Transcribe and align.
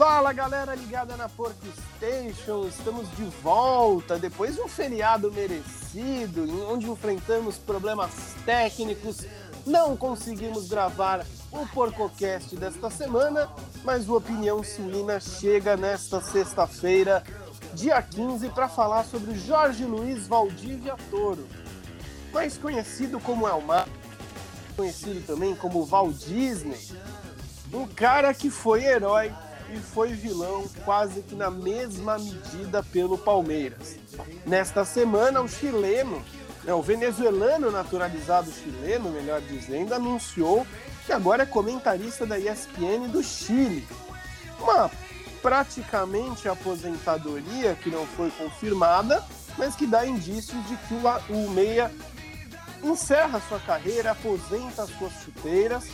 Fala 0.00 0.32
galera 0.32 0.74
ligada 0.74 1.14
na 1.14 1.28
Pork 1.28 1.58
Station, 1.98 2.66
estamos 2.66 3.06
de 3.16 3.24
volta 3.42 4.18
depois 4.18 4.54
de 4.54 4.62
um 4.62 4.66
feriado 4.66 5.30
merecido, 5.30 6.72
onde 6.72 6.88
enfrentamos 6.88 7.58
problemas 7.58 8.10
técnicos, 8.46 9.26
não 9.66 9.94
conseguimos 9.98 10.68
gravar 10.68 11.26
o 11.52 11.66
Porcocast 11.66 12.56
desta 12.56 12.88
semana, 12.88 13.46
mas 13.84 14.08
o 14.08 14.16
Opinião 14.16 14.64
Suína 14.64 15.20
chega 15.20 15.76
nesta 15.76 16.18
sexta-feira, 16.22 17.22
dia 17.74 18.00
15, 18.00 18.48
para 18.48 18.70
falar 18.70 19.04
sobre 19.04 19.38
Jorge 19.38 19.84
Luiz 19.84 20.26
Valdívia 20.26 20.96
Toro, 21.10 21.46
mais 22.32 22.56
conhecido 22.56 23.20
como 23.20 23.46
Elmar, 23.46 23.86
conhecido 24.74 25.20
também 25.26 25.54
como 25.54 25.84
Walt 25.84 26.16
Disney, 26.24 26.88
um 27.70 27.86
cara 27.86 28.32
que 28.32 28.48
foi 28.48 28.82
herói 28.82 29.30
e 29.72 29.78
foi 29.78 30.08
vilão 30.12 30.64
quase 30.84 31.22
que 31.22 31.34
na 31.34 31.50
mesma 31.50 32.18
medida 32.18 32.82
pelo 32.82 33.16
Palmeiras. 33.16 33.96
Nesta 34.46 34.84
semana, 34.84 35.40
o 35.40 35.48
chileno, 35.48 36.22
né, 36.64 36.74
o 36.74 36.82
venezuelano 36.82 37.70
naturalizado 37.70 38.50
chileno, 38.50 39.10
melhor 39.10 39.40
dizendo, 39.40 39.94
anunciou 39.94 40.66
que 41.06 41.12
agora 41.12 41.44
é 41.44 41.46
comentarista 41.46 42.26
da 42.26 42.38
ESPN 42.38 43.08
do 43.10 43.22
Chile. 43.22 43.86
Uma 44.60 44.90
praticamente 45.40 46.48
aposentadoria 46.48 47.74
que 47.74 47.90
não 47.90 48.06
foi 48.06 48.30
confirmada, 48.30 49.24
mas 49.56 49.74
que 49.74 49.86
dá 49.86 50.06
indícios 50.06 50.62
de 50.66 50.76
que 50.76 50.94
o, 50.94 51.46
o 51.46 51.50
Meia 51.50 51.90
encerra 52.82 53.40
sua 53.48 53.58
carreira, 53.60 54.12
aposenta 54.12 54.82
as 54.82 54.90
suas 54.90 55.12
chuteiras. 55.24 55.88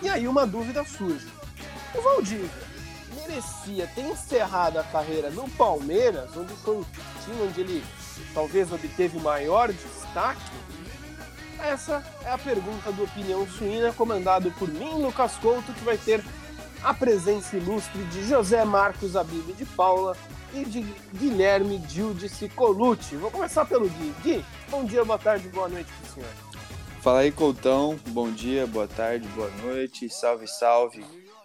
E 0.00 0.08
aí 0.08 0.26
uma 0.26 0.46
dúvida 0.46 0.84
surge. 0.84 1.41
O 1.94 2.00
Valdívia 2.00 2.50
merecia 3.14 3.86
ter 3.94 4.02
encerrado 4.02 4.78
a 4.78 4.84
carreira 4.84 5.30
no 5.30 5.48
Palmeiras, 5.50 6.34
onde 6.36 6.54
foi 6.54 6.76
o 6.76 6.86
time 7.24 7.42
onde 7.42 7.60
ele 7.60 7.84
talvez 8.34 8.72
obteve 8.72 9.18
maior 9.18 9.72
destaque? 9.72 10.50
Essa 11.62 12.04
é 12.24 12.32
a 12.32 12.38
pergunta 12.38 12.90
do 12.90 13.04
Opinião 13.04 13.46
Suína, 13.46 13.92
comandado 13.92 14.50
por 14.52 14.68
mim, 14.68 15.02
Lucas 15.02 15.36
Couto, 15.36 15.72
que 15.72 15.84
vai 15.84 15.96
ter 15.96 16.24
a 16.82 16.92
presença 16.92 17.56
ilustre 17.56 18.02
de 18.04 18.26
José 18.26 18.64
Marcos 18.64 19.14
Abílio 19.14 19.54
de 19.54 19.64
Paula 19.64 20.16
e 20.52 20.64
de 20.64 20.82
Guilherme 21.14 21.78
Dildice 21.78 22.48
Colucci. 22.48 23.16
Vou 23.16 23.30
começar 23.30 23.64
pelo 23.64 23.88
Gui. 23.88 24.14
Gui, 24.22 24.44
bom 24.68 24.84
dia, 24.84 25.04
boa 25.04 25.18
tarde, 25.18 25.48
boa 25.48 25.68
noite 25.68 25.88
para 25.92 26.10
o 26.10 26.14
senhor. 26.14 26.30
Fala 27.00 27.20
aí, 27.20 27.30
Coutão. 27.30 27.98
Bom 28.08 28.30
dia, 28.30 28.66
boa 28.66 28.88
tarde, 28.88 29.28
boa 29.28 29.50
noite. 29.62 30.08
Salve, 30.10 30.48
salve 30.48 31.04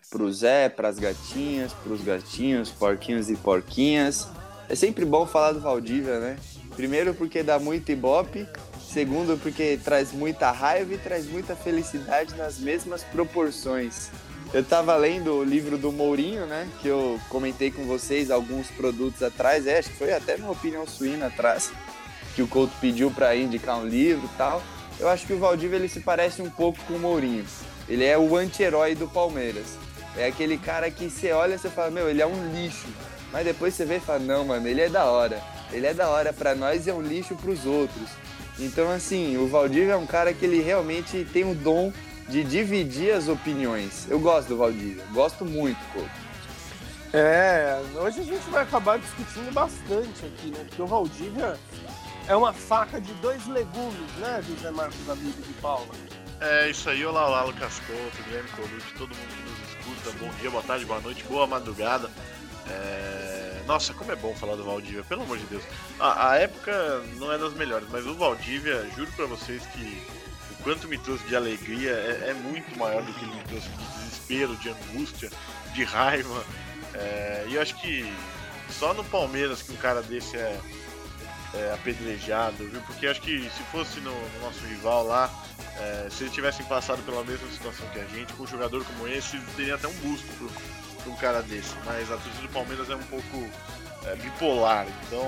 pro 0.09 0.31
Zé, 0.31 0.69
pras 0.69 0.97
gatinhas, 0.97 1.73
pros 1.73 2.01
gatinhos, 2.01 2.69
porquinhos 2.69 3.29
e 3.29 3.35
porquinhas. 3.35 4.27
É 4.69 4.75
sempre 4.75 5.05
bom 5.05 5.25
falar 5.25 5.51
do 5.51 5.59
Valdívia, 5.59 6.19
né? 6.19 6.37
Primeiro 6.75 7.13
porque 7.13 7.43
dá 7.43 7.59
muito 7.59 7.91
ibope, 7.91 8.47
segundo 8.91 9.37
porque 9.37 9.79
traz 9.83 10.11
muita 10.11 10.51
raiva 10.51 10.93
e 10.93 10.97
traz 10.97 11.25
muita 11.27 11.55
felicidade 11.55 12.35
nas 12.35 12.57
mesmas 12.57 13.03
proporções. 13.03 14.09
Eu 14.53 14.63
tava 14.63 14.95
lendo 14.95 15.33
o 15.33 15.43
livro 15.43 15.77
do 15.77 15.91
Mourinho, 15.91 16.45
né? 16.45 16.69
Que 16.81 16.87
eu 16.87 17.19
comentei 17.29 17.69
com 17.69 17.85
vocês 17.85 18.31
alguns 18.31 18.67
produtos 18.67 19.21
atrás, 19.21 19.67
é, 19.67 19.79
acho 19.79 19.89
que 19.89 19.97
foi 19.97 20.13
até 20.13 20.37
minha 20.37 20.51
opinião 20.51 20.87
suína 20.87 21.27
atrás, 21.27 21.71
que 22.35 22.41
o 22.41 22.47
Couto 22.47 22.73
pediu 22.79 23.11
para 23.11 23.35
indicar 23.35 23.77
um 23.77 23.85
livro 23.85 24.25
e 24.25 24.37
tal. 24.37 24.63
Eu 24.99 25.09
acho 25.09 25.27
que 25.27 25.33
o 25.33 25.39
Valdívia 25.39 25.75
ele 25.75 25.89
se 25.89 25.99
parece 25.99 26.41
um 26.41 26.49
pouco 26.49 26.79
com 26.85 26.93
o 26.93 26.99
Mourinho. 26.99 27.45
Ele 27.89 28.05
é 28.05 28.17
o 28.17 28.35
anti-herói 28.35 28.95
do 28.95 29.07
Palmeiras. 29.07 29.86
É 30.17 30.27
aquele 30.27 30.57
cara 30.57 30.89
que 30.89 31.09
você 31.09 31.31
olha 31.31 31.55
e 31.55 31.59
você 31.59 31.69
fala, 31.69 31.91
meu, 31.91 32.09
ele 32.09 32.21
é 32.21 32.27
um 32.27 32.53
lixo. 32.53 32.87
Mas 33.31 33.45
depois 33.45 33.73
você 33.73 33.85
vê 33.85 33.97
e 33.97 33.99
fala, 33.99 34.19
não, 34.19 34.45
mano, 34.45 34.67
ele 34.67 34.81
é 34.81 34.89
da 34.89 35.05
hora. 35.05 35.41
Ele 35.71 35.85
é 35.85 35.93
da 35.93 36.09
hora 36.09 36.33
para 36.33 36.55
nós 36.55 36.87
e 36.87 36.89
é 36.89 36.93
um 36.93 37.01
lixo 37.01 37.35
para 37.35 37.51
os 37.51 37.65
outros. 37.65 38.09
Então, 38.59 38.89
assim, 38.91 39.37
o 39.37 39.47
Valdívia 39.47 39.93
é 39.93 39.97
um 39.97 40.07
cara 40.07 40.33
que 40.33 40.45
ele 40.45 40.61
realmente 40.61 41.25
tem 41.31 41.49
o 41.49 41.53
dom 41.53 41.93
de 42.27 42.43
dividir 42.43 43.13
as 43.13 43.27
opiniões. 43.27 44.07
Eu 44.09 44.19
gosto 44.19 44.49
do 44.49 44.57
Valdívia, 44.57 45.03
gosto 45.13 45.45
muito, 45.45 45.79
Couto. 45.93 46.09
É, 47.13 47.79
hoje 47.95 48.19
a 48.19 48.23
gente 48.23 48.49
vai 48.49 48.63
acabar 48.63 48.99
discutindo 48.99 49.53
bastante 49.53 50.25
aqui, 50.25 50.49
né? 50.49 50.65
Porque 50.67 50.81
o 50.81 50.87
Valdívia 50.87 51.57
é 52.27 52.35
uma 52.35 52.51
faca 52.51 52.99
de 52.99 53.13
dois 53.15 53.47
legumes, 53.47 54.11
né, 54.19 54.43
José 54.45 54.71
Marcos 54.71 55.09
Amigo 55.09 55.41
de 55.41 55.53
Paula? 55.61 55.87
É 56.41 56.69
isso 56.69 56.89
aí, 56.89 57.05
olá, 57.05 57.27
olá, 57.27 57.43
Lucas 57.45 57.79
Couto, 57.87 58.23
Guilherme 58.25 58.49
Colucci, 58.49 58.93
todo 58.97 59.09
mundo 59.09 59.46
bom 60.19 60.29
dia, 60.39 60.49
boa 60.49 60.63
tarde, 60.63 60.85
boa 60.85 60.99
noite, 61.01 61.23
boa 61.23 61.47
madrugada. 61.47 62.09
É... 62.69 63.61
Nossa, 63.65 63.93
como 63.93 64.11
é 64.11 64.15
bom 64.15 64.33
falar 64.35 64.55
do 64.55 64.63
Valdívia, 64.63 65.03
pelo 65.03 65.23
amor 65.23 65.37
de 65.37 65.45
Deus. 65.45 65.63
A, 65.99 66.31
a 66.31 66.35
época 66.37 67.03
não 67.17 67.31
é 67.31 67.37
das 67.37 67.53
melhores, 67.53 67.87
mas 67.89 68.05
o 68.05 68.15
Valdívia, 68.15 68.89
juro 68.95 69.11
para 69.13 69.25
vocês 69.25 69.65
que 69.67 70.01
o 70.51 70.63
quanto 70.63 70.87
me 70.87 70.97
trouxe 70.97 71.25
de 71.25 71.35
alegria 71.35 71.91
é, 71.91 72.29
é, 72.29 72.33
muito 72.33 72.77
maior 72.77 73.03
do 73.03 73.13
que 73.13 73.25
ele 73.25 73.35
me 73.35 73.43
trouxe 73.43 73.67
de 73.67 73.85
desespero, 73.85 74.55
de 74.57 74.69
angústia, 74.69 75.29
de 75.73 75.83
raiva. 75.83 76.45
É... 76.93 77.45
E 77.49 77.55
eu 77.55 77.61
acho 77.61 77.75
que 77.81 78.11
só 78.69 78.93
no 78.93 79.03
Palmeiras 79.03 79.61
que 79.61 79.71
um 79.71 79.77
cara 79.77 80.01
desse 80.01 80.37
é, 80.37 80.59
é 81.53 81.73
apedrejado, 81.73 82.65
viu? 82.69 82.81
Porque 82.81 83.07
acho 83.07 83.21
que 83.21 83.49
se 83.49 83.63
fosse 83.71 83.99
no, 83.99 84.11
no 84.11 84.39
nosso 84.41 84.59
rival 84.65 85.05
lá, 85.05 85.29
é, 85.79 86.07
se 86.09 86.23
eles 86.23 86.33
tivessem 86.33 86.65
passado 86.65 87.03
pela 87.03 87.23
mesma 87.23 87.47
situação 87.51 87.87
que 87.89 87.99
a 87.99 88.05
gente, 88.05 88.33
com 88.33 88.43
um 88.43 88.47
jogador 88.47 88.83
como 88.83 89.07
esse, 89.07 89.39
teria 89.55 89.75
até 89.75 89.87
um 89.87 89.93
busto 89.93 90.27
para 91.03 91.11
um 91.11 91.15
cara 91.15 91.41
desse. 91.41 91.75
Mas 91.85 92.11
a 92.11 92.17
torcida 92.17 92.41
do 92.41 92.49
Palmeiras 92.49 92.89
é 92.89 92.95
um 92.95 93.03
pouco 93.03 93.47
é, 94.05 94.15
bipolar, 94.15 94.87
então 95.05 95.23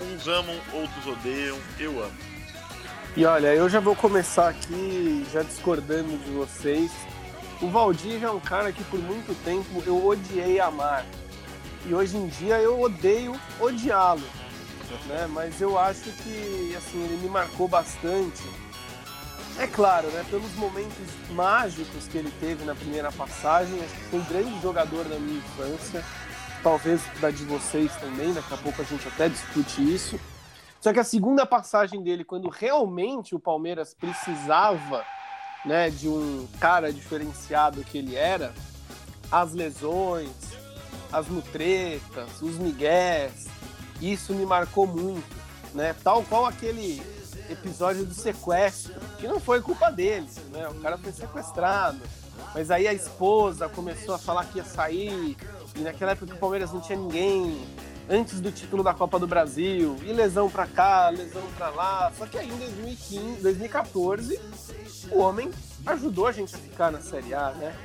uns 0.00 0.26
amam, 0.28 0.58
outros 0.72 1.06
odeiam, 1.06 1.58
eu 1.78 2.02
amo. 2.02 2.16
E 3.16 3.24
olha, 3.24 3.54
eu 3.54 3.68
já 3.68 3.80
vou 3.80 3.96
começar 3.96 4.48
aqui, 4.48 5.26
já 5.32 5.42
discordando 5.42 6.16
de 6.18 6.30
vocês. 6.30 6.90
O 7.60 7.68
Valdir 7.68 8.22
é 8.22 8.30
um 8.30 8.40
cara 8.40 8.72
que 8.72 8.84
por 8.84 9.00
muito 9.00 9.34
tempo 9.44 9.82
eu 9.86 10.06
odiei 10.06 10.60
amar. 10.60 11.04
E 11.84 11.94
hoje 11.94 12.16
em 12.16 12.28
dia 12.28 12.58
eu 12.58 12.80
odeio 12.80 13.38
odiá-lo. 13.58 14.22
Né? 15.06 15.28
Mas 15.30 15.60
eu 15.60 15.78
acho 15.78 16.10
que 16.10 16.74
assim, 16.76 17.02
ele 17.04 17.18
me 17.22 17.28
marcou 17.28 17.68
bastante 17.68 18.42
é 19.60 19.66
claro, 19.66 20.08
né? 20.08 20.24
Pelos 20.30 20.52
momentos 20.54 21.06
mágicos 21.30 22.08
que 22.08 22.16
ele 22.16 22.32
teve 22.40 22.64
na 22.64 22.74
primeira 22.74 23.12
passagem, 23.12 23.78
acho 23.80 23.94
que 23.94 24.04
foi 24.04 24.18
um 24.18 24.24
grande 24.24 24.62
jogador 24.62 25.04
da 25.04 25.18
minha 25.18 25.38
infância, 25.38 26.02
talvez 26.62 27.02
da 27.20 27.30
de 27.30 27.44
vocês 27.44 27.94
também, 27.96 28.32
daqui 28.32 28.54
a 28.54 28.56
pouco 28.56 28.80
a 28.80 28.84
gente 28.84 29.06
até 29.06 29.28
discute 29.28 29.82
isso. 29.82 30.18
Só 30.80 30.94
que 30.94 30.98
a 30.98 31.04
segunda 31.04 31.44
passagem 31.44 32.02
dele, 32.02 32.24
quando 32.24 32.48
realmente 32.48 33.34
o 33.34 33.38
Palmeiras 33.38 33.92
precisava 33.92 35.04
né, 35.66 35.90
de 35.90 36.08
um 36.08 36.48
cara 36.58 36.90
diferenciado 36.90 37.84
que 37.84 37.98
ele 37.98 38.16
era, 38.16 38.54
as 39.30 39.52
lesões, 39.52 40.30
as 41.12 41.28
mutretas, 41.28 42.40
os 42.40 42.56
migués, 42.56 43.46
isso 44.00 44.32
me 44.32 44.46
marcou 44.46 44.86
muito, 44.86 45.36
né? 45.74 45.94
Tal 46.02 46.22
qual 46.22 46.46
aquele 46.46 47.02
episódio 47.50 48.04
do 48.04 48.14
sequestro, 48.14 48.94
que 49.18 49.26
não 49.26 49.40
foi 49.40 49.60
culpa 49.60 49.90
dele, 49.90 50.28
né? 50.52 50.68
O 50.68 50.74
cara 50.76 50.96
foi 50.96 51.12
sequestrado. 51.12 52.00
Mas 52.54 52.70
aí 52.70 52.88
a 52.88 52.94
esposa 52.94 53.68
começou 53.68 54.14
a 54.14 54.18
falar 54.18 54.44
que 54.46 54.58
ia 54.58 54.64
sair, 54.64 55.36
e 55.76 55.80
naquela 55.80 56.12
época 56.12 56.34
o 56.34 56.38
Palmeiras 56.38 56.72
não 56.72 56.80
tinha 56.80 56.98
ninguém, 56.98 57.66
antes 58.08 58.40
do 58.40 58.50
título 58.50 58.82
da 58.82 58.94
Copa 58.94 59.18
do 59.18 59.26
Brasil, 59.26 59.96
e 60.02 60.12
lesão 60.12 60.48
pra 60.48 60.66
cá, 60.66 61.10
lesão 61.10 61.42
pra 61.56 61.70
lá. 61.70 62.12
Só 62.16 62.26
que 62.26 62.38
aí 62.38 62.48
em 62.48 62.56
2015, 62.56 63.42
2014, 63.42 64.40
o 65.10 65.18
homem 65.18 65.50
ajudou 65.86 66.26
a 66.26 66.32
gente 66.32 66.54
a 66.54 66.58
ficar 66.58 66.90
na 66.90 67.00
Série 67.00 67.34
A, 67.34 67.50
né? 67.52 67.76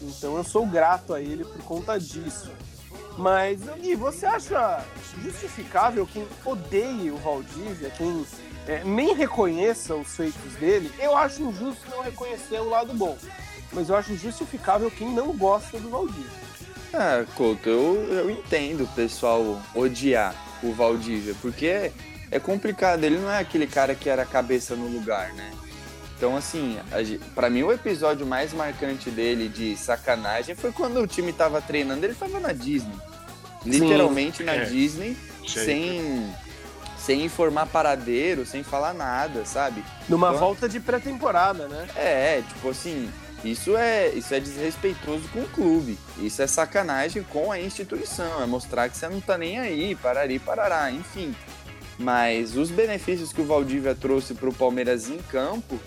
Então 0.00 0.36
eu 0.36 0.44
sou 0.44 0.66
grato 0.66 1.12
a 1.12 1.20
ele 1.20 1.44
por 1.44 1.62
conta 1.64 1.98
disso. 1.98 2.50
Mas, 3.18 3.60
Gui, 3.80 3.96
você 3.96 4.24
acha 4.26 4.84
justificável 5.20 6.06
quem 6.06 6.24
odeia 6.44 7.12
o 7.12 7.16
Valdívia, 7.16 7.90
quem 7.90 8.24
é, 8.68 8.84
nem 8.84 9.12
reconheça 9.12 9.96
os 9.96 10.14
feitos 10.14 10.52
dele, 10.60 10.88
eu 11.00 11.16
acho 11.16 11.42
injusto 11.42 11.90
não 11.90 12.00
reconhecer 12.00 12.60
o 12.60 12.68
lado 12.68 12.94
bom. 12.94 13.18
Mas 13.72 13.88
eu 13.88 13.96
acho 13.96 14.16
justificável 14.16 14.88
quem 14.88 15.12
não 15.12 15.36
gosta 15.36 15.80
do 15.80 15.90
Valdívia. 15.90 16.30
Ah, 16.94 17.24
Couto, 17.34 17.68
eu, 17.68 17.96
eu 18.08 18.30
entendo 18.30 18.84
o 18.84 18.94
pessoal 18.94 19.60
odiar 19.74 20.32
o 20.62 20.72
Valdívia, 20.72 21.34
porque 21.42 21.90
é 22.30 22.38
complicado, 22.38 23.02
ele 23.02 23.18
não 23.18 23.30
é 23.30 23.40
aquele 23.40 23.66
cara 23.66 23.96
que 23.96 24.08
era 24.08 24.24
cabeça 24.24 24.76
no 24.76 24.86
lugar, 24.86 25.32
né? 25.34 25.50
Então, 26.18 26.36
assim, 26.36 26.76
para 27.32 27.48
mim 27.48 27.62
o 27.62 27.72
episódio 27.72 28.26
mais 28.26 28.52
marcante 28.52 29.08
dele 29.08 29.48
de 29.48 29.76
sacanagem 29.76 30.56
foi 30.56 30.72
quando 30.72 30.98
o 30.98 31.06
time 31.06 31.32
tava 31.32 31.62
treinando, 31.62 32.04
ele 32.04 32.14
tava 32.14 32.40
na 32.40 32.52
Disney. 32.52 32.96
Literalmente 33.64 34.38
Sim. 34.38 34.44
na 34.44 34.54
é. 34.56 34.64
Disney, 34.64 35.16
sem 35.46 36.28
sem 36.98 37.24
informar 37.24 37.66
paradeiro, 37.66 38.44
sem 38.44 38.64
falar 38.64 38.92
nada, 38.92 39.46
sabe? 39.46 39.82
Numa 40.08 40.28
então, 40.30 40.40
volta 40.40 40.68
de 40.68 40.80
pré-temporada, 40.80 41.68
né? 41.68 41.86
É, 41.96 42.42
tipo 42.46 42.68
assim, 42.68 43.08
Isso 43.44 43.76
é, 43.76 44.08
isso 44.08 44.34
é 44.34 44.40
desrespeitoso 44.40 45.28
com 45.32 45.40
o 45.40 45.48
clube. 45.48 45.96
Isso 46.18 46.42
é 46.42 46.46
sacanagem 46.46 47.22
com 47.22 47.52
a 47.52 47.60
instituição. 47.60 48.42
É 48.42 48.46
mostrar 48.46 48.88
que 48.88 48.96
você 48.96 49.08
não 49.08 49.20
tá 49.20 49.38
nem 49.38 49.58
aí, 49.58 49.94
parari, 49.94 50.38
parará, 50.38 50.90
enfim. 50.90 51.34
Mas 51.98 52.56
os 52.56 52.70
benefícios 52.70 53.32
que 53.32 53.40
o 53.40 53.46
Valdívia 53.46 53.94
trouxe 53.94 54.34
para 54.34 54.48
o 54.48 54.54
Palmeiras 54.54 55.08
em 55.08 55.18
campo, 55.18 55.80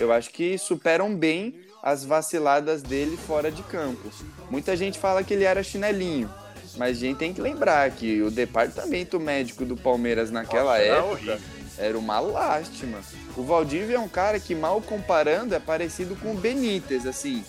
eu 0.00 0.12
acho 0.12 0.30
que 0.30 0.56
superam 0.56 1.14
bem 1.14 1.54
as 1.82 2.04
vaciladas 2.04 2.82
dele 2.82 3.16
fora 3.16 3.50
de 3.50 3.62
campo. 3.62 4.10
Muita 4.50 4.76
gente 4.76 4.98
fala 4.98 5.22
que 5.22 5.34
ele 5.34 5.44
era 5.44 5.62
chinelinho, 5.62 6.28
mas 6.76 6.96
a 6.96 7.00
gente 7.00 7.18
tem 7.18 7.32
que 7.32 7.40
lembrar 7.40 7.90
que 7.90 8.22
o 8.22 8.30
departamento 8.30 9.20
médico 9.20 9.64
do 9.64 9.76
Palmeiras 9.76 10.30
naquela 10.30 10.72
Nossa, 10.72 10.82
era 10.82 10.96
época 10.96 11.12
horrível. 11.12 11.38
era 11.78 11.98
uma 11.98 12.20
lástima. 12.20 12.98
O 13.36 13.42
Valdívia 13.42 13.96
é 13.96 14.00
um 14.00 14.08
cara 14.08 14.40
que, 14.40 14.54
mal 14.54 14.80
comparando, 14.80 15.54
é 15.54 15.60
parecido 15.60 16.16
com 16.16 16.32
o 16.32 16.36
Benítez, 16.36 17.06
assim. 17.06 17.44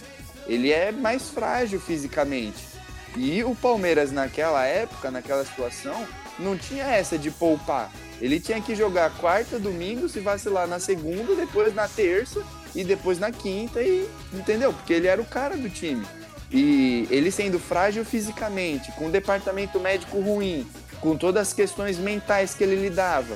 Ele 0.48 0.72
é 0.72 0.92
mais 0.92 1.30
frágil 1.30 1.80
fisicamente. 1.80 2.72
E 3.16 3.44
o 3.44 3.56
Palmeiras, 3.56 4.12
naquela 4.12 4.66
época, 4.66 5.12
naquela 5.12 5.46
situação, 5.46 6.08
não 6.40 6.58
tinha 6.58 6.86
essa 6.86 7.18
de 7.18 7.30
poupar. 7.30 7.92
Ele 8.22 8.40
tinha 8.40 8.62
que 8.62 8.76
jogar 8.76 9.10
quarta, 9.18 9.60
domingo, 9.60 10.08
se 10.08 10.20
vacilar 10.20 10.68
na 10.68 10.80
segunda, 10.80 11.36
depois 11.36 11.74
na 11.74 11.88
terça 11.88 12.42
e 12.76 12.84
depois 12.84 13.18
na 13.18 13.32
quinta, 13.32 13.82
e 13.82 14.08
entendeu? 14.32 14.72
Porque 14.72 14.94
ele 14.94 15.08
era 15.08 15.22
o 15.22 15.26
cara 15.26 15.58
do 15.58 15.70
time. 15.70 16.06
E 16.52 17.08
ele 17.10 17.32
sendo 17.32 17.58
frágil 17.58 18.06
fisicamente, 18.06 18.92
com 18.92 19.08
o 19.08 19.12
departamento 19.12 19.80
médico 19.80 20.20
ruim, 20.20 20.68
com 21.00 21.18
todas 21.18 21.48
as 21.48 21.54
questões 21.54 21.98
mentais 21.98 22.54
que 22.54 22.64
ele 22.64 22.76
lidava, 22.76 23.36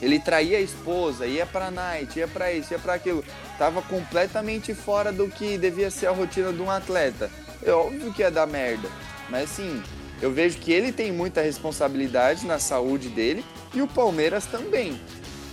ele 0.00 0.18
traía 0.18 0.58
a 0.58 0.60
esposa, 0.60 1.26
ia 1.26 1.46
pra 1.46 1.70
night, 1.70 2.18
ia 2.18 2.28
pra 2.28 2.52
isso, 2.52 2.72
ia 2.72 2.78
pra 2.78 2.94
aquilo. 2.94 3.24
Tava 3.58 3.80
completamente 3.82 4.74
fora 4.74 5.10
do 5.10 5.28
que 5.28 5.56
devia 5.56 5.90
ser 5.90 6.06
a 6.06 6.10
rotina 6.10 6.52
de 6.52 6.60
um 6.60 6.70
atleta. 6.70 7.30
É 7.62 7.70
óbvio 7.70 8.12
que 8.12 8.22
ia 8.22 8.30
dar 8.30 8.46
merda. 8.46 8.88
Mas 9.30 9.50
assim, 9.50 9.82
eu 10.22 10.30
vejo 10.32 10.58
que 10.58 10.72
ele 10.72 10.92
tem 10.92 11.12
muita 11.12 11.40
responsabilidade 11.42 12.46
na 12.46 12.58
saúde 12.58 13.08
dele 13.08 13.44
e 13.74 13.82
o 13.82 13.86
Palmeiras 13.86 14.46
também. 14.46 15.00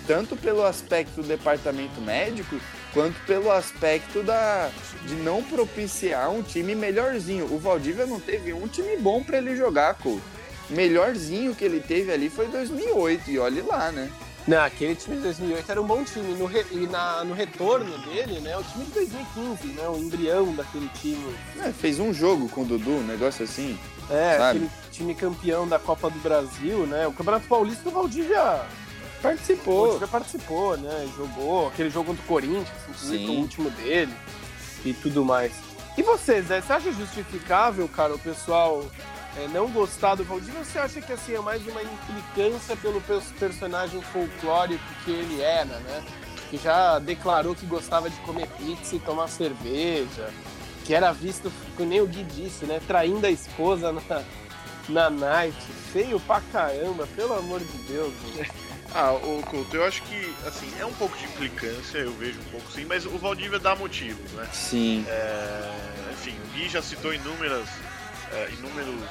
Tanto 0.07 0.35
pelo 0.35 0.63
aspecto 0.63 1.21
do 1.21 1.27
departamento 1.27 2.01
médico, 2.01 2.57
quanto 2.93 3.15
pelo 3.25 3.49
aspecto 3.51 4.21
da, 4.21 4.69
de 5.07 5.15
não 5.15 5.41
propiciar 5.41 6.29
um 6.29 6.41
time 6.43 6.75
melhorzinho. 6.75 7.45
O 7.45 7.57
Valdívia 7.57 8.05
não 8.05 8.19
teve 8.19 8.51
um 8.53 8.67
time 8.67 8.97
bom 8.97 9.23
para 9.23 9.37
ele 9.37 9.55
jogar, 9.55 9.93
Couto. 9.95 10.21
Melhorzinho 10.69 11.53
que 11.55 11.63
ele 11.63 11.79
teve 11.79 12.11
ali 12.11 12.29
foi 12.29 12.47
2008, 12.47 13.29
e 13.31 13.39
olhe 13.39 13.61
lá, 13.61 13.91
né? 13.91 14.09
Não, 14.45 14.59
aquele 14.61 14.93
time 14.95 15.15
de 15.17 15.21
2008 15.23 15.71
era 15.71 15.81
um 15.81 15.85
bom 15.85 16.03
time. 16.03 16.33
No 16.33 16.45
re- 16.45 16.65
e 16.71 16.85
na- 16.87 17.23
no 17.23 17.33
retorno 17.33 17.97
dele, 17.99 18.41
né? 18.41 18.57
O 18.57 18.63
time 18.63 18.83
de 18.85 18.91
2015, 18.91 19.67
né? 19.67 19.87
O 19.87 19.97
embrião 19.97 20.53
daquele 20.53 20.89
time. 21.01 21.33
É, 21.65 21.71
fez 21.71 21.97
um 21.99 22.13
jogo 22.13 22.49
com 22.49 22.63
o 22.63 22.65
Dudu, 22.65 22.91
um 22.91 23.03
negócio 23.07 23.45
assim. 23.45 23.77
É, 24.13 24.37
Sabe? 24.37 24.49
aquele 24.59 24.71
time 24.91 25.15
campeão 25.15 25.67
da 25.67 25.79
Copa 25.79 26.09
do 26.09 26.19
Brasil, 26.19 26.85
né? 26.85 27.07
O 27.07 27.13
Campeonato 27.13 27.47
Paulista, 27.47 27.89
o 27.89 27.91
Valdívia 27.91 28.61
o 29.19 29.21
Participou. 29.23 29.83
Valdívia 29.85 30.07
participou, 30.07 30.77
né? 30.77 31.09
Jogou 31.17 31.67
aquele 31.69 31.89
jogo 31.89 32.07
contra 32.07 32.23
o 32.23 32.27
Corinthians, 32.27 32.67
inclusive 32.89 33.25
o 33.27 33.31
último 33.39 33.69
dele 33.71 34.13
e 34.85 34.93
tudo 34.93 35.23
mais. 35.25 35.51
E 35.97 36.03
você, 36.03 36.41
Zé, 36.41 36.61
você 36.61 36.73
acha 36.73 36.91
justificável, 36.91 37.87
cara, 37.87 38.13
o 38.15 38.19
pessoal 38.19 38.83
é, 39.37 39.47
não 39.47 39.67
gostar 39.69 40.15
do 40.15 40.23
Valdívia 40.23 40.59
ou 40.59 40.65
você 40.65 40.77
acha 40.79 41.01
que 41.01 41.13
assim, 41.13 41.35
é 41.35 41.39
mais 41.39 41.65
uma 41.65 41.81
implicância 41.81 42.75
pelo 42.75 42.99
pers- 43.01 43.31
personagem 43.39 44.01
folclórico 44.01 44.83
que 45.05 45.11
ele 45.11 45.41
era, 45.41 45.65
né? 45.79 46.03
Que 46.49 46.57
já 46.57 46.99
declarou 46.99 47.55
que 47.55 47.65
gostava 47.65 48.09
de 48.09 48.15
comer 48.17 48.47
pizza 48.57 48.95
e 48.95 48.99
tomar 48.99 49.27
cerveja, 49.27 50.29
que 50.83 50.93
era 50.93 51.11
visto, 51.11 51.51
que 51.75 51.83
nem 51.83 52.01
o 52.01 52.07
Gui 52.07 52.23
disse, 52.23 52.65
né? 52.65 52.81
Traindo 52.85 53.25
a 53.25 53.31
esposa 53.31 53.91
na, 53.91 54.23
na 54.89 55.09
night. 55.09 55.57
Feio 55.91 56.19
pra 56.19 56.41
caramba, 56.51 57.07
pelo 57.15 57.33
amor 57.33 57.59
de 57.59 57.77
Deus. 57.87 58.13
Ah, 58.95 59.11
o 59.11 59.41
Couto, 59.49 59.75
eu 59.75 59.83
acho 59.85 60.03
que, 60.03 60.35
assim, 60.45 60.71
é 60.79 60.85
um 60.85 60.93
pouco 60.93 61.17
de 61.17 61.25
implicância, 61.25 61.97
eu 61.97 62.13
vejo 62.13 62.39
um 62.39 62.51
pouco 62.51 62.71
sim, 62.71 62.85
mas 62.85 63.07
o 63.07 63.17
Valdívia 63.17 63.57
dá 63.57 63.75
motivos, 63.75 64.31
né? 64.33 64.47
Sim. 64.53 65.03
É, 65.07 65.71
enfim, 66.11 66.35
o 66.45 66.53
Gui 66.53 66.69
já 66.69 66.79
citou 66.79 67.11
inúmeras, 67.11 67.67
é, 68.31 68.49
inúmeros 68.51 69.01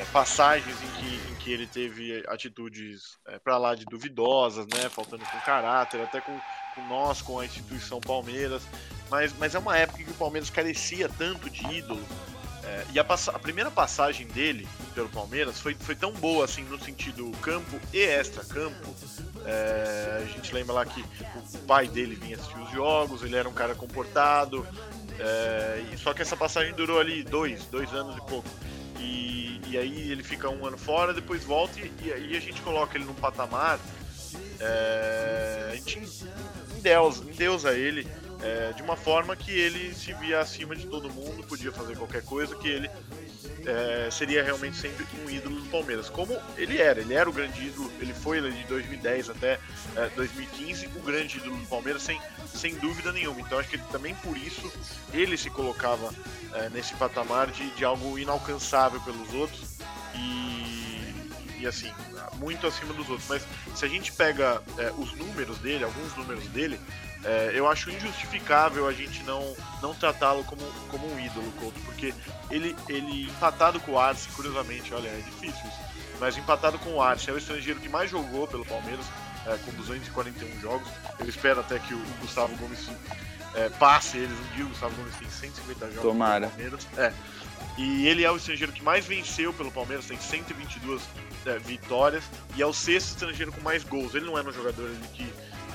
é, 0.00 0.04
passagens 0.12 0.76
em 0.82 0.88
que, 0.98 1.32
em 1.32 1.34
que 1.36 1.52
ele 1.52 1.66
teve 1.66 2.24
atitudes 2.28 3.18
é, 3.26 3.38
para 3.38 3.56
lá 3.58 3.74
de 3.74 3.84
duvidosas, 3.84 4.66
né? 4.66 4.88
Faltando 4.88 5.24
com 5.24 5.38
caráter, 5.40 6.00
até 6.00 6.20
com, 6.20 6.38
com 6.74 6.88
nós, 6.88 7.22
com 7.22 7.38
a 7.38 7.44
instituição 7.44 8.00
Palmeiras. 8.00 8.62
Mas, 9.10 9.34
mas 9.38 9.54
é 9.54 9.58
uma 9.58 9.76
época 9.76 10.02
em 10.02 10.04
que 10.04 10.10
o 10.10 10.14
Palmeiras 10.14 10.50
carecia 10.50 11.08
tanto 11.08 11.50
de 11.50 11.64
ídolo. 11.66 12.02
é, 12.64 12.86
e 12.92 12.98
a, 12.98 13.02
a 13.02 13.38
primeira 13.38 13.70
passagem 13.70 14.26
dele 14.28 14.66
pelo 14.94 15.08
Palmeiras 15.08 15.60
foi, 15.60 15.74
foi 15.74 15.94
tão 15.94 16.12
boa 16.12 16.44
assim 16.44 16.64
no 16.64 16.80
sentido 16.80 17.30
campo 17.42 17.78
e 17.92 18.00
extra-campo. 18.00 18.94
É, 19.44 20.22
a 20.22 20.26
gente 20.26 20.54
lembra 20.54 20.72
lá 20.72 20.86
que 20.86 21.04
o 21.54 21.58
pai 21.66 21.86
dele 21.86 22.14
vinha 22.14 22.36
assistir 22.36 22.58
os 22.58 22.70
jogos, 22.70 23.22
ele 23.22 23.36
era 23.36 23.48
um 23.48 23.52
cara 23.52 23.74
comportado, 23.74 24.66
é, 25.18 25.82
só 25.98 26.14
que 26.14 26.22
essa 26.22 26.36
passagem 26.36 26.72
durou 26.74 26.98
ali 26.98 27.22
dois, 27.22 27.66
dois 27.66 27.92
anos 27.92 28.16
e 28.16 28.20
pouco. 28.22 28.48
E, 28.98 29.60
e 29.68 29.78
aí 29.78 30.10
ele 30.10 30.22
fica 30.22 30.48
um 30.48 30.66
ano 30.66 30.78
fora, 30.78 31.12
depois 31.12 31.44
volta 31.44 31.78
e, 31.80 32.12
aí 32.12 32.36
a 32.36 32.40
gente 32.40 32.60
coloca 32.62 32.96
ele 32.96 33.04
num 33.04 33.14
patamar. 33.14 33.78
é, 34.60 35.70
a 35.72 35.74
gente 35.76 36.00
endeusa, 36.76 37.24
endeusa 37.24 37.72
ele 37.72 38.06
é, 38.42 38.72
de 38.72 38.82
uma 38.82 38.96
forma 38.96 39.34
que 39.34 39.50
ele 39.50 39.94
se 39.94 40.12
via 40.14 40.40
acima 40.40 40.76
de 40.76 40.86
todo 40.86 41.10
mundo, 41.10 41.42
podia 41.44 41.72
fazer 41.72 41.96
qualquer 41.96 42.22
coisa, 42.22 42.54
que 42.56 42.68
ele 42.68 42.90
é, 43.66 44.10
seria 44.10 44.42
realmente 44.42 44.76
sempre 44.76 45.06
um 45.24 45.30
ídolo 45.30 45.60
do 45.60 45.70
Palmeiras. 45.70 46.08
Como 46.08 46.36
ele 46.56 46.78
era, 46.78 47.00
ele 47.00 47.14
era 47.14 47.28
o 47.28 47.32
grande 47.32 47.66
ídolo, 47.66 47.90
ele 48.00 48.12
foi 48.12 48.40
de 48.40 48.64
2010 48.64 49.30
até 49.30 49.58
é, 49.96 50.08
2015 50.14 50.86
o 50.96 51.00
grande 51.00 51.38
ídolo 51.38 51.56
do 51.56 51.66
Palmeiras, 51.66 52.02
sem, 52.02 52.20
sem 52.46 52.74
dúvida 52.76 53.12
nenhuma. 53.12 53.40
Então 53.40 53.58
acho 53.58 53.68
que 53.68 53.76
ele, 53.76 53.84
também 53.90 54.14
por 54.16 54.36
isso 54.36 54.72
ele 55.12 55.36
se 55.36 55.50
colocava 55.50 56.12
é, 56.54 56.68
nesse 56.70 56.94
patamar 56.94 57.50
de, 57.50 57.68
de 57.70 57.84
algo 57.84 58.18
inalcançável 58.18 59.00
pelos 59.00 59.32
outros 59.34 59.78
e, 60.14 61.60
e 61.60 61.66
assim, 61.66 61.90
muito 62.38 62.66
acima 62.66 62.92
dos 62.92 63.08
outros. 63.08 63.28
Mas 63.28 63.46
se 63.74 63.84
a 63.84 63.88
gente 63.88 64.12
pega 64.12 64.62
é, 64.78 64.92
os 64.98 65.12
números 65.14 65.58
dele, 65.58 65.84
alguns 65.84 66.14
números 66.16 66.44
dele, 66.48 66.78
é, 67.24 67.52
eu 67.54 67.66
acho 67.66 67.90
injustificável 67.90 68.86
a 68.86 68.92
gente 68.92 69.22
não, 69.22 69.56
não 69.80 69.94
tratá-lo 69.94 70.44
como, 70.44 70.62
como 70.90 71.10
um 71.10 71.18
ídolo, 71.18 71.50
Couto, 71.52 71.80
porque 71.80 72.14
ele, 72.50 72.76
ele 72.88 73.24
empatado 73.24 73.80
com 73.80 73.92
o 73.92 73.98
Arce, 73.98 74.28
curiosamente, 74.30 74.92
olha, 74.92 75.08
é 75.08 75.22
difícil 75.24 75.66
isso, 75.66 75.78
mas 76.20 76.36
empatado 76.36 76.78
com 76.78 76.94
o 76.94 77.02
Arce, 77.02 77.30
é 77.30 77.32
o 77.32 77.38
estrangeiro 77.38 77.80
que 77.80 77.88
mais 77.88 78.10
jogou 78.10 78.46
pelo 78.46 78.64
Palmeiras, 78.66 79.06
é, 79.46 79.56
com 79.64 79.72
241 79.72 80.60
jogos. 80.60 80.88
Eu 81.18 81.28
espero 81.28 81.60
até 81.60 81.78
que 81.78 81.94
o, 81.94 81.98
o 81.98 82.14
Gustavo 82.20 82.54
Gomes 82.56 82.88
é, 83.54 83.68
passe 83.68 84.18
eles 84.18 84.36
um. 84.58 84.64
O 84.64 84.68
Gustavo 84.68 84.94
Gomes 84.96 85.16
tem 85.16 85.28
150 85.28 85.86
jogos 85.86 86.02
Tomara. 86.02 86.48
Palmeiras. 86.48 86.86
É. 86.96 87.12
E 87.76 88.06
ele 88.06 88.24
é 88.24 88.30
o 88.30 88.36
estrangeiro 88.36 88.72
que 88.72 88.82
mais 88.82 89.04
venceu 89.04 89.52
pelo 89.52 89.70
Palmeiras, 89.70 90.06
tem 90.06 90.18
122 90.18 91.02
é, 91.44 91.58
vitórias, 91.58 92.22
e 92.56 92.62
é 92.62 92.66
o 92.66 92.72
sexto 92.72 93.08
estrangeiro 93.08 93.52
com 93.52 93.60
mais 93.60 93.82
gols. 93.82 94.14
Ele 94.14 94.26
não 94.26 94.38
era 94.38 94.48
um 94.48 94.52
jogador 94.52 94.88
que 95.12 95.26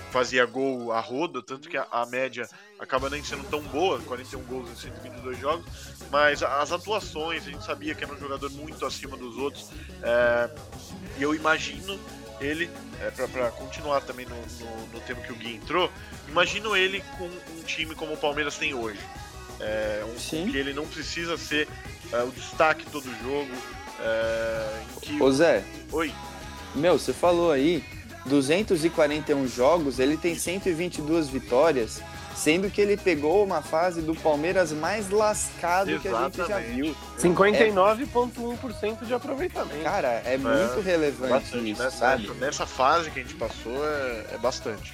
fazia 0.09 0.45
gol 0.45 0.91
a 0.91 0.99
roda, 0.99 1.41
tanto 1.41 1.69
que 1.69 1.77
a, 1.77 1.85
a 1.91 2.05
média 2.05 2.47
acaba 2.79 3.09
nem 3.09 3.23
sendo 3.23 3.43
tão 3.49 3.61
boa, 3.61 3.99
41 3.99 4.41
gols 4.43 4.69
em 4.71 4.75
122 4.75 5.37
jogos, 5.37 5.65
mas 6.09 6.41
as 6.41 6.71
atuações, 6.71 7.45
a 7.45 7.51
gente 7.51 7.63
sabia 7.63 7.93
que 7.93 8.03
era 8.03 8.13
um 8.13 8.17
jogador 8.17 8.49
muito 8.51 8.85
acima 8.85 9.15
dos 9.15 9.37
outros, 9.37 9.69
é, 10.01 10.49
e 11.17 11.21
eu 11.21 11.35
imagino 11.35 11.99
ele, 12.41 12.69
é, 13.01 13.11
para 13.11 13.51
continuar 13.51 14.01
também 14.01 14.25
no, 14.25 14.35
no, 14.35 14.87
no 14.93 14.99
tema 15.01 15.21
que 15.21 15.31
o 15.31 15.35
Gui 15.35 15.55
entrou, 15.55 15.91
imagino 16.27 16.75
ele 16.75 17.03
com 17.17 17.25
um 17.25 17.63
time 17.65 17.95
como 17.95 18.13
o 18.13 18.17
Palmeiras 18.17 18.57
tem 18.57 18.73
hoje. 18.73 18.99
É, 19.59 20.05
um, 20.07 20.17
Sim. 20.17 20.49
que 20.49 20.57
ele 20.57 20.73
não 20.73 20.87
precisa 20.87 21.37
ser 21.37 21.67
é, 22.11 22.23
o 22.23 22.31
destaque 22.31 22.85
todo 22.85 23.03
jogo. 23.21 23.51
É, 23.99 24.81
que... 25.01 25.21
Ô 25.21 25.31
Zé, 25.31 25.63
Oi, 25.91 26.13
meu, 26.75 26.99
você 26.99 27.11
falou 27.11 27.51
aí, 27.51 27.83
241 28.25 29.47
jogos, 29.47 29.99
ele 29.99 30.17
tem 30.17 30.35
122 30.35 31.29
vitórias, 31.29 32.01
sendo 32.39 32.69
que 32.71 32.79
ele 32.79 32.95
pegou 32.95 33.43
uma 33.43 33.61
fase 33.61 34.01
do 34.01 34.15
Palmeiras 34.15 34.71
mais 34.71 35.09
lascado 35.09 35.99
que 35.99 36.07
a 36.07 36.23
gente 36.23 36.37
já 36.37 36.43
Exatamente. 36.45 36.71
viu. 36.71 36.95
59,1% 37.19 39.05
de 39.05 39.13
aproveitamento. 39.13 39.83
Cara, 39.83 40.21
é 40.25 40.37
muito 40.37 40.79
relevante 40.81 41.33
bastante. 41.33 41.71
isso, 41.71 41.83
Nessa, 41.83 41.97
sabe? 41.97 42.29
nessa 42.39 42.65
fase 42.65 43.11
que 43.11 43.19
a 43.19 43.23
gente 43.23 43.35
passou 43.35 43.85
é, 43.85 44.25
é 44.35 44.37
bastante. 44.37 44.93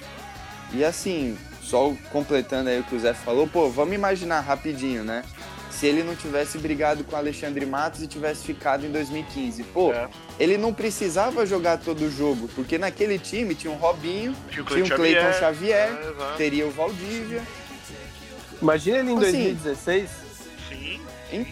E 0.72 0.84
assim, 0.84 1.38
só 1.62 1.92
completando 2.10 2.68
aí 2.68 2.80
o 2.80 2.84
que 2.84 2.96
o 2.96 2.98
Zé 2.98 3.14
falou, 3.14 3.46
pô, 3.46 3.70
vamos 3.70 3.94
imaginar 3.94 4.40
rapidinho, 4.40 5.04
né? 5.04 5.22
Se 5.70 5.86
ele 5.86 6.02
não 6.02 6.16
tivesse 6.16 6.58
brigado 6.58 7.04
com 7.04 7.14
o 7.14 7.18
Alexandre 7.18 7.64
Matos 7.64 8.02
e 8.02 8.08
tivesse 8.08 8.44
ficado 8.44 8.84
em 8.84 8.90
2015. 8.90 9.62
Pô, 9.64 9.92
É. 9.92 10.08
ele 10.38 10.56
não 10.58 10.72
precisava 10.74 11.44
jogar 11.46 11.78
todo 11.78 12.02
o 12.04 12.10
jogo, 12.10 12.48
porque 12.54 12.76
naquele 12.78 13.18
time 13.18 13.54
tinha 13.54 13.72
um 13.72 13.76
Robinho, 13.76 14.34
Tinha 14.50 14.62
o 14.62 14.66
um 14.84 14.88
Cleiton 14.88 15.32
Xavier, 15.38 15.88
é, 15.96 16.10
exato. 16.10 16.36
teria 16.36 16.66
o 16.66 16.70
Valdívia. 16.70 17.42
Imagina 18.60 18.98
ele 18.98 19.10
em 19.10 19.18
Assim, 19.18 19.22
2016, 19.32 20.10
Sim. 20.68 21.00
Em- 21.32 21.44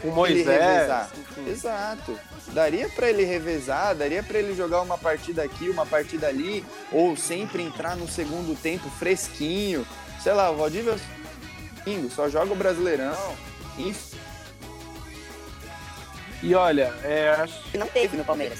com 0.00 0.08
ele 0.26 0.34
Moisés. 0.44 0.60
revezar. 0.60 1.10
enfim. 1.16 1.50
Exato. 1.50 2.18
Daria 2.48 2.88
pra 2.88 3.08
ele 3.08 3.24
revezar, 3.24 3.94
daria 3.94 4.22
pra 4.22 4.38
ele 4.38 4.54
jogar 4.54 4.80
uma 4.82 4.98
partida 4.98 5.42
aqui, 5.42 5.70
uma 5.70 5.86
partida 5.86 6.26
ali, 6.26 6.64
ou 6.90 7.16
sempre 7.16 7.62
entrar 7.62 7.96
no 7.96 8.08
segundo 8.08 8.54
tempo 8.60 8.90
fresquinho. 8.98 9.86
Sei 10.22 10.32
lá, 10.32 10.50
o 10.50 10.56
Valdívia 10.56 10.96
só 12.14 12.28
joga 12.28 12.52
o 12.52 12.56
Brasileirão. 12.56 13.16
Enfim, 13.78 14.11
E 16.42 16.54
olha, 16.54 16.92
é, 17.04 17.30
acho 17.38 17.62
que 17.70 17.78
não 17.78 17.86
teve 17.86 18.16
no 18.16 18.24
Palmeiras. 18.24 18.58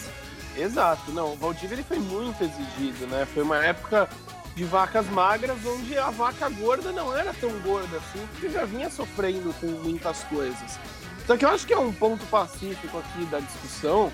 Exato, 0.57 1.11
não, 1.13 1.33
o 1.33 1.37
Valdívia 1.37 1.75
ele 1.75 1.83
foi 1.83 1.99
muito 1.99 2.43
exigido, 2.45 3.07
né? 3.07 3.27
Foi 3.33 3.43
uma 3.43 3.65
época 3.65 4.09
de 4.55 4.65
vacas 4.65 5.07
magras 5.09 5.57
onde 5.65 5.97
a 5.99 6.11
vaca 6.11 6.49
gorda 6.51 6.93
não 6.93 7.17
era 7.17 7.33
tão 7.35 7.51
gorda 7.61 7.97
assim, 7.97 8.25
porque 8.33 8.51
já 8.51 8.65
vinha 8.67 8.91
sofrendo 8.91 9.53
com 9.61 9.67
muitas 9.67 10.23
coisas. 10.25 10.79
Só 11.27 11.37
que 11.37 11.45
eu 11.45 11.49
acho 11.49 11.67
que 11.67 11.73
é 11.73 11.79
um 11.79 11.93
ponto 11.93 12.25
pacífico 12.27 12.99
aqui 12.99 13.25
da 13.27 13.41
discussão 13.41 14.13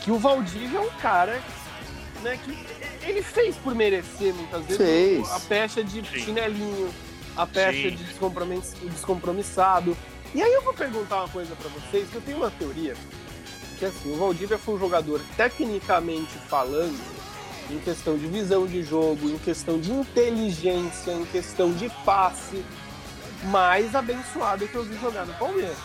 que 0.00 0.10
o 0.10 0.18
Valdívia 0.18 0.78
é 0.78 0.80
um 0.80 0.90
cara 1.00 1.40
né, 2.22 2.38
que 2.42 2.66
ele 3.08 3.22
fez 3.22 3.56
por 3.56 3.74
merecer 3.74 4.32
muitas 4.34 4.62
vezes 4.64 4.76
Fez. 4.78 5.30
a 5.30 5.40
pecha 5.40 5.84
de 5.84 6.00
Sim. 6.08 6.18
chinelinho, 6.20 6.92
a 7.36 7.46
pecha 7.46 7.90
Sim. 7.90 7.96
de 7.96 8.04
descompromiss- 8.04 8.74
descompromissado. 8.82 9.96
E 10.36 10.42
aí 10.42 10.52
eu 10.52 10.62
vou 10.62 10.74
perguntar 10.74 11.16
uma 11.16 11.28
coisa 11.28 11.56
pra 11.56 11.68
vocês, 11.70 12.08
que 12.10 12.16
eu 12.16 12.20
tenho 12.20 12.36
uma 12.36 12.50
teoria 12.50 12.94
que 13.78 13.84
assim, 13.84 14.12
o 14.12 14.16
Valdívia 14.16 14.58
foi 14.58 14.74
um 14.74 14.78
jogador 14.78 15.20
tecnicamente 15.36 16.32
falando, 16.48 16.98
em 17.70 17.78
questão 17.80 18.16
de 18.16 18.26
visão 18.26 18.66
de 18.66 18.82
jogo, 18.82 19.28
em 19.28 19.38
questão 19.38 19.78
de 19.78 19.92
inteligência, 19.92 21.12
em 21.12 21.24
questão 21.26 21.72
de 21.72 21.90
passe, 22.04 22.64
mais 23.44 23.94
abençoado 23.94 24.66
que 24.66 24.74
eu 24.74 24.84
vi 24.84 24.96
jogar 24.98 25.26
no 25.26 25.34
Palmeiras. 25.34 25.76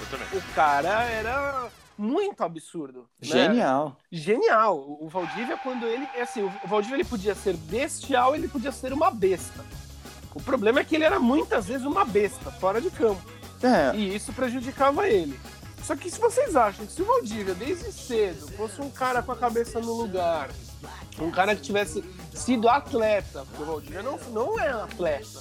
Eu 0.00 0.06
também. 0.06 0.26
O 0.38 0.54
cara 0.54 1.04
era 1.04 1.68
muito 1.96 2.42
absurdo. 2.42 3.08
né? 3.20 3.28
genial. 3.28 3.96
Genial. 4.10 4.78
O 4.78 5.06
o 5.06 5.08
Valdívia, 5.08 5.56
quando 5.56 5.86
ele. 5.86 6.06
é 6.14 6.22
Assim, 6.22 6.42
o 6.42 6.68
Valdívia 6.68 6.96
ele 6.96 7.04
podia 7.04 7.34
ser 7.34 7.56
bestial, 7.56 8.34
ele 8.34 8.48
podia 8.48 8.72
ser 8.72 8.92
uma 8.92 9.10
besta. 9.10 9.64
O 10.34 10.42
problema 10.42 10.80
é 10.80 10.84
que 10.84 10.94
ele 10.94 11.04
era 11.04 11.18
muitas 11.18 11.66
vezes 11.66 11.86
uma 11.86 12.04
besta, 12.04 12.50
fora 12.50 12.80
de 12.80 12.90
campo. 12.90 13.37
É, 13.62 13.94
E 13.96 14.14
isso 14.14 14.32
prejudicava 14.32 15.08
ele. 15.08 15.38
Só 15.82 15.96
que 15.96 16.10
se 16.10 16.20
vocês 16.20 16.54
acham 16.54 16.84
que 16.86 16.92
se 16.92 17.02
o 17.02 17.04
Valdívia, 17.04 17.54
desde 17.54 17.90
cedo, 17.92 18.46
fosse 18.52 18.80
um 18.80 18.90
cara 18.90 19.22
com 19.22 19.32
a 19.32 19.36
cabeça 19.36 19.80
no 19.80 19.92
lugar, 19.94 20.50
um 21.18 21.30
cara 21.30 21.54
que 21.56 21.62
tivesse 21.62 22.04
sido 22.34 22.68
atleta, 22.68 23.44
porque 23.48 23.62
o 23.62 23.66
Valdívia 23.66 24.02
não, 24.02 24.18
não 24.32 24.60
é 24.60 24.68
atleta, 24.68 25.40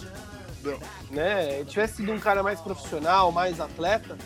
Não. 0.64 0.80
né? 1.12 1.64
Tivesse 1.66 1.98
sido 1.98 2.12
um 2.12 2.20
cara 2.20 2.42
mais 2.44 2.62
profissional, 2.62 3.32
mais 3.32 3.60
atleta, 3.60 4.18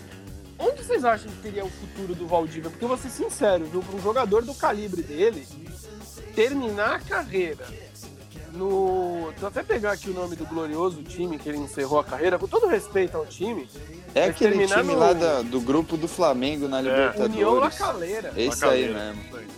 onde 0.60 0.84
vocês 0.84 1.04
acham 1.04 1.32
que 1.32 1.38
teria 1.42 1.66
o 1.66 1.70
futuro 1.72 2.14
do 2.14 2.28
Valdívia? 2.28 2.70
Porque 2.70 2.84
eu 2.84 2.90
vou 2.90 2.98
ser 2.98 3.10
sincero, 3.10 3.66
viu? 3.66 3.82
Para 3.82 3.96
um 3.96 4.02
jogador 4.02 4.44
do 4.44 4.54
calibre 4.54 5.02
dele, 5.02 5.48
terminar 6.36 6.96
a 6.96 7.00
carreira 7.00 7.66
no. 8.54 9.32
Vou 9.38 9.48
até 9.48 9.64
pegar 9.64 9.92
aqui 9.94 10.10
o 10.10 10.14
nome 10.14 10.36
do 10.36 10.46
glorioso 10.46 11.02
time 11.04 11.38
que 11.40 11.48
ele 11.50 11.58
encerrou 11.58 12.00
a 12.00 12.04
carreira, 12.04 12.38
com 12.38 12.48
todo 12.48 12.68
respeito 12.68 13.16
ao 13.18 13.26
time. 13.26 13.68
é 14.14 14.26
aquele 14.26 14.68
time 14.68 14.84
no- 14.94 15.00
lá 15.00 15.14
da- 15.14 15.42
do 15.42 15.60
grupo 15.62 15.96
do 15.98 16.08
Flamengo 16.08 16.68
na 16.68 16.82
Libertadores. 16.82 17.34
União 17.34 17.54
La 17.56 17.70
Calera. 17.72 18.34
Esse 18.36 18.66
aí 18.66 18.88
Lacaleira. 18.92 19.14
mesmo. 19.14 19.52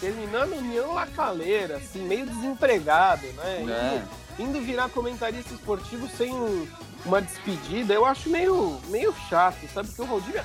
Terminando 0.00 0.56
União 0.56 0.94
La 0.94 1.06
Calera, 1.06 1.76
assim, 1.76 2.00
meio 2.02 2.26
desempregado, 2.26 3.24
né? 3.36 4.02
É. 4.38 4.42
Indo, 4.42 4.50
indo 4.58 4.66
virar 4.66 4.88
comentarista 4.88 5.54
esportivo 5.54 6.08
sem 6.16 6.32
um- 6.34 6.66
uma 7.04 7.22
despedida, 7.22 7.94
eu 7.94 8.04
acho 8.04 8.28
meio, 8.28 8.78
meio 8.88 9.14
chato, 9.28 9.58
sabe? 9.72 9.88
Porque 9.88 10.02
o 10.02 10.06
Valdívia 10.06 10.44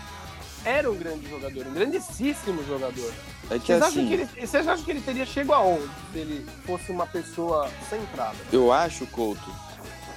era 0.68 0.92
um 0.92 0.96
grande 0.96 1.30
jogador, 1.30 1.66
um 1.66 1.74
grandíssimo 1.74 2.64
jogador. 2.68 3.14
É 3.50 3.58
Vocês, 3.58 3.82
acham 3.82 3.88
assim, 3.88 4.08
que 4.08 4.14
ele, 4.14 4.26
vocês 4.26 4.68
acham 4.68 4.84
que 4.84 4.92
ele 4.92 5.02
teria 5.02 5.26
chego 5.26 5.54
aonde 5.54 5.90
se 6.12 6.20
ele 6.20 6.46
fosse 6.66 6.92
uma 6.92 7.08
pessoa 7.08 7.70
centrada? 7.90 8.36
eu 8.52 8.72
acho, 8.74 9.08
Couto, 9.08 9.50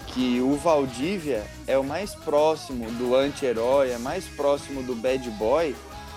que 0.08 0.40
o 0.40 0.56
Valdívia 0.56 1.44
é 1.68 1.78
o 1.78 1.84
mais 1.84 2.14
próximo 2.14 2.90
do 2.92 3.14
anti-herói, 3.14 3.90
é 3.90 3.98
mais 3.98 4.24
próximo 4.24 4.82
do 4.82 4.94
bad 4.94 5.30
boy 5.30 5.74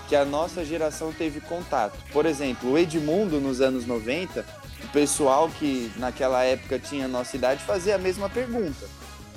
que 0.08 0.16
a 0.16 0.24
nossa 0.24 0.64
geração 0.64 1.12
teve 1.12 1.40
contato. 1.40 1.96
Por 2.12 2.26
exemplo, 2.26 2.72
o 2.72 2.78
Edmundo 2.78 3.40
nos 3.40 3.60
anos 3.60 3.86
90, 3.86 4.44
o 4.82 4.88
pessoal 4.88 5.48
que 5.48 5.90
naquela 5.96 6.42
época 6.42 6.78
tinha 6.78 7.06
a 7.06 7.08
nossa 7.08 7.36
idade 7.36 7.62
fazia 7.62 7.94
a 7.94 7.98
mesma 7.98 8.28
pergunta. 8.28 8.86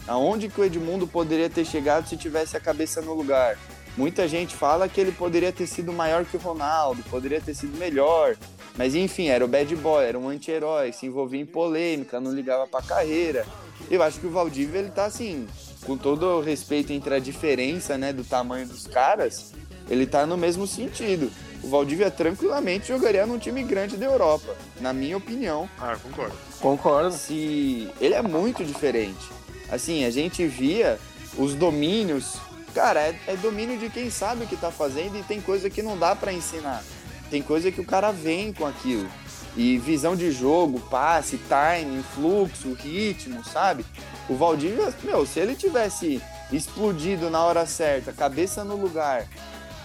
Aonde 0.08 0.50
que 0.50 0.60
o 0.60 0.64
Edmundo 0.64 1.08
poderia 1.08 1.50
ter 1.50 1.66
chegado 1.66 2.08
se 2.08 2.18
tivesse 2.18 2.58
a 2.58 2.60
cabeça 2.60 3.02
no 3.02 3.14
lugar? 3.14 3.58
Muita 3.98 4.28
gente 4.28 4.56
fala 4.56 4.88
que 4.88 5.02
ele 5.02 5.12
poderia 5.12 5.52
ter 5.52 5.66
sido 5.66 5.92
maior 5.92 6.24
que 6.24 6.38
o 6.38 6.40
Ronaldo, 6.40 7.02
poderia 7.10 7.42
ter 7.42 7.56
sido 7.56 7.76
melhor. 7.78 8.38
Mas 8.78 8.94
enfim, 8.94 9.30
era 9.30 9.44
o 9.44 9.48
bad 9.48 9.76
boy, 9.76 10.06
era 10.06 10.20
um 10.20 10.30
anti-herói, 10.30 10.92
se 10.92 11.08
envolvia 11.08 11.42
em 11.42 11.46
polêmica, 11.46 12.20
não 12.20 12.32
ligava 12.32 12.68
pra 12.68 12.80
carreira. 12.84 13.44
Eu 13.90 14.04
acho 14.04 14.20
que 14.20 14.28
o 14.28 14.30
Valdívia, 14.30 14.80
ele 14.80 14.92
tá 14.92 15.06
assim, 15.06 15.48
com 15.84 15.98
todo 15.98 16.24
o 16.28 16.42
respeito 16.42 16.94
entre 16.94 17.16
a 17.16 17.20
diferença, 17.20 17.98
né, 17.98 18.14
do 18.14 18.24
tamanho 18.24 18.68
dos 18.68 18.86
caras, 18.86 19.52
ele 19.90 20.06
tá 20.06 20.28
no 20.28 20.38
mesmo 20.38 20.68
sentido. 20.68 21.32
O 21.64 21.70
Valdívia 21.70 22.12
tranquilamente 22.12 22.90
jogaria 22.90 23.26
num 23.26 23.40
time 23.40 23.64
grande 23.64 23.98
da 23.98 24.06
Europa, 24.06 24.56
na 24.80 24.94
minha 24.94 25.18
opinião. 25.18 25.68
Ah, 25.80 25.98
concordo. 26.02 26.36
Concordo. 26.60 27.12
Se 27.14 27.90
ele 28.00 28.14
é 28.14 28.22
muito 28.22 28.64
diferente. 28.64 29.28
Assim, 29.72 30.06
a 30.06 30.12
gente 30.12 30.46
via 30.46 31.00
os 31.36 31.56
domínios. 31.56 32.38
Cara, 32.78 33.00
é, 33.00 33.16
é 33.26 33.36
domínio 33.36 33.76
de 33.80 33.90
quem 33.90 34.12
sabe 34.12 34.44
o 34.44 34.48
que 34.48 34.56
tá 34.56 34.70
fazendo 34.70 35.18
e 35.18 35.24
tem 35.24 35.42
coisa 35.42 35.68
que 35.68 35.82
não 35.82 35.98
dá 35.98 36.16
pra 36.16 36.32
ensinar. 36.32 36.84
Tem 37.28 37.42
coisa 37.42 37.72
que 37.72 37.82
o 37.82 37.84
cara 37.84 38.12
vem 38.12 38.54
com 38.54 38.68
aquilo. 38.68 39.10
E 39.56 39.80
visão 39.80 40.16
de 40.16 40.32
jogo, 40.32 40.80
passe, 40.82 41.40
timing, 41.50 42.04
fluxo, 42.14 42.74
ritmo, 42.74 43.44
sabe? 43.44 43.84
O 44.30 44.36
Valdívia, 44.36 44.94
meu, 45.02 45.26
se 45.26 45.40
ele 45.40 45.56
tivesse 45.56 46.22
explodido 46.52 47.32
na 47.32 47.44
hora 47.44 47.66
certa, 47.66 48.14
cabeça 48.14 48.64
no 48.64 48.76
lugar 48.76 49.26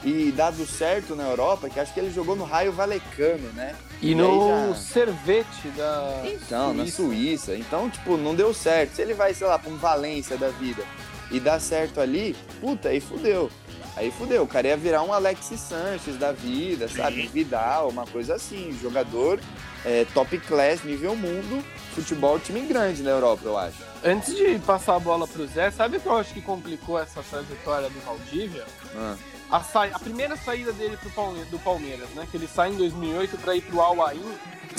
e 0.04 0.30
dado 0.30 0.66
certo 0.66 1.16
na 1.16 1.22
Europa, 1.24 1.70
que 1.70 1.80
acho 1.80 1.94
que 1.94 2.00
ele 2.00 2.10
jogou 2.12 2.36
no 2.36 2.44
Raio 2.44 2.72
Valecano, 2.72 3.50
né? 3.54 3.74
E 4.02 4.08
aí 4.08 4.14
no 4.14 4.68
já- 4.68 4.74
servete 4.74 5.68
da. 5.74 6.20
Então, 6.26 6.74
na 6.74 6.82
Suíça. 6.84 6.96
Suíça. 6.96 7.56
Então, 7.56 7.88
tipo, 7.88 8.18
não 8.18 8.34
deu 8.34 8.52
certo. 8.52 8.96
Se 8.96 9.00
ele 9.00 9.14
vai, 9.14 9.32
sei 9.32 9.46
lá, 9.46 9.58
pra 9.58 9.70
um 9.72 9.78
Valência 9.78 10.36
da 10.36 10.48
vida 10.48 10.84
e 11.32 11.40
dá 11.40 11.58
certo 11.58 12.00
ali, 12.00 12.36
puta, 12.60 12.90
aí 12.90 13.00
fudeu. 13.00 13.50
Aí 13.96 14.10
fudeu. 14.10 14.42
O 14.42 14.46
cara 14.46 14.68
ia 14.68 14.76
virar 14.76 15.02
um 15.02 15.12
Alexis 15.12 15.60
Sanches 15.60 16.16
da 16.16 16.32
vida, 16.32 16.88
sabe? 16.88 17.22
Sim. 17.22 17.28
Vidal, 17.28 17.88
uma 17.90 18.06
coisa 18.06 18.34
assim. 18.36 18.76
Jogador 18.80 19.38
é, 19.84 20.06
top 20.14 20.38
class, 20.38 20.82
nível 20.84 21.14
mundo, 21.16 21.62
futebol 21.94 22.38
time 22.38 22.60
grande 22.62 23.02
na 23.02 23.10
Europa, 23.10 23.42
eu 23.44 23.58
acho. 23.58 23.76
Antes 24.04 24.34
de 24.34 24.58
passar 24.60 24.96
a 24.96 24.98
bola 25.00 25.26
pro 25.28 25.46
Zé, 25.46 25.70
sabe 25.70 25.96
o 25.98 26.00
que 26.00 26.06
eu 26.06 26.16
acho 26.16 26.32
que 26.32 26.40
complicou 26.40 26.98
essa 26.98 27.22
trajetória 27.22 27.90
do 27.90 28.00
Valdívia? 28.00 28.64
Ah, 28.96 29.16
A, 29.50 29.60
sa- 29.60 29.84
a 29.84 29.98
primeira 29.98 30.36
saída 30.36 30.72
dele 30.72 30.96
pro 30.96 31.10
Palme- 31.10 31.44
do 31.44 31.58
Palmeiras, 31.58 32.08
né? 32.14 32.26
Que 32.30 32.38
ele 32.38 32.48
sai 32.48 32.70
em 32.70 32.76
2008 32.76 33.36
para 33.38 33.54
ir 33.54 33.60
pro 33.60 33.80
Al 33.82 34.06
Ain 34.06 34.22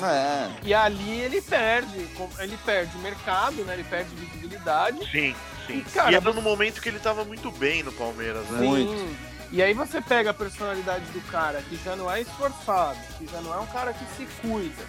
É, 0.02 0.50
e 0.64 0.74
ali 0.74 1.20
ele 1.22 1.40
perde, 1.40 2.08
ele 2.40 2.58
perde 2.66 2.98
mercado, 2.98 3.64
né? 3.64 3.76
Ele 3.76 3.84
perde 3.84 4.10
visibilidade. 4.16 5.00
Sim, 5.12 5.36
sim. 5.68 5.78
E, 5.80 5.82
cara, 5.92 6.12
e 6.12 6.16
era 6.16 6.24
você- 6.24 6.36
no 6.36 6.42
momento 6.42 6.82
que 6.82 6.90
ele 6.90 7.00
tava 7.00 7.24
muito 7.26 7.52
bem 7.52 7.84
no 7.84 7.92
Palmeiras, 7.92 8.46
né? 8.50 8.60
Muito. 8.66 8.92
Sim. 8.92 9.18
E 9.52 9.62
aí 9.62 9.74
você 9.74 10.02
pega 10.02 10.32
a 10.32 10.34
personalidade 10.34 11.06
do 11.12 11.22
cara 11.30 11.62
que 11.62 11.76
já 11.84 11.96
não 11.96 12.10
é 12.12 12.22
esforçado, 12.22 12.98
que 13.18 13.28
já 13.32 13.40
não 13.42 13.54
é 13.54 13.60
um 13.60 13.68
cara 13.68 13.94
que 13.94 14.04
se 14.18 14.26
cuida, 14.42 14.84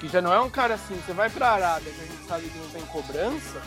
que 0.00 0.08
já 0.08 0.22
não 0.22 0.32
é 0.32 0.40
um 0.40 0.48
cara 0.48 0.74
assim, 0.74 0.98
você 1.06 1.12
vai 1.12 1.28
pra 1.28 1.50
Arábia, 1.50 1.92
que 1.92 2.00
a 2.00 2.04
gente 2.04 2.26
sabe 2.26 2.48
que 2.48 2.58
não 2.58 2.68
tem 2.70 2.82
cobrança, 2.86 3.60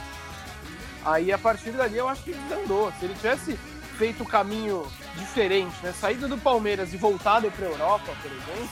aí 1.05 1.31
a 1.31 1.37
partir 1.37 1.71
dali 1.71 1.97
eu 1.97 2.09
acho 2.09 2.23
que 2.23 2.33
desandou. 2.33 2.91
Se 2.99 3.05
ele 3.05 3.13
tivesse 3.13 3.59
feito 3.97 4.23
o 4.23 4.25
caminho 4.25 4.87
diferente, 5.17 5.75
né? 5.83 5.93
Saído 5.99 6.27
do 6.27 6.37
Palmeiras 6.37 6.93
e 6.93 6.97
voltado 6.97 7.51
pra 7.51 7.65
Europa, 7.67 8.11
por 8.21 8.31
exemplo. 8.31 8.69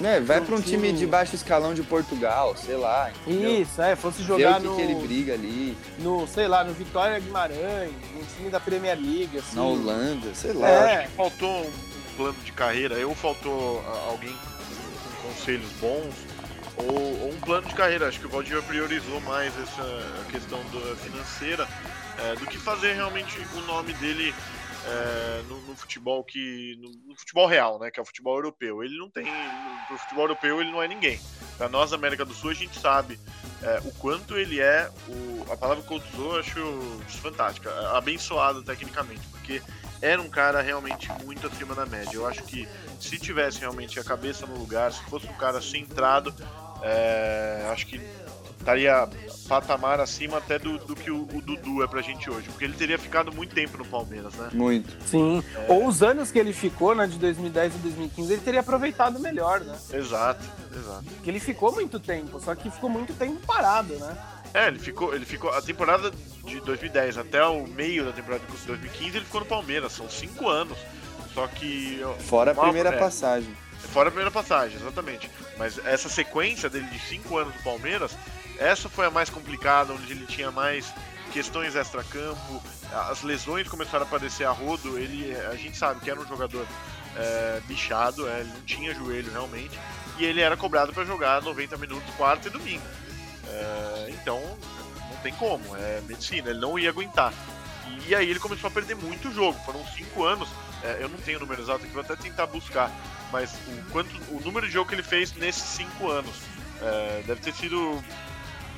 Né, 0.00 0.18
vai 0.20 0.40
pra 0.40 0.54
um 0.56 0.60
time 0.60 0.88
time- 0.88 0.98
de 0.98 1.06
baixo 1.06 1.34
escalão 1.34 1.74
de 1.74 1.82
Portugal, 1.82 2.56
sei 2.56 2.76
lá. 2.76 3.10
entendeu? 3.26 3.60
Isso, 3.60 3.80
é, 3.80 3.94
fosse 3.94 4.22
jogar 4.22 4.60
que, 4.60 4.66
no, 4.66 4.76
que 4.76 4.82
ele 4.82 4.94
briga 4.94 5.34
ali, 5.34 5.76
no, 5.98 6.26
sei 6.26 6.48
lá, 6.48 6.64
no 6.64 6.72
Vitória 6.72 7.18
Guimarães, 7.20 7.92
no 8.14 8.24
time 8.36 8.50
da 8.50 8.58
Premier 8.58 8.98
League, 8.98 9.38
assim. 9.38 9.56
na 9.56 9.62
Holanda, 9.62 10.34
sei 10.34 10.52
lá. 10.54 10.68
É. 10.68 10.96
Acho 10.96 11.10
que 11.10 11.16
faltou 11.16 11.66
um, 11.66 11.70
plano 12.16 12.36
de 12.44 12.52
carreira, 12.52 13.06
ou 13.06 13.14
faltou 13.14 13.84
ah, 13.86 14.08
alguém 14.10 14.32
com, 14.32 15.28
conselhos 15.28 15.70
bons, 15.80 16.14
ou, 16.76 17.22
ou 17.22 17.30
um 17.30 17.40
plano 17.40 17.66
de 17.68 17.74
carreira. 17.74 18.08
Acho 18.08 18.18
que 18.20 18.26
o 18.26 18.30
Valdívia 18.30 18.62
priorizou 18.62 19.20
mais 19.20 19.52
essa 19.60 20.02
questão 20.30 20.58
da 20.72 20.96
financeira 20.96 21.68
é, 22.18 22.34
do 22.36 22.46
que 22.46 22.58
fazer 22.58 22.94
realmente 22.94 23.38
o 23.54 23.60
nome 23.62 23.92
dele 23.94 24.34
é, 24.86 25.42
no, 25.48 25.60
no, 25.62 25.76
futebol 25.76 26.24
que. 26.24 26.76
No, 26.80 26.90
no, 27.08 27.16
futebol 27.16 27.46
real, 27.46 27.78
né? 27.78 27.90
Que 27.90 28.00
é 28.00 28.02
o 28.02 28.06
futebol 28.06 28.36
europeu. 28.36 28.82
Ele 28.82 28.96
não 28.98 29.10
tem. 29.10 29.24
No, 29.90 29.98
futebol 29.98 30.24
europeu 30.24 30.60
ele 30.60 30.70
não 30.70 30.82
é 30.82 30.88
ninguém. 30.88 31.20
Para 31.58 31.68
nós, 31.68 31.92
América 31.92 32.24
do 32.24 32.32
Sul, 32.32 32.50
a 32.50 32.54
gente 32.54 32.78
sabe 32.78 33.18
é, 33.62 33.80
o 33.84 33.92
quanto 33.92 34.38
ele 34.38 34.60
é. 34.60 34.90
O, 35.08 35.52
a 35.52 35.56
palavra 35.56 35.84
que 35.84 35.92
eu 35.92 35.98
usou 35.98 36.34
eu 36.34 36.40
acho 36.40 37.00
fantástica. 37.20 37.70
Abençoado 37.96 38.62
tecnicamente. 38.62 39.26
Porque 39.28 39.62
era 40.00 40.20
um 40.20 40.30
cara 40.30 40.62
realmente 40.62 41.10
muito 41.24 41.46
acima 41.46 41.74
da 41.74 41.84
média. 41.84 42.14
Eu 42.14 42.26
acho 42.26 42.42
que 42.44 42.66
se 42.98 43.18
tivesse 43.18 43.60
realmente 43.60 44.00
a 44.00 44.04
cabeça 44.04 44.46
no 44.46 44.56
lugar, 44.56 44.92
se 44.92 45.02
fosse 45.04 45.26
um 45.26 45.34
cara 45.34 45.60
centrado, 45.60 46.34
é, 46.82 47.68
acho 47.70 47.86
que 47.86 48.00
estaria 48.60 49.08
patamar 49.48 49.98
acima 50.00 50.38
até 50.38 50.58
do, 50.58 50.78
do 50.78 50.94
que 50.94 51.10
o, 51.10 51.22
o, 51.22 51.40
Dudu 51.40 51.82
é 51.82 51.88
pra 51.88 52.00
gente 52.02 52.30
hoje. 52.30 52.48
Porque 52.48 52.64
ele 52.64 52.74
teria 52.74 52.98
ficado 52.98 53.32
muito 53.32 53.54
tempo 53.54 53.78
no 53.78 53.84
Palmeiras, 53.84 54.34
né? 54.34 54.50
Muito. 54.52 54.96
Sim. 55.06 55.42
É... 55.54 55.72
Ou 55.72 55.86
os 55.86 56.02
anos 56.02 56.30
que 56.30 56.38
ele 56.38 56.52
ficou, 56.52 56.94
né, 56.94 57.06
de 57.06 57.18
2010 57.18 57.74
a 57.74 57.78
2015, 57.78 58.32
ele 58.32 58.42
teria 58.42 58.60
aproveitado 58.60 59.18
melhor, 59.18 59.60
né? 59.60 59.76
Exato, 59.92 60.44
exato. 60.76 61.04
Porque 61.04 61.30
ele 61.30 61.40
ficou 61.40 61.72
muito 61.72 61.98
tempo, 61.98 62.38
só 62.38 62.54
que 62.54 62.70
ficou 62.70 62.88
muito 62.88 63.12
tempo 63.14 63.44
parado, 63.46 63.94
né? 63.94 64.16
É, 64.52 64.68
ele 64.68 64.78
ficou, 64.78 65.14
ele 65.14 65.24
ficou. 65.24 65.50
A 65.50 65.62
temporada 65.62 66.12
de 66.44 66.60
2010 66.60 67.18
até 67.18 67.44
o 67.44 67.66
meio 67.66 68.04
da 68.04 68.12
temporada 68.12 68.44
de 68.44 68.50
2015 68.66 69.16
ele 69.16 69.24
ficou 69.24 69.40
no 69.40 69.46
Palmeiras, 69.46 69.92
são 69.92 70.08
cinco 70.08 70.48
anos. 70.48 70.76
Só 71.34 71.46
que. 71.46 72.02
Fora 72.20 72.50
a 72.50 72.54
primeira 72.54 72.90
é, 72.90 72.98
passagem. 72.98 73.54
Fora 73.78 74.08
a 74.08 74.10
primeira 74.10 74.30
passagem, 74.30 74.76
exatamente. 74.76 75.30
Mas 75.56 75.78
essa 75.84 76.08
sequência 76.08 76.68
dele 76.68 76.86
de 76.86 76.98
cinco 76.98 77.38
anos 77.38 77.54
no 77.54 77.62
Palmeiras 77.62 78.16
essa 78.60 78.90
foi 78.90 79.06
a 79.06 79.10
mais 79.10 79.30
complicada, 79.30 79.92
onde 79.94 80.12
ele 80.12 80.26
tinha 80.26 80.50
mais 80.50 80.92
questões 81.32 81.74
extra-campo, 81.74 82.62
as 82.92 83.22
lesões 83.22 83.66
começaram 83.66 84.04
a 84.04 84.06
aparecer 84.06 84.44
a 84.44 84.50
rodo. 84.50 84.98
Ele, 84.98 85.34
a 85.34 85.54
gente 85.56 85.78
sabe 85.78 86.00
que 86.00 86.10
era 86.10 86.20
um 86.20 86.26
jogador 86.26 86.66
é, 87.16 87.60
bichado, 87.66 88.28
é, 88.28 88.40
ele 88.40 88.50
não 88.52 88.60
tinha 88.62 88.94
joelho 88.94 89.32
realmente, 89.32 89.78
e 90.18 90.24
ele 90.24 90.42
era 90.42 90.56
cobrado 90.58 90.92
para 90.92 91.04
jogar 91.06 91.40
90 91.40 91.78
minutos 91.78 92.14
quarta 92.16 92.48
e 92.48 92.50
domingo. 92.50 92.84
É, 93.48 94.10
então, 94.10 94.38
não 95.10 95.16
tem 95.22 95.32
como, 95.34 95.74
é 95.76 96.02
medicina, 96.06 96.50
ele 96.50 96.60
não 96.60 96.78
ia 96.78 96.90
aguentar. 96.90 97.32
E, 97.88 98.10
e 98.10 98.14
aí 98.14 98.28
ele 98.28 98.38
começou 98.38 98.68
a 98.68 98.70
perder 98.70 98.94
muito 98.94 99.32
jogo, 99.32 99.58
foram 99.64 99.82
cinco 99.96 100.22
anos. 100.22 100.48
É, 100.82 100.98
eu 101.00 101.08
não 101.08 101.18
tenho 101.18 101.38
o 101.38 101.40
número 101.40 101.62
exato 101.62 101.84
aqui, 101.84 101.92
vou 101.92 102.02
até 102.02 102.14
tentar 102.16 102.46
buscar, 102.46 102.90
mas 103.32 103.54
o, 103.54 103.90
quanto, 103.90 104.10
o 104.28 104.40
número 104.44 104.66
de 104.66 104.72
jogo 104.74 104.88
que 104.88 104.94
ele 104.94 105.02
fez 105.02 105.32
nesses 105.34 105.62
cinco 105.62 106.10
anos 106.10 106.34
é, 106.82 107.22
deve 107.26 107.40
ter 107.40 107.54
sido 107.54 108.02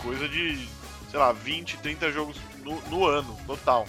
coisa 0.02 0.28
de, 0.28 0.68
sei 1.11 1.18
lá, 1.18 1.32
20, 1.32 1.78
30 1.78 2.12
jogos 2.12 2.37
no, 2.62 2.80
no 2.90 3.06
ano, 3.06 3.37
total. 3.47 3.87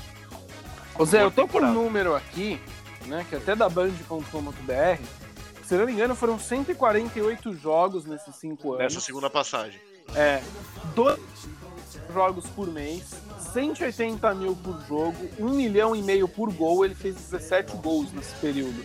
Ô 0.97 1.05
Zé, 1.05 1.23
eu 1.23 1.31
tô 1.31 1.47
com 1.47 1.59
um 1.59 1.73
número 1.73 2.15
aqui, 2.15 2.59
né, 3.05 3.25
que 3.27 3.35
é 3.35 3.37
até 3.39 3.55
da 3.55 3.67
band.com.br, 3.67 5.03
se 5.63 5.75
não 5.75 5.85
me 5.85 5.93
engano 5.93 6.15
foram 6.15 6.37
148 6.37 7.53
jogos 7.55 8.05
nesses 8.05 8.35
5 8.35 8.73
anos. 8.73 8.83
Nessa 8.83 9.01
segunda 9.01 9.29
passagem. 9.29 9.79
É, 10.15 10.43
dois 10.93 11.19
jogos 12.13 12.45
por 12.47 12.67
mês, 12.67 13.15
180 13.53 14.35
mil 14.35 14.55
por 14.55 14.79
jogo, 14.87 15.17
1 15.39 15.49
milhão 15.49 15.95
e 15.95 16.01
meio 16.01 16.27
por 16.27 16.51
gol, 16.53 16.85
ele 16.85 16.93
fez 16.93 17.15
17 17.15 17.77
gols 17.77 18.11
nesse 18.11 18.35
período. 18.35 18.83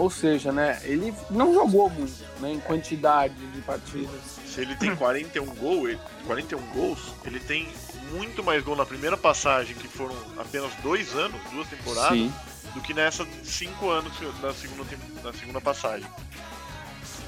Ou 0.00 0.08
seja, 0.08 0.50
né, 0.50 0.80
ele 0.84 1.12
não 1.30 1.52
jogou 1.52 1.90
muito, 1.90 2.24
né, 2.40 2.52
em 2.54 2.58
quantidade 2.58 3.34
de 3.34 3.60
partidas. 3.60 4.40
Se 4.46 4.62
ele 4.62 4.74
tem 4.74 4.96
41 4.96 5.44
gols, 5.56 5.98
41 6.26 6.58
gols, 6.72 7.14
ele 7.22 7.38
tem 7.38 7.68
muito 8.10 8.42
mais 8.42 8.64
gol 8.64 8.74
na 8.74 8.86
primeira 8.86 9.14
passagem, 9.14 9.76
que 9.76 9.86
foram 9.86 10.16
apenas 10.38 10.72
dois 10.82 11.14
anos, 11.14 11.38
duas 11.52 11.68
temporadas, 11.68 12.16
Sim. 12.16 12.32
do 12.74 12.80
que 12.80 12.94
nessa 12.94 13.26
cinco 13.44 13.90
anos 13.90 14.10
da 14.40 14.54
segunda, 14.54 14.84
da 15.22 15.34
segunda 15.34 15.60
passagem. 15.60 16.08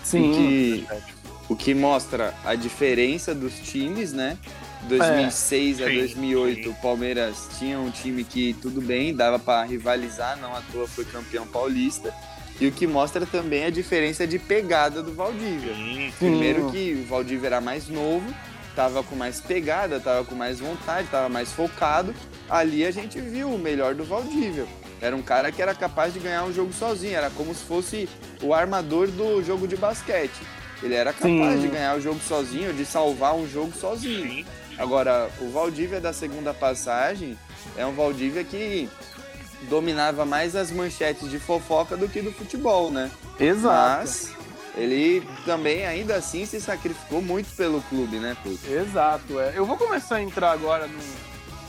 Sim. 0.02 0.30
O 0.30 0.34
que, 0.34 0.86
o 1.50 1.56
que 1.56 1.74
mostra 1.74 2.34
a 2.42 2.54
diferença 2.54 3.34
dos 3.34 3.52
times, 3.60 4.14
né? 4.14 4.38
2006 4.88 5.80
é. 5.80 5.84
a 5.84 5.88
2008, 5.88 6.62
sim. 6.62 6.68
o 6.70 6.74
Palmeiras 6.76 7.48
tinha 7.58 7.78
um 7.78 7.90
time 7.90 8.24
que 8.24 8.54
tudo 8.54 8.80
bem, 8.80 9.14
dava 9.14 9.38
para 9.38 9.62
rivalizar, 9.62 10.38
não 10.40 10.54
à 10.56 10.62
toa 10.72 10.88
foi 10.88 11.04
campeão 11.04 11.46
paulista. 11.46 12.14
E 12.62 12.68
o 12.68 12.70
que 12.70 12.86
mostra 12.86 13.26
também 13.26 13.64
a 13.64 13.70
diferença 13.70 14.24
de 14.24 14.38
pegada 14.38 15.02
do 15.02 15.12
Valdívia. 15.12 15.72
Primeiro 16.16 16.70
que 16.70 17.02
o 17.04 17.08
Valdívia 17.08 17.48
era 17.48 17.60
mais 17.60 17.88
novo, 17.88 18.32
tava 18.76 19.02
com 19.02 19.16
mais 19.16 19.40
pegada, 19.40 19.98
tava 19.98 20.24
com 20.24 20.36
mais 20.36 20.60
vontade, 20.60 21.08
tava 21.08 21.28
mais 21.28 21.50
focado. 21.50 22.14
Ali 22.48 22.84
a 22.84 22.92
gente 22.92 23.20
viu 23.20 23.52
o 23.52 23.58
melhor 23.58 23.96
do 23.96 24.04
Valdívia. 24.04 24.64
Era 25.00 25.16
um 25.16 25.22
cara 25.22 25.50
que 25.50 25.60
era 25.60 25.74
capaz 25.74 26.14
de 26.14 26.20
ganhar 26.20 26.44
um 26.44 26.52
jogo 26.52 26.72
sozinho, 26.72 27.16
era 27.16 27.30
como 27.30 27.52
se 27.52 27.64
fosse 27.64 28.08
o 28.40 28.54
armador 28.54 29.08
do 29.08 29.42
jogo 29.42 29.66
de 29.66 29.74
basquete. 29.74 30.40
Ele 30.80 30.94
era 30.94 31.12
capaz 31.12 31.54
Sim. 31.54 31.60
de 31.62 31.66
ganhar 31.66 31.96
o 31.96 32.00
jogo 32.00 32.20
sozinho, 32.20 32.72
de 32.72 32.84
salvar 32.84 33.34
um 33.34 33.48
jogo 33.48 33.72
sozinho. 33.72 34.46
Agora, 34.78 35.28
o 35.40 35.50
Valdívia 35.50 36.00
da 36.00 36.12
segunda 36.12 36.54
passagem 36.54 37.36
é 37.76 37.84
um 37.84 37.92
Valdívia 37.92 38.44
que 38.44 38.88
dominava 39.68 40.24
mais 40.24 40.54
as 40.56 40.70
manchetes 40.70 41.30
de 41.30 41.38
fofoca 41.38 41.96
do 41.96 42.08
que 42.08 42.20
do 42.20 42.32
futebol, 42.32 42.90
né? 42.90 43.10
Exato. 43.38 44.00
Mas 44.00 44.34
ele 44.76 45.26
também, 45.44 45.84
ainda 45.86 46.16
assim, 46.16 46.46
se 46.46 46.60
sacrificou 46.60 47.20
muito 47.20 47.54
pelo 47.56 47.82
clube, 47.82 48.18
né, 48.18 48.36
Puto? 48.42 48.66
Exato. 48.70 49.38
É. 49.38 49.52
Eu 49.54 49.66
vou 49.66 49.76
começar 49.76 50.16
a 50.16 50.22
entrar 50.22 50.52
agora 50.52 50.86
no. 50.86 50.98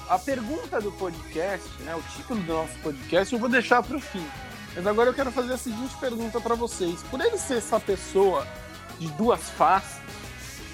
A 0.09 0.19
pergunta 0.19 0.79
do 0.79 0.91
podcast, 0.91 1.69
né? 1.81 1.95
O 1.95 2.01
título 2.15 2.39
do 2.41 2.53
nosso 2.53 2.73
podcast, 2.81 3.33
eu 3.33 3.39
vou 3.39 3.49
deixar 3.49 3.81
para 3.81 3.97
o 3.97 3.99
fim. 3.99 4.25
Mas 4.75 4.87
agora 4.87 5.09
eu 5.09 5.13
quero 5.13 5.31
fazer 5.31 5.53
a 5.53 5.57
seguinte 5.57 5.95
pergunta 5.99 6.39
para 6.39 6.55
vocês. 6.55 7.01
Por 7.09 7.21
ele 7.21 7.37
ser 7.37 7.57
essa 7.57 7.79
pessoa 7.79 8.47
de 8.99 9.07
duas 9.09 9.49
faces, 9.51 9.99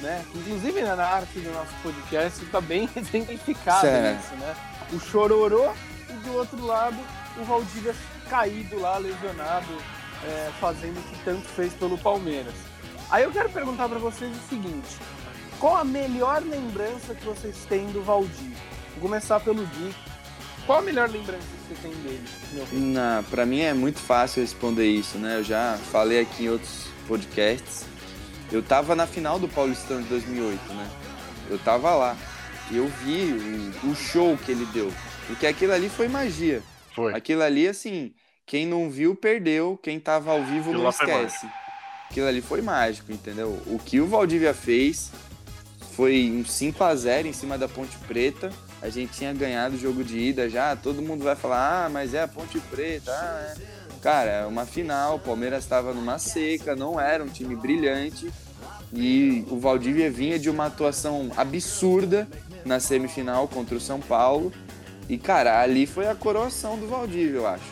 né? 0.02 0.24
Inclusive 0.36 0.82
na 0.82 1.04
arte 1.06 1.40
do 1.40 1.52
nosso 1.52 1.74
podcast 1.82 2.44
está 2.44 2.62
bem 2.62 2.90
exemplificado 2.96 3.82
certo. 3.82 4.20
isso, 4.20 4.36
né? 4.36 4.56
O 4.94 5.00
chororô 5.00 5.72
e 6.10 6.14
do 6.14 6.34
outro 6.34 6.66
lado 6.66 6.98
o 7.38 7.44
Valdívia 7.44 7.96
caído 8.30 8.80
lá, 8.80 8.98
lesionado, 8.98 9.74
é, 10.24 10.52
fazendo 10.60 11.00
o 11.00 11.04
que 11.04 11.24
tanto 11.24 11.48
fez 11.48 11.74
pelo 11.74 11.98
Palmeiras. 11.98 12.54
Aí 13.10 13.24
eu 13.24 13.32
quero 13.32 13.50
perguntar 13.50 13.90
para 13.90 14.00
vocês 14.00 14.36
o 14.36 14.50
seguinte: 14.50 14.98
qual 15.60 15.78
a 15.78 15.84
melhor 15.84 16.42
lembrança 16.42 17.16
que 17.16 17.26
vocês 17.26 17.66
têm 17.68 17.88
do 17.92 18.04
Valdir? 18.04 18.54
Vou 18.94 19.02
começar 19.02 19.40
pelo 19.40 19.66
Gui. 19.66 19.94
Qual 20.66 20.80
a 20.80 20.82
melhor 20.82 21.10
lembrança 21.10 21.44
que 21.44 21.76
você 21.76 21.82
tem 21.82 21.92
dele? 22.04 22.24
Pra 23.30 23.46
mim 23.46 23.62
é 23.62 23.74
muito 23.74 24.00
fácil 24.00 24.42
responder 24.42 24.88
isso, 24.88 25.18
né? 25.18 25.38
Eu 25.38 25.44
já 25.44 25.78
falei 25.92 26.22
aqui 26.22 26.44
em 26.44 26.50
outros 26.50 26.88
podcasts. 27.08 27.86
Eu 28.52 28.62
tava 28.62 28.96
na 28.96 29.08
final 29.08 29.40
do 29.40 29.48
Paulistão 29.48 30.02
de 30.02 30.08
2008, 30.10 30.74
né? 30.74 30.90
Eu 31.50 31.58
tava 31.60 31.96
lá. 31.96 32.16
Eu 32.72 32.88
vi 32.88 33.74
o, 33.84 33.90
o 33.90 33.96
show 33.96 34.38
que 34.38 34.52
ele 34.52 34.66
deu. 34.68 34.94
Porque 35.30 35.46
aquilo 35.46 35.74
ali 35.74 35.90
foi 35.90 36.08
magia. 36.08 36.64
Foi. 36.96 37.14
Aquilo 37.14 37.44
ali, 37.44 37.68
assim, 37.68 38.12
quem 38.48 38.66
não 38.66 38.90
viu, 38.90 39.16
perdeu. 39.16 39.80
Quem 39.82 40.00
tava 40.00 40.32
ao 40.32 40.44
vivo 40.44 40.72
Aquilo 40.72 40.82
não 40.82 40.90
esquece. 40.90 41.48
Aquilo 42.10 42.26
ali 42.26 42.42
foi 42.42 42.64
mágico, 42.64 43.12
entendeu? 43.12 43.62
O 43.68 43.78
que 43.78 44.02
o 44.02 44.08
Valdívia 44.08 44.56
fez 44.56 45.12
foi 45.92 46.32
um 46.32 46.44
5 46.44 46.84
a 46.84 46.96
0 46.96 47.28
em 47.28 47.34
cima 47.34 47.60
da 47.60 47.68
Ponte 47.68 47.96
Preta. 48.08 48.50
A 48.82 48.90
gente 48.90 49.14
tinha 49.14 49.32
ganhado 49.32 49.76
o 49.76 49.80
jogo 49.80 50.04
de 50.04 50.18
ida 50.18 50.50
já. 50.50 50.76
Todo 50.76 51.00
mundo 51.00 51.24
vai 51.24 51.36
falar, 51.36 51.86
ah, 51.86 51.90
mas 51.90 52.16
é 52.16 52.24
a 52.24 52.28
Ponte 52.28 52.60
Preta. 52.62 53.12
Ah, 53.12 53.56
é. 53.56 54.02
Cara, 54.02 54.32
é 54.32 54.46
uma 54.48 54.66
final. 54.66 55.18
O 55.18 55.20
Palmeiras 55.20 55.64
estava 55.64 55.94
numa 55.94 56.18
seca, 56.18 56.76
não 56.76 57.00
era 57.00 57.24
um 57.24 57.28
time 57.28 57.56
brilhante. 57.56 58.32
E 58.92 59.46
o 59.48 59.60
Valdívia 59.60 60.10
vinha 60.10 60.40
de 60.40 60.50
uma 60.50 60.66
atuação 60.66 61.30
absurda 61.38 62.28
na 62.66 62.80
semifinal 62.80 63.48
contra 63.48 63.76
o 63.76 63.80
São 63.80 64.00
Paulo. 64.00 64.52
E, 65.10 65.18
cara, 65.18 65.60
ali 65.60 65.88
foi 65.88 66.08
a 66.08 66.14
coroação 66.14 66.78
do 66.78 66.88
Valdívia, 66.88 67.38
eu 67.38 67.48
acho. 67.48 67.64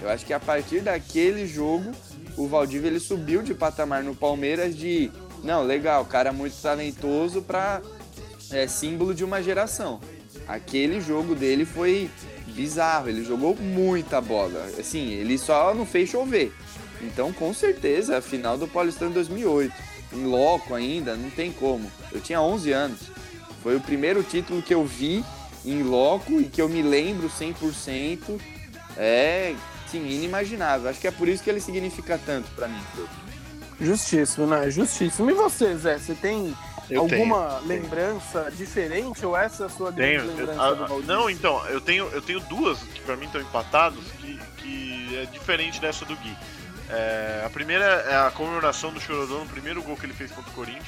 Eu 0.00 0.08
acho 0.08 0.24
que 0.24 0.32
a 0.32 0.38
partir 0.38 0.80
daquele 0.80 1.44
jogo, 1.44 1.90
o 2.36 2.46
Valdívia 2.46 2.88
ele 2.88 3.00
subiu 3.00 3.42
de 3.42 3.52
patamar 3.52 4.04
no 4.04 4.14
Palmeiras 4.14 4.76
de, 4.76 5.10
não, 5.42 5.64
legal, 5.64 6.04
cara 6.04 6.32
muito 6.32 6.54
talentoso 6.62 7.42
para 7.42 7.82
é, 8.52 8.68
símbolo 8.68 9.12
de 9.12 9.24
uma 9.24 9.42
geração. 9.42 10.00
Aquele 10.46 11.00
jogo 11.00 11.34
dele 11.34 11.64
foi 11.64 12.08
bizarro, 12.46 13.08
ele 13.08 13.24
jogou 13.24 13.56
muita 13.56 14.20
bola. 14.20 14.64
Assim, 14.78 15.10
ele 15.10 15.36
só 15.36 15.74
não 15.74 15.84
fez 15.84 16.10
chover. 16.10 16.52
Então, 17.00 17.32
com 17.32 17.52
certeza, 17.52 18.18
a 18.18 18.22
final 18.22 18.56
do 18.56 18.68
Paulistão 18.68 19.08
em 19.08 19.12
2008. 19.12 19.74
Em 20.12 20.24
loco 20.26 20.74
ainda, 20.74 21.16
não 21.16 21.28
tem 21.28 21.50
como. 21.50 21.90
Eu 22.12 22.20
tinha 22.20 22.40
11 22.40 22.72
anos. 22.72 23.00
Foi 23.62 23.74
o 23.74 23.80
primeiro 23.80 24.22
título 24.22 24.62
que 24.62 24.74
eu 24.74 24.84
vi 24.84 25.24
em 25.64 25.82
loco 25.82 26.40
e 26.40 26.44
que 26.44 26.60
eu 26.60 26.68
me 26.68 26.82
lembro 26.82 27.28
100%, 27.28 28.40
é 28.96 29.54
sim, 29.90 30.06
inimaginável. 30.06 30.88
Acho 30.90 31.00
que 31.00 31.06
é 31.08 31.10
por 31.10 31.28
isso 31.28 31.42
que 31.42 31.50
ele 31.50 31.60
significa 31.60 32.18
tanto 32.24 32.50
para 32.52 32.68
mim. 32.68 32.80
Justíssimo, 33.80 34.46
né? 34.46 34.70
Justíssimo. 34.70 35.30
E 35.30 35.34
você, 35.34 35.74
Zé? 35.76 35.98
Você 35.98 36.14
tem 36.14 36.54
Eu 36.88 37.00
alguma 37.02 37.56
tenho, 37.56 37.66
lembrança 37.66 38.50
diferente 38.56 39.24
ou 39.26 39.36
essa 39.36 39.64
é 39.64 39.66
a 39.66 39.68
sua 39.68 39.90
grande 39.90 40.18
Tenho. 40.22 40.36
lembrança 40.36 40.62
Eu- 40.62 40.76
do 40.76 40.84
a- 40.84 40.86
Valdir? 40.86 41.06
não, 41.08 41.30
então, 41.30 41.66
eu 41.66 41.80
tenho, 41.80 42.06
eu 42.08 42.22
tenho 42.22 42.40
duas 42.40 42.78
que 42.78 43.00
pra 43.00 43.16
mim 43.16 43.26
estão 43.26 43.40
empatados, 43.40 44.04
que, 44.20 44.38
que 44.58 45.16
é 45.16 45.26
diferente 45.26 45.80
dessa 45.80 46.04
do 46.04 46.14
Gui. 46.16 46.36
É, 46.90 47.42
a 47.44 47.50
primeira 47.50 47.84
é 47.84 48.14
a 48.14 48.30
comemoração 48.30 48.92
do 48.92 49.00
Chororô 49.00 49.40
no 49.40 49.46
primeiro 49.46 49.82
gol 49.82 49.96
que 49.96 50.04
ele 50.06 50.12
fez 50.12 50.30
contra 50.30 50.50
o 50.50 50.54
Corinthians, 50.54 50.86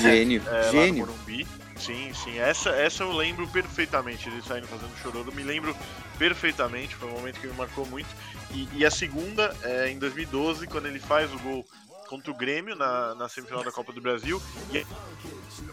Gênio, 0.00 0.42
é, 0.46 0.50
lá 0.50 0.66
no 0.66 0.72
gênio. 0.72 1.06
Morumbi. 1.06 1.46
Sim, 1.76 2.12
sim, 2.14 2.38
essa, 2.38 2.70
essa 2.70 3.02
eu 3.02 3.12
lembro 3.12 3.46
perfeitamente, 3.48 4.28
ele 4.28 4.40
saindo 4.42 4.66
fazendo 4.68 4.96
chororô, 5.02 5.30
me 5.32 5.42
lembro 5.42 5.76
perfeitamente, 6.18 6.94
foi 6.94 7.08
um 7.08 7.12
momento 7.12 7.40
que 7.40 7.46
me 7.48 7.52
marcou 7.54 7.84
muito. 7.86 8.08
E, 8.52 8.68
e 8.74 8.86
a 8.86 8.90
segunda 8.90 9.54
é 9.62 9.90
em 9.90 9.98
2012, 9.98 10.66
quando 10.68 10.86
ele 10.86 11.00
faz 11.00 11.32
o 11.34 11.38
gol 11.40 11.66
contra 12.08 12.30
o 12.30 12.34
Grêmio 12.34 12.76
na, 12.76 13.14
na 13.16 13.28
semifinal 13.28 13.64
da 13.64 13.72
Copa 13.72 13.92
do 13.92 14.00
Brasil. 14.00 14.40
E 14.72 14.86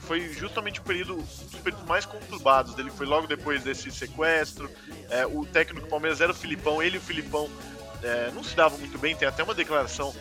foi 0.02 0.34
justamente 0.34 0.80
o 0.80 0.84
período, 0.84 1.13
um 1.13 1.17
dos 1.21 1.62
períodos 1.62 1.88
mais 1.88 2.06
conturbados 2.06 2.74
dele, 2.74 2.89
foi 2.89 3.06
logo 3.06 3.28
depois 3.28 3.63
desse 3.63 3.91
sequestro. 3.91 4.69
É, 5.10 5.26
o 5.26 5.45
técnico 5.45 5.86
do 5.86 5.89
Palmeiras 5.89 6.19
era 6.19 6.32
o 6.32 6.36
Filipão, 6.36 6.82
ele 6.82 6.95
e 6.95 7.00
o 7.00 7.02
Filipão 7.02 7.50
é, 8.02 8.32
não 8.34 8.43
se 8.43 8.56
davam 8.56 8.78
muito 8.80 8.97
bem, 8.97 9.15
tem 9.15 9.28
até 9.28 9.43
uma 9.43 9.54
declaração 9.54 10.13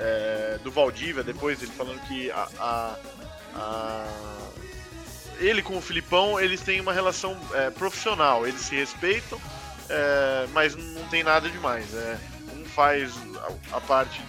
é, 0.00 0.58
do 0.64 0.70
Valdívia 0.70 1.22
depois, 1.22 1.62
ele 1.62 1.70
falando 1.72 2.00
que 2.08 2.30
a- 2.30 2.48
a- 2.58 2.96
a 3.54 4.06
ele 5.40 5.62
com 5.62 5.76
o 5.78 5.80
Filipão, 5.80 6.40
eles 6.40 6.60
têm 6.60 6.80
uma 6.80 6.92
relação 6.92 7.36
é, 7.54 7.70
profissional, 7.70 8.46
eles 8.46 8.62
se 8.62 8.74
respeitam, 8.74 9.40
é, 9.88 10.46
mas 10.52 10.74
não 10.76 11.04
tem 11.08 11.22
nada 11.22 11.48
demais. 11.48 11.94
É, 11.94 12.18
um 12.56 12.64
faz 12.64 13.14
a, 13.72 13.80
parte 13.80 14.20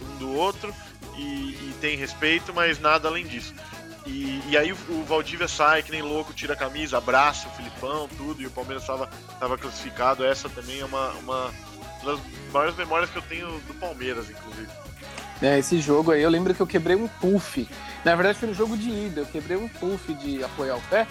um 0.00 0.16
do 0.18 0.32
outro 0.32 0.74
e, 1.16 1.20
e 1.20 1.74
tem 1.80 1.96
respeito, 1.96 2.54
mas 2.54 2.78
nada 2.78 3.08
além 3.08 3.26
disso. 3.26 3.54
E, 4.06 4.40
e 4.48 4.56
aí 4.56 4.72
o, 4.72 5.04
Valdívia 5.04 5.48
sai 5.48 5.82
que 5.82 5.90
nem 5.90 6.00
louco, 6.00 6.32
tira 6.32 6.54
a 6.54 6.56
camisa, 6.56 6.96
abraça 6.96 7.48
o 7.48 7.50
Filipão, 7.50 8.08
tudo, 8.16 8.40
e 8.40 8.46
o 8.46 8.50
Palmeiras 8.50 8.82
estava 8.82 9.08
tava 9.38 9.58
classificado. 9.58 10.24
Essa 10.24 10.48
também 10.48 10.80
é 10.80 10.84
uma, 10.84 11.10
uma 11.14 11.52
das 12.04 12.20
maiores 12.52 12.76
memórias 12.76 13.10
que 13.10 13.18
eu 13.18 13.22
tenho 13.22 13.60
do 13.66 13.74
Palmeiras, 13.74 14.30
inclusive. 14.30 14.68
É, 15.42 15.58
esse 15.58 15.80
jogo 15.80 16.12
aí, 16.12 16.22
eu 16.22 16.30
lembro 16.30 16.54
que 16.54 16.62
eu 16.62 16.66
quebrei 16.66 16.96
um 16.96 17.08
puff. 17.08 17.68
Na 18.06 18.14
verdade, 18.14 18.38
foi 18.38 18.48
no 18.48 18.54
jogo 18.54 18.76
de 18.76 18.88
ida. 18.88 19.22
Eu 19.22 19.26
quebrei 19.26 19.56
um 19.56 19.66
puff 19.66 20.14
de 20.14 20.40
apoiar 20.44 20.76
o 20.76 20.82
pé. 20.82 21.08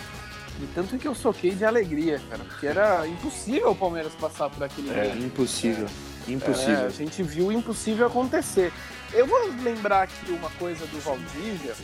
De 0.58 0.66
tanto 0.68 0.98
que 0.98 1.06
eu 1.06 1.14
soquei 1.14 1.52
de 1.52 1.66
alegria, 1.66 2.22
cara. 2.30 2.42
Porque 2.46 2.66
era 2.66 3.06
impossível 3.06 3.72
o 3.72 3.76
Palmeiras 3.76 4.14
passar 4.14 4.50
por 4.50 4.64
aquele 4.64 4.90
É, 4.92 5.14
impossível. 5.14 5.88
É, 6.26 6.32
Impossível. 6.32 6.86
a 6.86 6.90
gente 6.90 7.22
viu 7.22 7.48
o 7.48 7.52
impossível 7.52 8.08
acontecer. 8.08 8.72
Eu 9.12 9.28
vou 9.28 9.38
lembrar 9.62 10.04
aqui 10.04 10.32
uma 10.32 10.50
coisa 10.52 10.86
do 10.88 10.98
Valdívia 11.02 11.76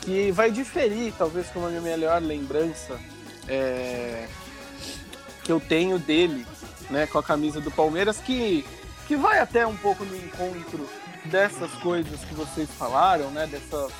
que 0.00 0.30
vai 0.32 0.50
diferir, 0.50 1.12
talvez, 1.18 1.48
com 1.48 1.66
a 1.66 1.68
minha 1.68 1.82
melhor 1.82 2.22
lembrança 2.22 2.98
é, 3.46 4.26
que 5.44 5.52
eu 5.52 5.60
tenho 5.60 5.98
dele, 5.98 6.46
né, 6.88 7.06
com 7.06 7.18
a 7.18 7.22
camisa 7.22 7.60
do 7.60 7.70
Palmeiras, 7.70 8.16
que, 8.20 8.64
que 9.06 9.16
vai 9.16 9.38
até 9.38 9.66
um 9.66 9.76
pouco 9.76 10.02
no 10.02 10.16
encontro 10.16 10.88
dessas 11.26 11.70
coisas 11.82 12.24
que 12.24 12.34
vocês 12.34 12.70
falaram, 12.78 13.30
né, 13.30 13.46
dessas 13.46 13.92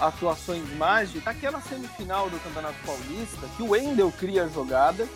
atuações 0.00 0.62
mágicas. 0.76 1.24
Naquela 1.24 1.60
semifinal 1.60 2.28
do 2.30 2.38
Campeonato 2.40 2.76
Paulista, 2.84 3.46
que 3.56 3.62
o 3.62 3.70
Wendel 3.70 4.12
cria 4.18 4.44
a 4.44 4.48
jogada, 4.48 5.06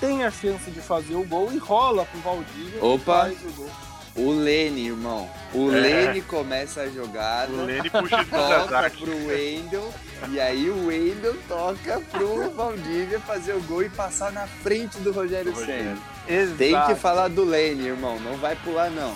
tem 0.00 0.24
a 0.24 0.30
chance 0.30 0.70
de 0.70 0.80
fazer 0.80 1.14
o 1.14 1.24
gol 1.24 1.52
e 1.52 1.58
rola 1.58 2.04
pro 2.04 2.20
Valdívia 2.20 2.84
Opa. 2.84 3.28
e 3.30 3.34
faz 3.36 3.44
o 3.44 3.56
gol. 3.56 3.70
O 4.18 4.30
Lene, 4.32 4.86
irmão. 4.86 5.28
O 5.52 5.70
É. 5.70 5.78
Lene 5.78 6.22
começa 6.22 6.80
a 6.82 6.88
jogada. 6.88 7.52
O 7.52 7.66
Lene 7.66 7.90
puxa 7.90 8.24
Toca 8.24 8.90
pro 8.90 9.26
Wendel 9.26 9.92
e 10.30 10.40
aí 10.40 10.70
o 10.70 10.86
Wendel 10.86 11.36
toca 11.46 12.00
pro 12.10 12.50
Valdívia 12.52 13.20
fazer 13.20 13.52
o 13.54 13.60
gol 13.64 13.82
e 13.82 13.90
passar 13.90 14.32
na 14.32 14.46
frente 14.46 14.96
do 15.00 15.12
Rogério. 15.12 15.54
Senna. 15.54 15.98
Exato. 16.26 16.56
Tem 16.56 16.86
que 16.86 16.94
falar 16.94 17.28
do 17.28 17.44
Lene, 17.44 17.88
irmão. 17.88 18.18
Não 18.20 18.38
vai 18.38 18.56
pular, 18.56 18.90
não. 18.90 19.14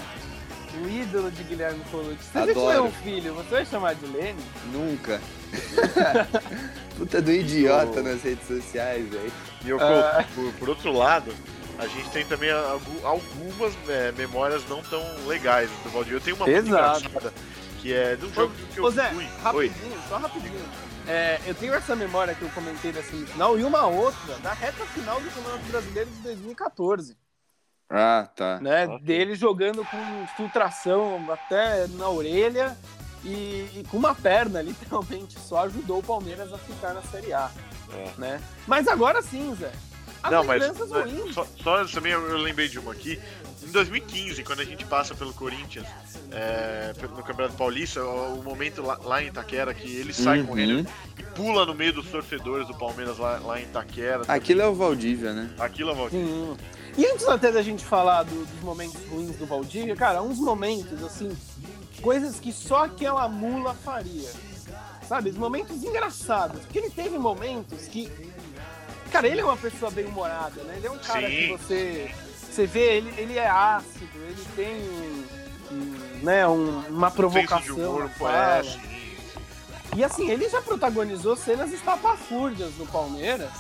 O 0.83 0.89
ídolo 0.89 1.31
de 1.31 1.43
Guilherme 1.43 1.83
Colucci. 1.91 2.23
Se 2.23 2.31
você 2.33 2.39
Adoro. 2.51 2.61
tiver 2.61 2.81
um 2.81 2.91
filho, 2.93 3.35
você 3.35 3.51
vai 3.51 3.67
chamar 3.67 3.95
de 3.95 4.07
Lene? 4.07 4.41
Nunca. 4.73 5.21
Puta 6.97 7.21
do 7.21 7.33
idiota 7.33 8.03
nas 8.03 8.23
redes 8.23 8.47
sociais, 8.47 9.09
velho. 9.09 9.33
E 9.65 9.71
eu, 9.71 9.79
Ah. 9.81 10.25
por, 10.35 10.53
por 10.55 10.69
outro 10.69 10.93
lado, 10.93 11.35
a 11.79 11.87
gente 11.87 12.09
tem 12.11 12.25
também 12.25 12.51
algu- 12.51 13.05
algumas 13.07 13.73
é, 13.89 14.13
memórias 14.13 14.67
não 14.69 14.83
tão 14.83 15.03
legais 15.27 15.71
do 15.83 15.91
Valdir. 15.91 16.15
Eu 16.15 16.21
tenho 16.21 16.37
uma 16.37 16.49
Exato. 16.49 17.01
engraçada, 17.07 17.33
que 17.81 17.93
é 17.93 18.17
de 18.17 18.27
um 18.27 18.33
jogo 18.33 18.53
que 18.73 18.79
eu 18.79 18.85
Ô 18.85 18.91
Zé, 18.91 19.09
fui. 19.11 19.25
Oi. 19.25 19.31
rapidinho, 19.43 20.01
só 20.09 20.19
rapidinho. 20.19 20.61
É, 21.09 21.41
eu 21.47 21.55
tenho 21.55 21.75
essa 21.75 21.97
memória 21.97 22.35
que 22.35 22.43
eu 22.43 22.51
comentei 22.51 22.93
da 22.93 23.03
semifinal 23.03 23.59
e 23.59 23.65
uma 23.65 23.87
outra 23.87 24.37
da 24.43 24.53
reta 24.53 24.85
final 24.87 25.21
do 25.21 25.29
Campeonato 25.31 25.65
Brasileiro 25.65 26.11
de 26.11 26.19
2014, 26.23 27.17
Ah, 27.91 28.29
tá. 28.37 28.61
né? 28.61 28.87
Ok. 28.87 29.01
Dele 29.01 29.35
jogando 29.35 29.85
com 29.85 30.27
filtração 30.37 31.21
até 31.33 31.87
na 31.89 32.09
orelha 32.09 32.77
e, 33.25 33.67
e 33.75 33.85
com 33.91 33.97
uma 33.97 34.15
perna, 34.15 34.63
literalmente, 34.63 35.39
só 35.41 35.65
ajudou 35.65 35.99
o 35.99 36.03
Palmeiras 36.03 36.53
a 36.53 36.59
ficar 36.59 36.95
na 36.95 37.03
Série 37.03 37.33
A, 37.33 37.51
É. 37.93 38.11
né? 38.17 38.41
Mas 38.67 38.87
agora 38.87 39.21
sim, 39.23 39.55
Zé. 39.59 39.73
As 40.23 40.31
Não, 40.31 40.45
mas 40.45 40.63
ruins. 40.79 41.35
só, 41.35 41.47
só 41.63 41.85
também 41.87 42.13
eu, 42.13 42.21
eu 42.29 42.37
lembrei 42.39 42.69
de 42.69 42.79
uma 42.79 42.93
aqui. 42.93 43.19
Em 43.63 43.71
2015, 43.73 44.43
quando 44.45 44.61
a 44.61 44.65
gente 44.65 44.85
passa 44.85 45.15
pelo 45.15 45.33
Corinthians 45.33 45.87
é, 46.31 46.93
no 47.03 47.23
Campeonato 47.23 47.57
Paulista, 47.57 48.03
o, 48.05 48.39
o 48.39 48.43
momento 48.43 48.83
lá, 48.83 48.99
lá 49.03 49.23
em 49.23 49.29
Itaquera 49.29 49.73
que 49.75 49.97
ele 49.97 50.13
sai 50.13 50.41
Uhum. 50.41 50.47
correndo 50.47 50.89
e 51.19 51.23
pula 51.23 51.65
no 51.67 51.75
meio 51.75 51.93
dos 51.95 52.07
torcedores 52.07 52.67
do 52.67 52.75
Palmeiras 52.75 53.17
lá, 53.19 53.39
lá 53.39 53.59
em 53.61 53.65
Itaquera. 53.65 54.23
Aquilo 54.29 54.61
é 54.63 54.67
o 54.67 54.75
Valdívia, 54.75 55.33
né? 55.33 55.51
Aquilo 55.59 55.91
é 55.91 55.95
Valdir. 55.95 56.21
Sim. 56.21 56.57
E 56.97 57.07
antes 57.07 57.27
até 57.29 57.51
da 57.53 57.63
gente 57.63 57.85
falar 57.85 58.25
do- 58.25 58.45
dos 58.45 58.61
momentos 58.63 59.01
ruins 59.09 59.37
do 59.37 59.47
Valdívia, 59.47 59.97
cara, 59.97 60.23
uns 60.23 60.39
momentos, 60.39 61.03
assim, 61.05 61.37
coisas 62.03 62.39
que 62.41 62.53
só 62.53 62.85
aquela 62.85 63.29
mula 63.29 63.75
faria. 63.75 64.29
Sabe? 65.09 65.31
Os 65.31 65.37
momentos 65.37 65.83
engraçados. 65.83 66.61
Porque 66.63 66.79
ele 66.79 66.91
teve 66.91 67.19
momentos 67.19 67.87
que. 67.89 68.11
Cara, 69.11 69.27
ele 69.27 69.41
é 69.41 69.45
uma 69.45 69.57
pessoa 69.57 69.91
bem 69.91 70.05
humorada, 70.07 70.63
né? 70.63 70.75
Ele 70.77 70.87
é 70.87 70.91
um 70.91 70.99
cara 70.99 71.29
Sim. 71.29 71.37
que 71.37 71.47
você. 71.57 72.15
Você 72.51 72.67
vê, 72.67 72.97
ele, 72.99 73.15
ele 73.17 73.39
é 73.39 73.49
ácido, 73.49 74.09
ele 74.29 74.45
tem 74.57 74.83
um, 74.83 75.75
um, 75.75 76.25
né, 76.25 76.47
um- 76.49 76.81
uma 76.89 77.11
provocação. 77.11 77.77
humor, 77.77 78.11
é, 78.29 78.63
sim. 78.65 78.81
E 79.97 80.03
assim, 80.05 80.29
ele 80.31 80.49
já 80.49 80.61
protagonizou 80.61 81.37
cenas 81.37 81.73
estapafúrdias 81.73 82.75
no 82.77 82.87
Palmeiras. 82.87 83.51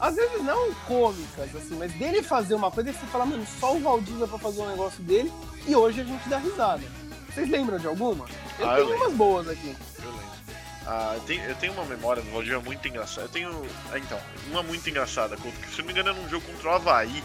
Às 0.00 0.16
vezes 0.16 0.42
não 0.42 0.72
cômicas, 0.86 1.54
assim, 1.54 1.76
mas 1.78 1.92
dele 1.92 2.22
fazer 2.22 2.54
uma 2.54 2.70
coisa 2.70 2.90
e 2.90 2.92
você 2.92 3.06
fala, 3.06 3.26
mano, 3.26 3.46
só 3.60 3.74
o 3.76 3.80
Valdívia 3.80 4.26
pra 4.26 4.38
fazer 4.38 4.62
um 4.62 4.68
negócio 4.68 5.02
dele 5.02 5.30
e 5.66 5.76
hoje 5.76 6.00
a 6.00 6.04
gente 6.04 6.28
dá 6.28 6.38
risada. 6.38 6.82
Vocês 7.28 7.48
lembram 7.48 7.78
de 7.78 7.86
alguma? 7.86 8.24
Eu 8.58 8.68
Ah, 8.68 8.78
eu 8.78 8.86
tenho 8.86 8.96
umas 8.98 9.12
boas 9.12 9.48
aqui. 9.48 9.76
Eu 10.02 10.10
lembro. 10.10 10.30
Ah, 10.86 11.12
eu, 11.14 11.20
tenho, 11.20 11.42
eu 11.44 11.54
tenho 11.54 11.72
uma 11.74 11.84
memória 11.84 12.22
do 12.22 12.30
Valdívia 12.30 12.60
muito 12.60 12.88
engraçada. 12.88 13.26
Eu 13.26 13.28
tenho. 13.28 13.66
ah, 13.92 13.98
então, 13.98 14.18
uma 14.50 14.62
muito 14.62 14.88
engraçada. 14.88 15.36
que, 15.36 15.52
Se 15.70 15.78
não 15.78 15.86
me 15.86 15.92
engano, 15.92 16.08
era 16.10 16.18
um 16.18 16.28
jogo 16.28 16.44
contra 16.46 16.70
o 16.70 16.72
Havaí. 16.72 17.22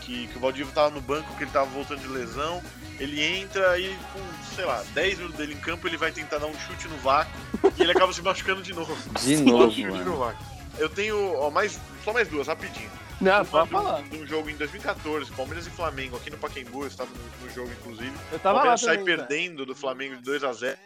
Que, 0.00 0.28
que 0.28 0.36
o 0.38 0.40
Valdívia 0.40 0.72
tava 0.72 0.90
no 0.90 1.00
banco, 1.00 1.34
que 1.36 1.42
ele 1.42 1.50
tava 1.50 1.66
voltando 1.66 2.00
de 2.00 2.08
lesão. 2.08 2.62
Ele 2.98 3.20
entra 3.20 3.78
e, 3.78 3.94
com, 4.12 4.54
sei 4.54 4.64
lá, 4.64 4.82
10 4.94 5.18
minutos 5.18 5.36
dele 5.36 5.52
em 5.54 5.58
campo, 5.58 5.86
ele 5.86 5.96
vai 5.98 6.12
tentar 6.12 6.38
dar 6.38 6.46
um 6.46 6.58
chute 6.60 6.88
no 6.88 6.96
vácuo. 6.98 7.32
e 7.76 7.82
ele 7.82 7.90
acaba 7.92 8.12
se 8.12 8.22
machucando 8.22 8.62
de 8.62 8.72
novo. 8.72 8.96
De 9.20 9.36
um 9.42 9.44
novo, 9.44 9.70
chute 9.72 9.82
mano. 9.88 10.04
no 10.04 10.16
vácuo. 10.16 10.46
Eu 10.78 10.88
tenho 10.88 11.34
ó, 11.34 11.50
mais, 11.50 11.78
só 12.06 12.12
mais 12.12 12.28
duas, 12.28 12.46
rapidinho. 12.46 12.88
Não, 13.20 13.44
pode 13.44 13.66
de 13.66 13.72
falar. 13.72 14.02
De 14.02 14.16
um 14.16 14.26
jogo 14.26 14.48
em 14.48 14.54
2014, 14.54 15.32
Palmeiras 15.32 15.66
e 15.66 15.70
Flamengo, 15.70 16.16
aqui 16.16 16.30
no 16.30 16.38
Pacaembu, 16.38 16.82
eu 16.82 16.86
estava 16.86 17.10
no, 17.10 17.44
no 17.44 17.52
jogo, 17.52 17.68
inclusive. 17.72 18.12
Eu 18.30 18.38
tava 18.38 18.58
lá 18.58 18.60
Palmeiras 18.60 18.80
sai 18.80 18.98
também, 18.98 19.16
perdendo 19.16 19.66
do 19.66 19.74
Flamengo 19.74 20.14
de 20.14 20.22
2 20.22 20.44
a 20.44 20.52
0 20.52 20.78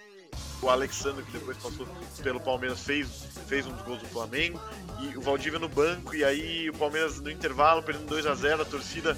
O 0.62 0.70
Alexandre, 0.70 1.22
que 1.24 1.32
depois 1.32 1.58
passou 1.58 1.86
pelo 2.22 2.40
Palmeiras, 2.40 2.80
fez, 2.80 3.28
fez 3.46 3.66
um 3.66 3.72
dos 3.72 3.82
gols 3.82 4.00
do 4.00 4.08
Flamengo. 4.08 4.58
E 4.98 5.14
o 5.14 5.20
Valdívia 5.20 5.58
no 5.58 5.68
banco. 5.68 6.16
E 6.16 6.24
aí 6.24 6.70
o 6.70 6.74
Palmeiras 6.74 7.20
no 7.20 7.30
intervalo, 7.30 7.82
perdendo 7.82 8.06
2 8.06 8.26
a 8.26 8.34
0 8.34 8.62
A 8.62 8.64
torcida 8.64 9.14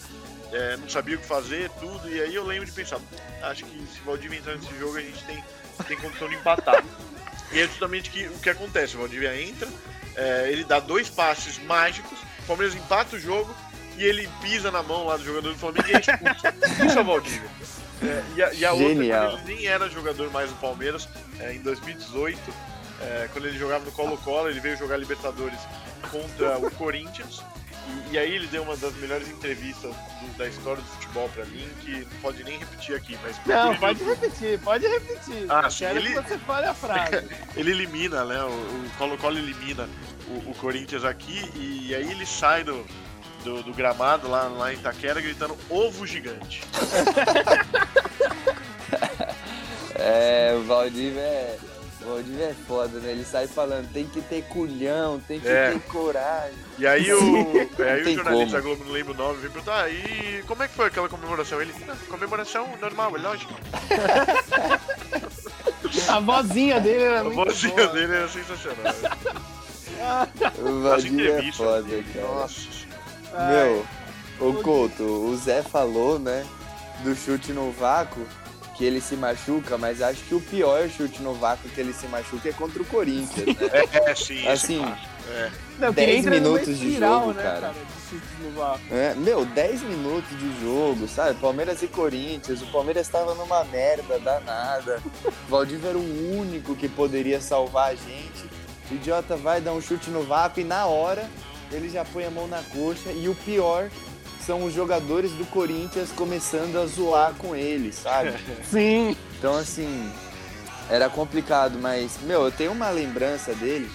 é, 0.50 0.76
não 0.76 0.88
sabia 0.88 1.14
o 1.14 1.20
que 1.20 1.26
fazer, 1.26 1.70
tudo. 1.78 2.10
E 2.10 2.20
aí 2.20 2.34
eu 2.34 2.44
lembro 2.44 2.66
de 2.66 2.72
pensar: 2.72 2.98
acho 3.42 3.64
que 3.64 3.78
se 3.86 4.00
o 4.00 4.04
Valdívia 4.06 4.38
entrar 4.38 4.56
nesse 4.56 4.76
jogo, 4.76 4.96
a 4.96 5.00
gente 5.00 5.22
tem, 5.24 5.44
tem 5.86 5.96
condição 5.98 6.28
de 6.28 6.34
empatar. 6.34 6.84
e 7.52 7.60
é 7.60 7.66
justamente 7.68 8.10
que, 8.10 8.26
o 8.26 8.38
que 8.40 8.50
acontece: 8.50 8.96
o 8.96 8.98
Valdívia 8.98 9.40
entra, 9.40 9.68
é, 10.16 10.48
ele 10.50 10.64
dá 10.64 10.80
dois 10.80 11.08
passes 11.08 11.58
mágicos, 11.64 12.18
o 12.40 12.46
Palmeiras 12.46 12.74
empata 12.74 13.16
o 13.16 13.20
jogo. 13.20 13.54
E 13.98 14.04
ele 14.04 14.26
pisa 14.40 14.70
na 14.70 14.82
mão 14.82 15.04
lá 15.04 15.18
do 15.18 15.22
jogador 15.24 15.52
do 15.52 15.58
Flamengo 15.58 15.86
e 15.86 15.92
é 15.92 16.00
expulso. 16.00 16.46
Isso 16.86 16.98
é 16.98 17.02
o 17.02 17.04
Valdívia. 17.04 17.50
É, 18.02 18.22
e 18.34 18.42
a, 18.42 18.54
e 18.54 18.64
a 18.64 18.72
outra, 18.72 18.88
Genial. 18.88 19.32
ele 19.32 19.54
nem 19.54 19.66
era 19.66 19.88
jogador 19.90 20.30
mais 20.30 20.48
do 20.48 20.56
Palmeiras, 20.56 21.06
é, 21.38 21.52
em 21.52 21.60
2018, 21.60 22.40
é, 23.02 23.28
quando 23.32 23.46
ele 23.46 23.58
jogava 23.58 23.84
no 23.84 23.92
Colo-Colo, 23.92 24.48
ele 24.48 24.60
veio 24.60 24.78
jogar 24.78 24.96
Libertadores 24.96 25.58
contra 26.10 26.58
o 26.58 26.70
Corinthians. 26.70 27.42
E, 27.88 28.14
e, 28.14 28.18
aí 28.18 28.34
ele 28.34 28.46
deu 28.46 28.62
uma 28.62 28.76
das 28.76 28.94
melhores 28.96 29.28
entrevistas 29.28 29.94
do, 29.94 30.38
da 30.38 30.46
história 30.46 30.82
do 30.82 30.88
futebol 30.88 31.28
pra 31.30 31.44
mim, 31.46 31.68
que 31.80 32.00
não 32.00 32.20
pode 32.20 32.44
nem 32.44 32.58
repetir 32.58 32.94
aqui, 32.94 33.18
mas... 33.22 33.36
Não, 33.44 33.76
pode 33.76 34.04
repetir, 34.04 34.58
pode 34.60 34.86
repetir. 34.86 35.46
Ah, 35.48 35.68
sim, 35.68 35.80
Quero 35.80 35.98
ele... 35.98 36.08
que 36.08 36.20
você 36.20 36.38
fale 36.38 36.66
a 36.66 36.74
frase. 36.74 37.28
ele 37.56 37.72
elimina, 37.72 38.24
né, 38.24 38.42
o 38.44 38.90
Colo-Colo 38.98 39.38
elimina 39.38 39.88
o, 40.28 40.50
o, 40.50 40.54
Corinthians 40.54 41.04
aqui, 41.04 41.50
e 41.54 41.94
aí 41.94 42.10
ele 42.10 42.24
sai 42.24 42.62
do, 42.62 42.86
do, 43.42 43.62
do 43.62 43.74
gramado 43.74 44.28
lá, 44.28 44.44
lá 44.44 44.72
em 44.72 44.76
Itaquera 44.76 45.20
gritando 45.20 45.56
ovo 45.68 46.06
gigante. 46.06 46.62
é, 49.96 50.54
o 50.56 50.62
Valdívia 50.62 51.20
é 51.20 51.58
o 52.04 52.14
Valdívia 52.14 52.46
é 52.46 52.54
foda, 52.66 52.98
né? 52.98 53.12
Ele 53.12 53.24
sai 53.24 53.46
falando, 53.46 53.90
tem 53.92 54.06
que 54.06 54.20
ter 54.20 54.42
culhão, 54.44 55.20
tem 55.20 55.40
que 55.40 55.48
é. 55.48 55.72
ter 55.72 55.80
coragem. 55.82 56.58
E 56.78 56.86
aí 56.86 57.12
o, 57.12 57.20
aí 57.78 58.02
o 58.02 58.14
jornalista 58.14 58.56
da 58.56 58.60
Globo, 58.60 58.84
não 58.84 58.92
lembro 58.92 59.12
o 59.12 59.16
nome, 59.16 59.38
vem 59.40 59.50
perguntar, 59.50 59.84
ah, 59.84 59.90
e 59.90 60.42
como 60.46 60.62
é 60.62 60.68
que 60.68 60.74
foi 60.74 60.86
aquela 60.86 61.08
comemoração? 61.08 61.60
Ele, 61.60 61.72
comemoração 62.08 62.68
normal, 62.80 63.16
é 63.16 63.20
lógico. 63.20 63.54
A 66.08 66.20
vozinha 66.20 66.80
dele 66.80 67.02
era 67.02 67.20
A 67.20 67.24
muito 67.24 67.36
vozinha 67.36 67.74
boa. 67.74 67.88
dele 67.88 68.14
era 68.14 68.28
sensacional. 68.28 68.94
o 70.58 70.82
Valdívia 70.82 71.38
é 71.38 71.52
foda, 71.52 72.02
cara. 72.14 72.26
Nossa. 72.26 72.68
Meu, 73.50 73.86
o 74.40 74.54
Couto, 74.62 75.04
o 75.04 75.36
Zé 75.36 75.62
falou, 75.62 76.18
né, 76.18 76.46
do 77.02 77.14
chute 77.14 77.52
no 77.52 77.70
vácuo 77.72 78.26
que 78.82 78.86
ele 78.86 79.00
se 79.00 79.14
machuca, 79.14 79.78
mas 79.78 80.02
acho 80.02 80.24
que 80.24 80.34
o 80.34 80.40
pior 80.40 80.88
chute 80.88 81.22
no 81.22 81.34
vácuo 81.34 81.70
que 81.70 81.80
ele 81.80 81.92
se 81.92 82.08
machuca 82.08 82.48
é 82.48 82.52
contra 82.52 82.82
o 82.82 82.84
Corinthians, 82.84 83.46
né? 83.46 83.54
É, 84.10 84.12
sim. 84.12 84.48
Assim, 84.48 84.84
é. 85.28 85.50
Não, 85.78 85.92
10 85.92 86.26
minutos 86.26 86.78
de 86.80 86.88
espiral, 86.88 87.20
jogo, 87.20 87.32
né, 87.34 87.42
cara. 87.44 87.60
cara 87.60 87.74
de. 88.88 88.92
É, 88.92 89.14
meu, 89.14 89.44
10 89.44 89.82
minutos 89.82 90.36
de 90.36 90.60
jogo, 90.60 91.06
sabe? 91.06 91.38
Palmeiras 91.38 91.80
e 91.80 91.86
Corinthians. 91.86 92.60
O 92.60 92.66
Palmeiras 92.72 93.06
estava 93.06 93.36
numa 93.36 93.62
merda 93.62 94.18
danada. 94.18 95.00
O 95.24 95.30
Valdívia 95.48 95.90
era 95.90 95.98
o 95.98 96.40
único 96.40 96.74
que 96.74 96.88
poderia 96.88 97.40
salvar 97.40 97.92
a 97.92 97.94
gente. 97.94 98.50
O 98.90 98.94
idiota 98.94 99.36
vai 99.36 99.60
dar 99.60 99.74
um 99.74 99.80
chute 99.80 100.10
no 100.10 100.24
vácuo 100.24 100.60
e 100.60 100.64
na 100.64 100.86
hora 100.86 101.30
ele 101.70 101.88
já 101.88 102.04
põe 102.04 102.24
a 102.24 102.30
mão 102.32 102.48
na 102.48 102.60
coxa. 102.74 103.12
E 103.12 103.28
o 103.28 103.34
pior 103.36 103.88
são 104.46 104.64
os 104.64 104.74
jogadores 104.74 105.32
do 105.32 105.44
Corinthians 105.46 106.10
começando 106.10 106.76
a 106.76 106.86
zoar 106.86 107.34
com 107.34 107.54
ele, 107.54 107.92
sabe? 107.92 108.34
Sim. 108.68 109.16
Então, 109.38 109.56
assim, 109.56 110.10
era 110.90 111.08
complicado, 111.08 111.78
mas, 111.78 112.18
meu, 112.22 112.42
eu 112.44 112.52
tenho 112.52 112.72
uma 112.72 112.90
lembrança 112.90 113.54
dele. 113.54 113.88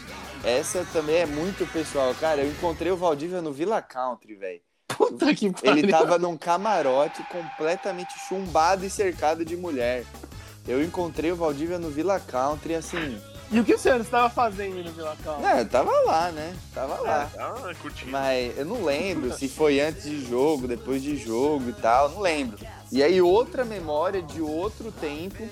Essa 0.43 0.85
também 0.93 1.17
é 1.17 1.25
muito 1.25 1.65
pessoal. 1.71 2.13
Cara, 2.15 2.41
eu 2.41 2.49
encontrei 2.49 2.91
o 2.91 2.97
Valdívia 2.97 3.41
no 3.41 3.51
Villa 3.51 3.81
Country, 3.81 4.35
velho. 4.35 4.61
Puta 4.87 5.33
que 5.35 5.51
pariu. 5.51 5.77
Ele 5.77 5.91
tava 5.91 6.17
num 6.17 6.37
camarote 6.37 7.21
completamente 7.23 8.13
chumbado 8.27 8.85
e 8.85 8.89
cercado 8.89 9.43
de 9.43 9.55
mulher. 9.55 10.05
Eu 10.67 10.83
encontrei 10.83 11.31
o 11.31 11.35
Valdívia 11.35 11.77
no 11.77 11.89
Villa 11.89 12.19
Country, 12.19 12.75
assim. 12.75 13.19
E 13.49 13.59
o 13.59 13.63
que 13.63 13.73
o 13.73 13.79
senhor 13.79 14.01
estava 14.01 14.29
fazendo 14.29 14.83
no 14.83 14.91
Vila 14.91 15.15
Cal? 15.23 15.45
É, 15.45 15.63
tava 15.63 15.91
lá, 16.05 16.31
né? 16.31 16.53
Tava 16.73 17.01
lá. 17.01 17.29
É, 17.33 17.37
tá 17.37 17.75
curtindo. 17.81 18.11
Mas 18.11 18.57
eu 18.57 18.65
não 18.65 18.83
lembro 18.83 19.33
se 19.33 19.47
foi 19.47 19.79
antes 19.79 20.03
de 20.03 20.25
jogo, 20.25 20.67
depois 20.67 21.01
de 21.01 21.15
jogo 21.15 21.69
e 21.69 21.73
tal, 21.73 22.09
não 22.09 22.19
lembro. 22.19 22.57
E 22.91 23.01
aí, 23.01 23.21
outra 23.21 23.63
memória 23.63 24.21
de 24.21 24.41
outro 24.41 24.91
tempo. 24.91 25.47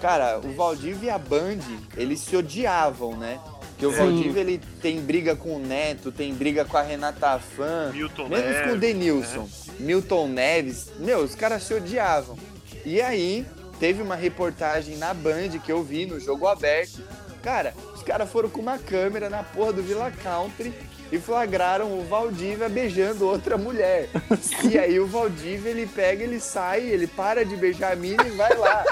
Cara, 0.00 0.38
o 0.38 0.54
Valdívia 0.54 1.08
e 1.08 1.10
a 1.10 1.18
Band, 1.18 1.58
eles 1.96 2.20
se 2.20 2.36
odiavam, 2.36 3.16
né? 3.16 3.38
Porque 3.70 3.86
o 3.86 3.92
Sim. 3.92 3.98
Valdívia, 3.98 4.40
ele 4.40 4.58
tem 4.80 5.00
briga 5.00 5.34
com 5.34 5.56
o 5.56 5.58
Neto, 5.58 6.12
tem 6.12 6.34
briga 6.34 6.64
com 6.64 6.76
a 6.76 6.82
Renata 6.82 7.38
Fã, 7.38 7.90
Milton 7.92 8.28
mesmo 8.28 8.46
Neves, 8.46 8.66
com 8.66 8.76
o 8.76 8.78
Denilson, 8.78 9.48
Milton 9.78 10.28
Neves. 10.28 10.90
Meu, 10.98 11.20
os 11.20 11.34
caras 11.34 11.62
se 11.62 11.72
odiavam. 11.72 12.36
E 12.84 13.00
aí, 13.00 13.46
teve 13.78 14.02
uma 14.02 14.14
reportagem 14.14 14.98
na 14.98 15.14
Band 15.14 15.58
que 15.64 15.72
eu 15.72 15.82
vi 15.82 16.04
no 16.04 16.20
jogo 16.20 16.46
aberto. 16.46 17.02
Cara, 17.42 17.74
os 17.94 18.02
caras 18.02 18.30
foram 18.30 18.50
com 18.50 18.60
uma 18.60 18.78
câmera 18.78 19.30
na 19.30 19.42
porra 19.42 19.72
do 19.72 19.82
Villa 19.82 20.12
Country 20.22 20.74
e 21.10 21.18
flagraram 21.18 21.98
o 21.98 22.04
Valdívia 22.04 22.68
beijando 22.68 23.26
outra 23.26 23.56
mulher. 23.56 24.08
e 24.70 24.78
aí 24.78 25.00
o 25.00 25.06
Valdívia, 25.06 25.70
ele 25.70 25.86
pega, 25.86 26.22
ele 26.22 26.38
sai, 26.38 26.82
ele 26.82 27.06
para 27.06 27.44
de 27.44 27.56
beijar 27.56 27.92
a 27.92 27.96
mina 27.96 28.22
e 28.26 28.30
vai 28.30 28.56
lá. 28.56 28.84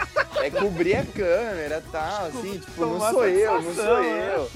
É 0.42 0.50
cobrir 0.50 0.96
a 0.96 1.04
câmera 1.04 1.82
e 1.86 1.90
tal, 1.90 2.26
assim, 2.26 2.58
tipo, 2.58 2.86
não 2.86 3.00
sou 3.00 3.26
eu, 3.26 3.62
não 3.62 3.74
sou 3.74 4.00
né? 4.00 4.34
eu. 4.34 4.50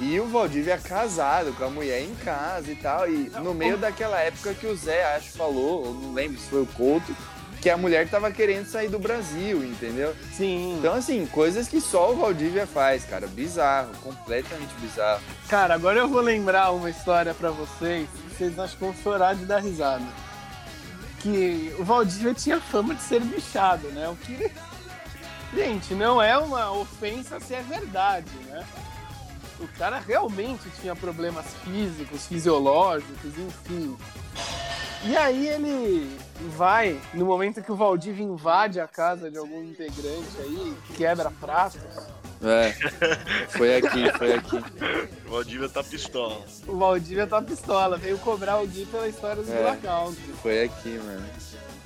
E 0.00 0.18
o 0.18 0.26
Valdívia 0.26 0.74
é 0.74 0.78
casado 0.78 1.52
com 1.52 1.64
a 1.64 1.70
mulher 1.70 2.02
em 2.02 2.14
casa 2.16 2.72
e 2.72 2.74
tal. 2.74 3.08
E 3.08 3.30
no 3.42 3.54
meio 3.54 3.78
daquela 3.78 4.18
época 4.18 4.52
que 4.54 4.66
o 4.66 4.74
Zé, 4.74 5.04
acho, 5.14 5.30
falou, 5.30 5.86
ou 5.86 5.94
não 5.94 6.12
lembro 6.12 6.40
se 6.40 6.48
foi 6.48 6.62
o 6.62 6.66
Couto, 6.66 7.14
que 7.62 7.70
a 7.70 7.76
mulher 7.76 8.08
tava 8.08 8.32
querendo 8.32 8.66
sair 8.66 8.88
do 8.88 8.98
Brasil, 8.98 9.62
entendeu? 9.64 10.16
Sim. 10.36 10.76
Então, 10.78 10.94
assim, 10.94 11.24
coisas 11.26 11.68
que 11.68 11.80
só 11.80 12.10
o 12.10 12.16
Valdívia 12.16 12.66
faz, 12.66 13.04
cara. 13.04 13.28
Bizarro, 13.28 13.92
completamente 14.02 14.74
bizarro. 14.80 15.22
Cara, 15.48 15.72
agora 15.72 16.00
eu 16.00 16.08
vou 16.08 16.20
lembrar 16.20 16.72
uma 16.72 16.90
história 16.90 17.32
pra 17.32 17.50
vocês. 17.50 18.08
que 18.10 18.34
Vocês 18.34 18.58
acho 18.58 18.76
que 18.76 18.84
vão 18.84 18.92
chorar 18.92 19.36
de 19.36 19.44
dar 19.44 19.60
risada. 19.60 20.04
Que 21.20 21.72
o 21.78 21.84
Valdívia 21.84 22.34
tinha 22.34 22.60
fama 22.60 22.96
de 22.96 23.02
ser 23.02 23.20
bichado, 23.20 23.86
né? 23.90 24.08
O 24.08 24.16
que. 24.16 24.50
Gente, 25.54 25.94
não 25.94 26.20
é 26.20 26.36
uma 26.36 26.72
ofensa 26.72 27.38
se 27.38 27.54
é 27.54 27.62
verdade, 27.62 28.30
né? 28.48 28.66
O 29.60 29.68
cara 29.78 30.00
realmente 30.00 30.68
tinha 30.80 30.96
problemas 30.96 31.46
físicos, 31.62 32.26
fisiológicos, 32.26 33.38
enfim. 33.38 33.96
E 35.04 35.16
aí 35.16 35.46
ele 35.46 36.18
vai, 36.48 37.00
no 37.14 37.24
momento 37.26 37.62
que 37.62 37.72
o 37.72 37.76
Valdívia 37.76 38.24
invade 38.24 38.80
a 38.80 38.86
casa 38.88 39.30
de 39.30 39.38
algum 39.38 39.62
integrante 39.62 40.36
aí, 40.40 40.76
quebra 40.96 41.30
pratos, 41.30 41.80
É. 42.44 42.72
Foi 43.50 43.76
aqui, 43.76 44.10
foi 44.18 44.34
aqui. 44.34 44.56
O 45.26 45.30
Valdívia 45.30 45.68
tá 45.68 45.82
pistola. 45.84 46.40
o 46.66 46.76
Valdívia 46.76 47.26
tá 47.26 47.40
pistola, 47.40 47.96
veio 47.96 48.18
cobrar 48.18 48.60
o 48.60 48.66
Gui 48.66 48.84
pela 48.86 49.06
história 49.08 49.42
do 49.42 49.52
É. 49.52 49.76
Country. 49.76 50.32
Foi 50.42 50.64
aqui, 50.64 50.88
mano. 50.98 51.24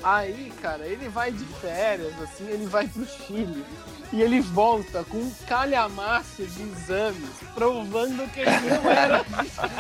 Aí, 0.09 0.53
cara, 0.62 0.87
ele 0.87 1.09
vai 1.09 1.33
de 1.33 1.45
férias, 1.61 2.14
assim, 2.23 2.47
ele 2.49 2.64
vai 2.66 2.87
pro 2.87 3.05
Chile. 3.05 3.64
E 4.12 4.23
ele 4.23 4.40
volta 4.40 5.03
com 5.03 5.19
um 5.19 5.33
calhamaço 5.49 6.45
de 6.47 6.62
exames, 6.62 7.29
provando 7.53 8.31
que 8.33 8.38
ele 8.38 8.51
não 8.51 8.88
era 8.88 9.25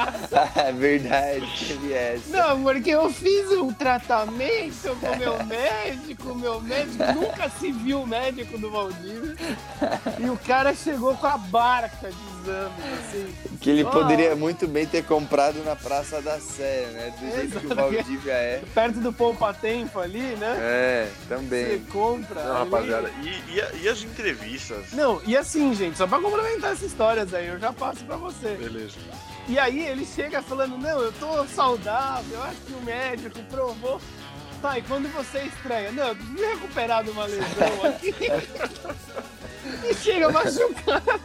É 0.66 0.72
verdade, 0.72 1.46
teve 1.68 1.92
essa. 1.92 2.36
Não, 2.36 2.60
porque 2.60 2.90
eu 2.90 3.08
fiz 3.08 3.52
um 3.52 3.72
tratamento 3.72 4.96
com 5.00 5.16
meu 5.16 5.44
médico, 5.44 6.34
meu 6.34 6.60
médico 6.60 7.04
nunca 7.14 7.48
se 7.48 7.70
viu 7.70 8.02
o 8.02 8.06
médico 8.06 8.58
do 8.58 8.68
Valdívia. 8.68 9.36
E 10.18 10.28
o 10.28 10.36
cara 10.38 10.74
chegou 10.74 11.16
com 11.16 11.26
a 11.28 11.38
barca 11.38 12.10
de 12.10 12.35
exames, 12.50 12.98
assim. 13.08 13.34
Que 13.60 13.70
ele 13.70 13.82
Ah. 13.82 13.90
poderia 13.90 14.36
muito 14.36 14.66
bem 14.66 14.86
ter 14.86 15.04
comprado 15.04 15.62
na 15.64 15.74
Praça 15.76 16.20
da 16.22 16.38
Sé, 16.38 16.88
né? 16.92 17.14
Do 17.18 17.30
jeito 17.36 17.60
que 17.60 17.66
o. 17.66 17.74
Valdívia 17.74 18.32
é. 18.32 18.62
Perto 18.74 19.00
do 19.00 19.12
Poupa 19.12 19.52
Tempo 19.54 19.98
ali, 20.00 20.20
né? 20.36 20.56
É, 20.58 21.08
Você 21.28 21.34
também. 21.34 21.80
compra. 21.92 22.42
Não, 22.44 22.56
ali. 22.62 22.70
rapaziada, 22.70 23.10
e, 23.22 23.28
e 23.28 23.82
e 23.82 23.88
as 23.88 24.02
entrevistas? 24.02 24.92
Não, 24.92 25.20
e 25.26 25.36
assim, 25.36 25.74
gente, 25.74 25.96
só 25.98 26.06
pra 26.06 26.18
complementar 26.18 26.72
essas 26.72 26.84
histórias 26.90 27.32
aí, 27.34 27.46
eu 27.48 27.58
já 27.58 27.72
passo 27.72 28.04
pra 28.04 28.16
você. 28.16 28.50
Beleza. 28.54 28.96
E 29.48 29.58
aí 29.58 29.86
ele 29.86 30.04
chega 30.04 30.42
falando, 30.42 30.76
não, 30.76 31.00
eu 31.00 31.12
tô 31.12 31.44
saudável, 31.46 32.24
eu 32.36 32.42
acho 32.42 32.56
que 32.66 32.72
o 32.72 32.80
médico 32.82 33.38
provou. 33.50 34.00
Tá, 34.60 34.78
e 34.78 34.82
quando 34.82 35.06
você 35.12 35.40
estranha? 35.42 35.92
Não, 35.92 36.08
eu 36.08 36.16
preciso 36.16 36.34
me 36.34 36.46
recuperar 36.46 37.04
de 37.04 37.10
uma 37.10 37.26
lesão 37.26 37.84
aqui. 37.86 38.14
e 39.90 39.94
chega 39.94 40.30
machucado. 40.30 41.20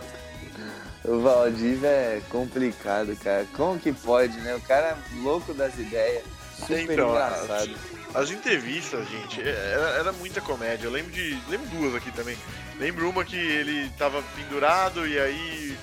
O 1.04 1.20
Valdívia 1.20 1.88
é 1.88 2.22
complicado, 2.30 3.16
cara. 3.24 3.46
Como 3.54 3.80
que 3.80 3.92
pode, 3.92 4.38
né? 4.42 4.54
O 4.56 4.62
cara 4.62 4.90
é 4.90 4.98
louco 5.24 5.54
das 5.54 5.74
ideias. 5.78 6.24
Super 6.60 6.82
Então, 6.92 7.10
engraçado. 7.10 7.72
As 8.14 8.30
entrevistas, 8.30 9.08
gente, 9.10 9.42
é- 9.42 9.50
era, 9.74 9.90
era 10.00 10.12
muita 10.12 10.40
comédia. 10.42 10.86
Eu 10.86 10.92
lembro 10.92 11.12
de. 11.12 11.38
Lembro 11.50 11.68
duas 11.70 11.96
aqui 11.96 12.12
também. 12.12 12.38
Lembro 12.80 13.10
uma 13.10 13.26
que 13.26 13.36
ele 13.36 13.90
tava 13.98 14.22
pendurado 14.36 15.08
e 15.08 15.18
aí 15.20 15.78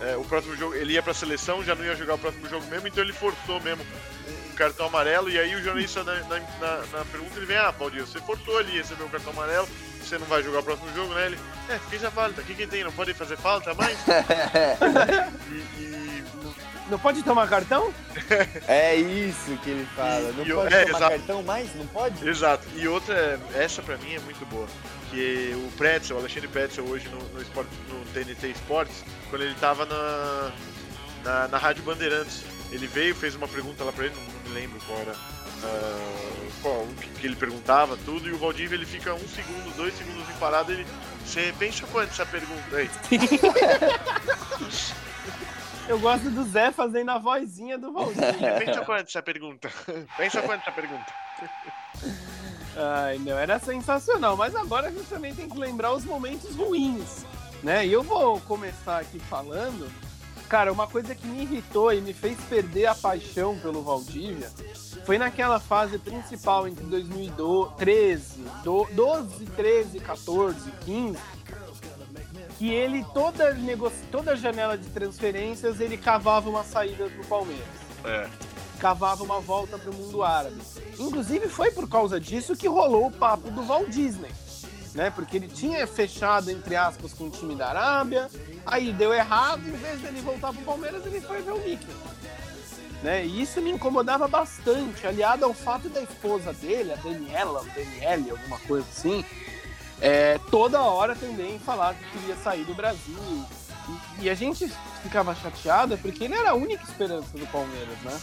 é, 0.00 0.16
o 0.16 0.24
próximo 0.24 0.56
jogo. 0.56 0.74
Ele 0.74 0.94
ia 0.94 1.02
pra 1.02 1.12
seleção, 1.12 1.62
já 1.62 1.74
não 1.74 1.84
ia 1.84 1.94
jogar 1.94 2.14
o 2.14 2.18
próximo 2.18 2.48
jogo 2.48 2.64
mesmo, 2.68 2.88
então 2.88 3.02
ele 3.04 3.12
forçou 3.12 3.60
mesmo 3.60 3.84
um, 3.84 4.54
cartão 4.54 4.86
amarelo. 4.86 5.28
E 5.28 5.38
aí 5.38 5.54
o 5.54 5.62
jornalista 5.62 6.02
na, 6.02 6.14
na, 6.20 6.40
na- 6.60 6.84
na 6.98 7.04
pergunta 7.04 7.36
ele 7.36 7.46
vem, 7.46 7.56
ah, 7.58 7.70
Valdir, 7.72 8.06
você 8.06 8.20
forçou 8.20 8.56
ali, 8.56 8.78
recebeu 8.78 9.04
o 9.06 9.10
cartão 9.10 9.32
amarelo, 9.32 9.68
você 10.12 10.18
não 10.18 10.26
vai 10.26 10.42
jogar 10.42 10.58
o 10.58 10.62
próximo 10.62 10.92
jogo, 10.94 11.14
né? 11.14 11.26
Ele, 11.26 11.38
é, 11.70 11.78
fez 11.88 12.04
a 12.04 12.10
falta, 12.10 12.42
o 12.42 12.44
que, 12.44 12.54
que 12.54 12.66
tem? 12.66 12.84
Não 12.84 12.92
pode 12.92 13.14
fazer 13.14 13.36
falta 13.38 13.72
mais? 13.72 13.96
e, 15.50 15.54
e- 15.80 16.24
Não 16.90 16.98
pode 16.98 17.22
tomar 17.22 17.48
cartão? 17.48 17.92
É 18.68 18.94
isso 18.96 19.56
que 19.62 19.70
ele 19.70 19.86
fala. 19.96 20.32
Não 20.32 20.44
E- 20.46 20.52
pode 20.52 20.74
é, 20.74 20.84
tomar 20.84 20.96
exato. 20.98 21.16
cartão 21.16 21.42
mais? 21.42 21.74
Não 21.74 21.86
pode? 21.86 22.28
Exato. 22.28 22.68
E 22.76 22.86
outra, 22.86 23.40
essa 23.54 23.80
pra 23.82 23.96
mim 23.96 24.14
é 24.14 24.20
muito 24.20 24.44
boa. 24.46 24.66
Que 25.10 25.52
o 25.54 25.70
Pretzel, 25.78 26.16
o 26.16 26.20
Alexandre 26.20 26.48
Pretzel, 26.48 26.84
hoje 26.84 27.08
no, 27.08 27.18
no, 27.30 27.40
Sport- 27.42 27.68
no 27.88 28.04
TNT 28.12 28.48
Esportes, 28.48 29.02
quando 29.30 29.42
ele 29.42 29.54
tava 29.54 29.86
na, 29.86 30.52
na, 31.24 31.48
na 31.48 31.58
Rádio 31.58 31.82
Bandeirantes, 31.84 32.42
ele 32.70 32.86
veio, 32.86 33.14
fez 33.14 33.34
uma 33.34 33.48
pergunta 33.48 33.82
lá 33.84 33.92
pra 33.92 34.04
ele, 34.06 34.14
não, 34.14 34.22
não 34.24 34.40
me 34.50 34.60
lembro 34.60 34.78
qual 34.86 34.98
era. 35.00 35.14
Uh, 35.62 36.52
qual, 36.60 36.86
que, 37.20 37.26
ele 37.26 37.36
perguntava 37.36 37.96
tudo, 38.04 38.28
e 38.28 38.32
o 38.32 38.38
Valdívia 38.38 38.74
ele 38.74 38.86
fica 38.86 39.14
um 39.14 39.28
segundo, 39.28 39.76
dois 39.76 39.94
segundos 39.94 40.28
em 40.28 40.38
parada, 40.38 40.72
ele. 40.72 40.86
Você 41.24 41.54
pensa 41.58 41.86
quanto 41.86 42.10
essa 42.10 42.26
pergunta 42.26 42.76
aí? 42.76 42.90
Eu 45.88 45.98
gosto 45.98 46.30
do 46.30 46.44
Zé 46.44 46.70
fazendo 46.70 47.10
a 47.10 47.18
vozinha 47.18 47.76
do 47.76 47.92
Valdívia. 47.92 48.56
Pensa 48.58 48.84
quanto 48.84 49.08
essa 49.08 49.22
pergunta? 49.22 49.70
Pensa 50.16 50.42
quanto 50.42 50.62
essa 50.62 50.72
pergunta? 50.72 51.06
Ai, 52.76 53.18
não, 53.18 53.38
era 53.38 53.58
sensacional. 53.58 54.36
Mas 54.36 54.54
agora 54.54 54.88
a 54.88 54.90
gente 54.90 55.06
também 55.06 55.34
tem 55.34 55.48
que 55.48 55.58
lembrar 55.58 55.92
os 55.92 56.04
momentos 56.04 56.54
ruins, 56.54 57.26
né? 57.62 57.86
E 57.86 57.92
eu 57.92 58.02
vou 58.02 58.40
começar 58.40 59.00
aqui 59.00 59.18
falando. 59.18 59.90
Cara, 60.52 60.70
uma 60.70 60.86
coisa 60.86 61.14
que 61.14 61.26
me 61.26 61.44
irritou 61.44 61.90
e 61.94 62.02
me 62.02 62.12
fez 62.12 62.38
perder 62.40 62.84
a 62.84 62.94
paixão 62.94 63.58
pelo 63.58 63.80
Valdívia 63.80 64.50
foi 65.06 65.16
naquela 65.16 65.58
fase 65.58 65.98
principal 65.98 66.68
entre 66.68 66.84
2013, 66.84 68.44
12, 68.62 69.46
13, 69.46 69.98
14, 69.98 70.70
15, 70.84 71.18
que 72.58 72.70
ele, 72.70 73.02
toda, 73.14 73.56
toda 74.10 74.36
janela 74.36 74.76
de 74.76 74.90
transferências, 74.90 75.80
ele 75.80 75.96
cavava 75.96 76.50
uma 76.50 76.64
saída 76.64 77.08
pro 77.08 77.24
Palmeiras. 77.24 77.64
É. 78.04 78.28
Cavava 78.78 79.24
uma 79.24 79.40
volta 79.40 79.78
pro 79.78 79.94
mundo 79.94 80.22
árabe. 80.22 80.60
Inclusive, 80.98 81.48
foi 81.48 81.70
por 81.70 81.88
causa 81.88 82.20
disso 82.20 82.54
que 82.54 82.68
rolou 82.68 83.06
o 83.06 83.10
papo 83.10 83.50
do 83.50 83.62
Walt 83.62 83.88
Disney. 83.88 84.30
Né? 84.94 85.10
Porque 85.10 85.36
ele 85.36 85.48
tinha 85.48 85.86
fechado, 85.86 86.50
entre 86.50 86.76
aspas, 86.76 87.12
com 87.12 87.24
o 87.24 87.30
time 87.30 87.54
da 87.54 87.68
Arábia, 87.68 88.28
aí 88.66 88.92
deu 88.92 89.12
errado, 89.12 89.66
em 89.66 89.72
vez 89.72 90.00
dele 90.00 90.20
voltar 90.20 90.52
pro 90.52 90.62
Palmeiras, 90.62 91.04
ele 91.06 91.20
foi 91.20 91.40
ver 91.40 91.52
o 91.52 91.58
Mickey. 91.58 91.86
Né? 93.02 93.26
E 93.26 93.42
isso 93.42 93.60
me 93.60 93.70
incomodava 93.70 94.28
bastante, 94.28 95.06
aliado 95.06 95.44
ao 95.44 95.52
fato 95.52 95.88
da 95.88 96.02
esposa 96.02 96.52
dele, 96.52 96.92
a 96.92 96.96
Daniela, 96.96 97.64
Daniele, 97.74 98.30
alguma 98.30 98.58
coisa 98.60 98.86
assim, 98.88 99.24
é, 100.00 100.38
toda 100.50 100.82
hora 100.82 101.14
também 101.14 101.60
falar 101.60 101.94
que 101.94 102.18
queria 102.18 102.36
sair 102.36 102.64
do 102.64 102.74
Brasil. 102.74 103.46
E, 104.18 104.24
e, 104.24 104.30
a 104.30 104.34
gente 104.34 104.68
ficava 105.02 105.34
chateada 105.34 105.96
porque 105.96 106.24
ele 106.24 106.34
era 106.34 106.50
a 106.50 106.54
única 106.54 106.82
esperança 106.84 107.36
do 107.36 107.46
Palmeiras, 107.46 107.96
né? 108.02 108.20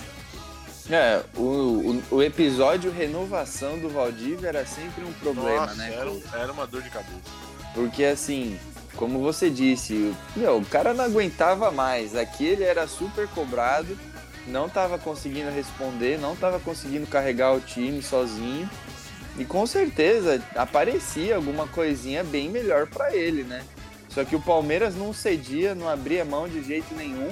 É, 0.89 1.21
o, 1.35 1.41
o, 1.41 2.03
o 2.15 2.23
episódio 2.23 2.91
renovação 2.91 3.77
do 3.77 3.89
Valdívia 3.89 4.47
era 4.49 4.65
sempre 4.65 5.03
um 5.03 5.13
problema, 5.13 5.67
Nossa, 5.67 5.75
né? 5.75 5.93
Era, 5.93 6.41
era 6.43 6.51
uma 6.51 6.65
dor 6.65 6.81
de 6.81 6.89
cabeça. 6.89 7.19
Porque 7.75 8.03
assim, 8.03 8.59
como 8.95 9.19
você 9.19 9.49
disse, 9.49 10.13
meu, 10.35 10.57
o 10.57 10.65
cara 10.65 10.93
não 10.93 11.05
aguentava 11.05 11.69
mais. 11.71 12.15
Aqui 12.15 12.45
ele 12.45 12.63
era 12.63 12.87
super 12.87 13.27
cobrado 13.27 13.95
não 14.49 14.65
estava 14.65 14.97
conseguindo 14.97 15.51
responder, 15.51 16.19
não 16.19 16.33
estava 16.33 16.59
conseguindo 16.59 17.07
carregar 17.07 17.53
o 17.53 17.61
time 17.61 18.01
sozinho. 18.01 18.69
E 19.37 19.45
com 19.45 19.65
certeza 19.65 20.43
aparecia 20.55 21.35
alguma 21.35 21.67
coisinha 21.67 22.23
bem 22.23 22.49
melhor 22.49 22.87
para 22.87 23.15
ele, 23.15 23.43
né? 23.43 23.63
Só 24.09 24.25
que 24.25 24.35
o 24.35 24.41
Palmeiras 24.41 24.95
não 24.95 25.13
cedia, 25.13 25.75
não 25.75 25.87
abria 25.87 26.25
mão 26.25 26.47
de 26.49 26.63
jeito 26.63 26.93
nenhum. 26.95 27.31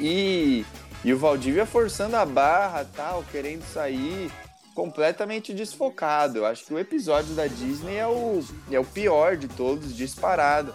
E, 0.00 0.64
e 1.04 1.12
o 1.12 1.18
Valdívia 1.18 1.66
forçando 1.66 2.16
a 2.16 2.24
barra, 2.24 2.86
tal, 2.96 3.24
querendo 3.30 3.62
sair, 3.64 4.30
completamente 4.74 5.52
desfocado. 5.52 6.38
Eu 6.38 6.46
acho 6.46 6.64
que 6.64 6.74
o 6.74 6.78
episódio 6.78 7.34
da 7.34 7.46
Disney 7.46 7.96
é 7.96 8.06
o, 8.06 8.42
é 8.70 8.80
o 8.80 8.84
pior 8.84 9.36
de 9.36 9.46
todos, 9.48 9.94
disparado. 9.94 10.74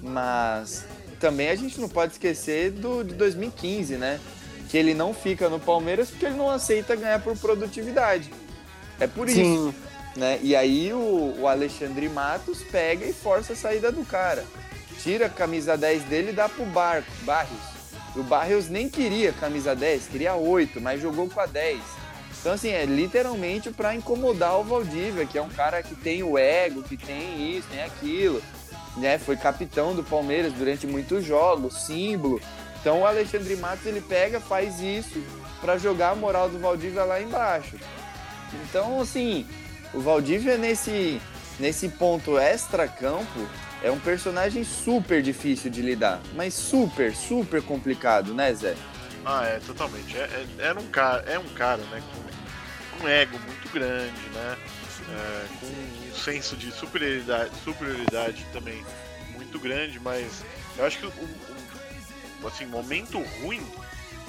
Mas 0.00 0.84
também 1.18 1.48
a 1.50 1.56
gente 1.56 1.80
não 1.80 1.88
pode 1.88 2.12
esquecer 2.12 2.70
do 2.70 3.02
de 3.02 3.14
2015, 3.14 3.96
né? 3.96 4.20
que 4.74 4.78
ele 4.78 4.92
não 4.92 5.14
fica 5.14 5.48
no 5.48 5.60
Palmeiras 5.60 6.10
porque 6.10 6.26
ele 6.26 6.34
não 6.34 6.50
aceita 6.50 6.96
ganhar 6.96 7.20
por 7.20 7.38
produtividade. 7.38 8.28
É 8.98 9.06
por 9.06 9.28
Sim. 9.28 9.68
isso. 9.68 9.74
Né? 10.16 10.40
E 10.42 10.56
aí 10.56 10.92
o, 10.92 11.36
o, 11.38 11.46
Alexandre 11.46 12.08
Matos 12.08 12.60
pega 12.60 13.06
e 13.06 13.12
força 13.12 13.52
a 13.52 13.56
saída 13.56 13.92
do 13.92 14.04
cara. 14.04 14.44
Tira 15.00 15.26
a 15.26 15.30
camisa 15.30 15.76
10 15.76 16.02
dele 16.04 16.30
e 16.30 16.32
dá 16.32 16.48
pro 16.48 16.64
Barco, 16.66 17.08
Barrios. 17.22 17.73
O 18.16 18.22
Barrios 18.22 18.68
nem 18.68 18.88
queria 18.88 19.32
camisa 19.32 19.74
10, 19.74 20.06
queria 20.06 20.34
8, 20.34 20.80
mas 20.80 21.00
jogou 21.00 21.28
com 21.28 21.40
a 21.40 21.46
10. 21.46 21.80
Então, 22.40 22.52
assim, 22.52 22.68
é 22.68 22.84
literalmente 22.84 23.70
para 23.70 23.94
incomodar 23.94 24.58
o 24.60 24.64
Valdívia, 24.64 25.26
que 25.26 25.38
é 25.38 25.42
um 25.42 25.48
cara 25.48 25.82
que 25.82 25.94
tem 25.94 26.22
o 26.22 26.36
ego, 26.36 26.82
que 26.82 26.96
tem 26.96 27.56
isso, 27.56 27.66
tem 27.68 27.82
aquilo. 27.82 28.42
Né? 28.96 29.18
Foi 29.18 29.36
capitão 29.36 29.94
do 29.94 30.04
Palmeiras 30.04 30.52
durante 30.52 30.86
muitos 30.86 31.24
jogos, 31.24 31.86
símbolo. 31.86 32.40
Então 32.80 33.00
o 33.00 33.06
Alexandre 33.06 33.56
Matos 33.56 33.86
ele 33.86 34.02
pega, 34.02 34.38
faz 34.38 34.78
isso 34.78 35.22
para 35.60 35.78
jogar 35.78 36.10
a 36.10 36.14
moral 36.14 36.50
do 36.50 36.58
Valdívia 36.58 37.02
lá 37.04 37.20
embaixo. 37.20 37.76
Então, 38.68 39.00
assim, 39.00 39.46
o 39.94 40.00
Valdívia 40.00 40.58
nesse, 40.58 41.20
nesse 41.58 41.88
ponto 41.88 42.38
extra-campo 42.38 43.48
é 43.84 43.90
um 43.90 44.00
personagem 44.00 44.64
super 44.64 45.20
difícil 45.20 45.70
de 45.70 45.82
lidar, 45.82 46.18
mas 46.34 46.54
super, 46.54 47.14
super 47.14 47.60
complicado, 47.62 48.32
né, 48.32 48.52
Zé? 48.54 48.74
Ah, 49.26 49.44
é, 49.44 49.60
totalmente. 49.60 50.16
É, 50.16 50.46
é, 50.58 50.72
um 50.72 50.86
cara, 50.86 51.22
é 51.30 51.38
um 51.38 51.48
cara, 51.50 51.82
né, 51.90 52.02
com 52.96 53.04
um 53.04 53.08
ego 53.08 53.38
muito 53.40 53.70
grande, 53.70 54.22
né, 54.32 54.56
é, 55.10 55.46
com 55.60 55.66
um 55.66 56.14
senso 56.14 56.56
de 56.56 56.72
superioridade, 56.72 57.50
superioridade 57.62 58.46
também 58.54 58.82
muito 59.34 59.58
grande, 59.58 60.00
mas 60.00 60.42
eu 60.78 60.86
acho 60.86 60.98
que 61.00 61.06
o, 61.06 62.48
assim, 62.48 62.64
momento 62.64 63.22
ruim 63.42 63.62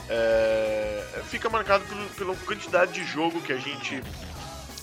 é, 0.09 1.21
fica 1.29 1.49
marcado 1.49 1.85
pelo, 1.85 2.05
pela 2.09 2.35
quantidade 2.45 2.91
de 2.91 3.05
jogo 3.05 3.39
que 3.39 3.53
a 3.53 3.57
gente 3.57 4.03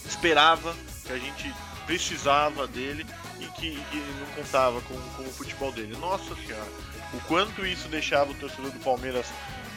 esperava, 0.06 0.74
que 1.04 1.12
a 1.12 1.18
gente 1.18 1.54
precisava 1.84 2.66
dele 2.66 3.04
e 3.42 3.46
que, 3.60 3.84
que 3.90 3.96
não 3.96 4.26
contava 4.36 4.80
com, 4.82 4.94
com, 4.94 5.22
o 5.22 5.32
futebol 5.32 5.72
dele. 5.72 5.96
Nossa 5.98 6.34
senhora, 6.36 6.68
o 7.12 7.20
quanto 7.26 7.66
isso 7.66 7.88
deixava 7.88 8.30
o 8.30 8.34
torcedor 8.34 8.70
do 8.70 8.78
Palmeiras 8.80 9.26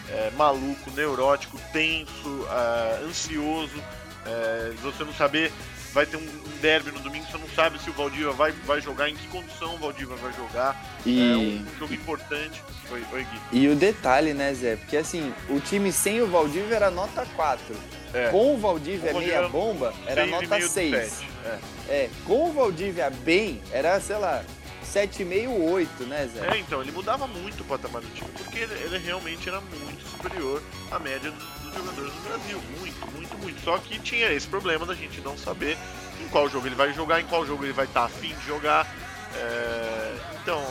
é, 0.10 0.32
maluco, 0.38 0.92
neurótico, 0.92 1.60
tenso, 1.74 2.48
é, 2.50 3.06
ansioso, 3.06 3.84
é, 4.26 4.74
você 4.82 5.04
não 5.04 5.14
saber 5.14 5.52
vai 5.96 6.06
ter 6.06 6.18
um, 6.18 6.28
derby 6.62 6.92
no 6.92 7.00
domingo, 7.00 7.26
você 7.26 7.38
não 7.38 7.48
sabe 7.56 7.80
se 7.80 7.90
o 7.90 7.94
Valdívia 7.94 8.32
vai, 8.32 8.52
vai 8.52 8.82
jogar, 8.82 9.10
em 9.10 9.16
que 9.16 9.26
condição 9.30 9.76
o 9.76 9.78
Valdívia 9.78 10.18
vai 10.18 10.34
jogar. 10.34 10.76
E... 11.06 11.22
É 11.22 11.38
um 11.38 11.80
jogo 11.80 11.94
importante. 11.94 12.62
Oi, 12.92 13.02
oi, 13.14 13.24
Gui. 13.24 13.60
E 13.60 13.68
o 13.70 13.76
detalhe, 13.78 14.34
né, 14.34 14.54
Zé? 14.54 14.76
Porque 14.76 14.98
assim, 14.98 15.34
o 15.50 15.58
time 15.62 15.94
sem 15.94 16.22
o 16.22 16.28
Valdívia 16.28 16.76
era 16.76 16.92
nota 16.92 17.26
4. 17.38 17.76
É. 18.16 18.30
Com 18.30 18.56
o 18.56 18.58
Valdívia, 18.58 19.12
com 19.12 19.20
Valdívia 19.20 19.40
meia 19.40 19.50
bomba, 19.50 19.94
era 20.08 20.26
nota 20.26 20.62
6. 20.62 21.22
É. 21.44 21.60
é. 21.90 22.10
Com 22.26 22.50
o 22.50 22.54
Valdívia 22.54 23.10
bem, 23.10 23.62
era, 23.74 24.00
sei 24.00 24.18
lá, 24.18 24.42
7,5, 24.86 25.50
8, 25.72 26.04
né, 26.06 26.30
Zé? 26.34 26.56
É, 26.56 26.58
então, 26.58 26.82
ele 26.82 26.94
mudava 26.94 27.28
muito 27.28 27.62
o 27.62 27.66
patamar 27.66 28.02
do 28.02 28.08
time, 28.14 28.30
porque 28.38 28.60
ele, 28.60 28.74
ele 28.76 28.98
realmente 29.00 29.50
era 29.50 29.60
muito 29.60 30.08
superior 30.08 30.64
à 30.90 30.98
média 30.98 31.30
dos, 31.30 31.44
dos, 31.44 31.74
jogadores 31.74 32.14
do 32.14 32.22
Brasil. 32.22 32.62
Muito, 32.80 33.12
muito, 33.12 33.38
muito. 33.40 33.62
Só 33.62 33.78
que 33.80 34.00
tinha 34.00 34.32
esse 34.32 34.48
problema 34.48 34.86
da 34.86 34.94
gente 34.94 35.20
não 35.20 35.38
saber 35.38 35.78
em 36.24 36.30
qual 36.30 36.48
jogo 36.48 36.68
ele 36.68 36.76
vai 36.76 36.94
jogar, 36.94 37.20
em 37.20 37.26
qual 37.26 37.46
jogo 37.46 37.66
ele 37.66 37.74
vai 37.74 37.86
estar 37.86 38.02
tá 38.02 38.06
afim 38.06 38.34
de 38.34 38.46
jogar. 38.46 38.88
É... 39.36 40.16
Então, 40.42 40.64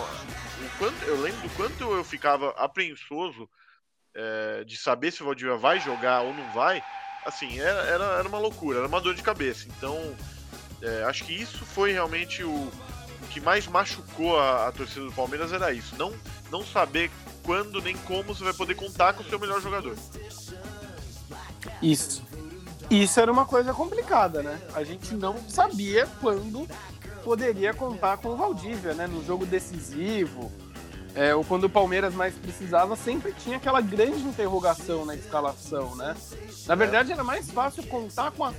quanto, 0.78 1.04
eu 1.04 1.20
lembro 1.20 1.42
do 1.42 1.50
quanto 1.50 1.92
eu 1.92 2.02
ficava 2.04 2.50
apreensoso 2.56 3.48
é, 4.14 4.64
de 4.64 4.76
saber 4.76 5.10
se 5.10 5.22
o 5.22 5.26
Valdivia 5.26 5.56
vai 5.56 5.80
jogar 5.80 6.22
ou 6.22 6.32
não 6.32 6.52
vai. 6.52 6.82
Assim, 7.24 7.58
era, 7.58 7.80
era, 7.82 8.04
era 8.18 8.28
uma 8.28 8.38
loucura, 8.38 8.78
era 8.78 8.88
uma 8.88 9.00
dor 9.00 9.14
de 9.14 9.22
cabeça. 9.22 9.66
Então, 9.76 10.14
é, 10.82 11.04
acho 11.04 11.24
que 11.24 11.32
isso 11.32 11.64
foi 11.64 11.92
realmente 11.92 12.44
o 12.44 12.70
que 13.30 13.40
mais 13.40 13.66
machucou 13.66 14.38
a, 14.38 14.68
a, 14.68 14.72
torcida 14.72 15.06
do 15.06 15.12
Palmeiras 15.12 15.52
era 15.52 15.72
isso. 15.72 15.96
Não, 15.96 16.12
não 16.50 16.64
saber 16.64 17.10
quando 17.42 17.80
nem 17.80 17.96
como 17.96 18.34
você 18.34 18.44
vai 18.44 18.52
poder 18.52 18.74
contar 18.74 19.14
com 19.14 19.22
o 19.22 19.26
seu 19.26 19.38
melhor 19.38 19.60
jogador. 19.60 19.96
Isso. 21.82 22.22
Isso 22.90 23.18
era 23.18 23.32
uma 23.32 23.46
coisa 23.46 23.72
complicada, 23.72 24.42
né? 24.42 24.60
A 24.74 24.84
gente 24.84 25.14
não 25.14 25.36
sabia 25.48 26.06
quando 26.20 26.68
poderia 27.24 27.72
contar 27.72 28.18
com 28.18 28.28
o 28.28 28.36
Valdívia, 28.36 28.92
né? 28.94 29.06
No 29.06 29.24
jogo 29.24 29.46
decisivo, 29.46 30.52
é, 31.14 31.34
ou 31.34 31.44
quando 31.44 31.64
o 31.64 31.70
Palmeiras 31.70 32.12
mais 32.14 32.34
precisava, 32.34 32.96
sempre 32.96 33.32
tinha 33.32 33.56
aquela 33.56 33.80
grande 33.80 34.20
interrogação 34.20 35.04
na 35.04 35.14
escalação, 35.14 35.94
né? 35.94 36.16
Na 36.66 36.74
verdade, 36.74 37.12
era 37.12 37.22
mais 37.22 37.50
fácil 37.50 37.84
contar 37.86 38.32
com, 38.32 38.44
a, 38.44 38.52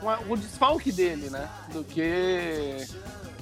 com 0.00 0.08
a, 0.08 0.18
o 0.28 0.36
desfalque 0.36 0.92
dele, 0.92 1.28
né? 1.28 1.48
Do 1.72 1.82
que 1.82 2.86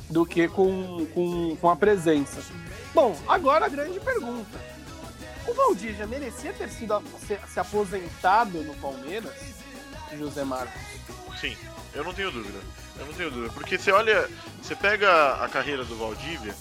do 0.08 0.24
que 0.24 0.48
com, 0.48 1.06
com, 1.12 1.56
com 1.56 1.70
a 1.70 1.76
presença. 1.76 2.40
Bom, 2.94 3.16
agora 3.26 3.66
a 3.66 3.68
grande 3.68 3.98
pergunta. 4.00 4.58
O 5.46 5.52
Valdívia 5.52 6.06
merecia 6.06 6.52
ter 6.52 6.68
sido 6.70 7.02
se, 7.26 7.38
se 7.52 7.60
aposentado 7.60 8.62
no 8.62 8.74
Palmeiras, 8.76 9.34
José 10.16 10.44
Marcos? 10.44 10.80
Sim, 11.40 11.56
eu 11.94 12.02
não 12.04 12.14
tenho 12.14 12.30
dúvida. 12.30 12.58
Eu 12.98 13.06
não 13.06 13.12
tenho 13.12 13.30
dúvida. 13.30 13.52
Porque 13.52 13.78
você 13.78 13.92
olha, 13.92 14.28
você 14.62 14.74
pega 14.74 15.34
a 15.34 15.48
carreira 15.48 15.84
do 15.84 15.96
Valdívia, 15.96 16.54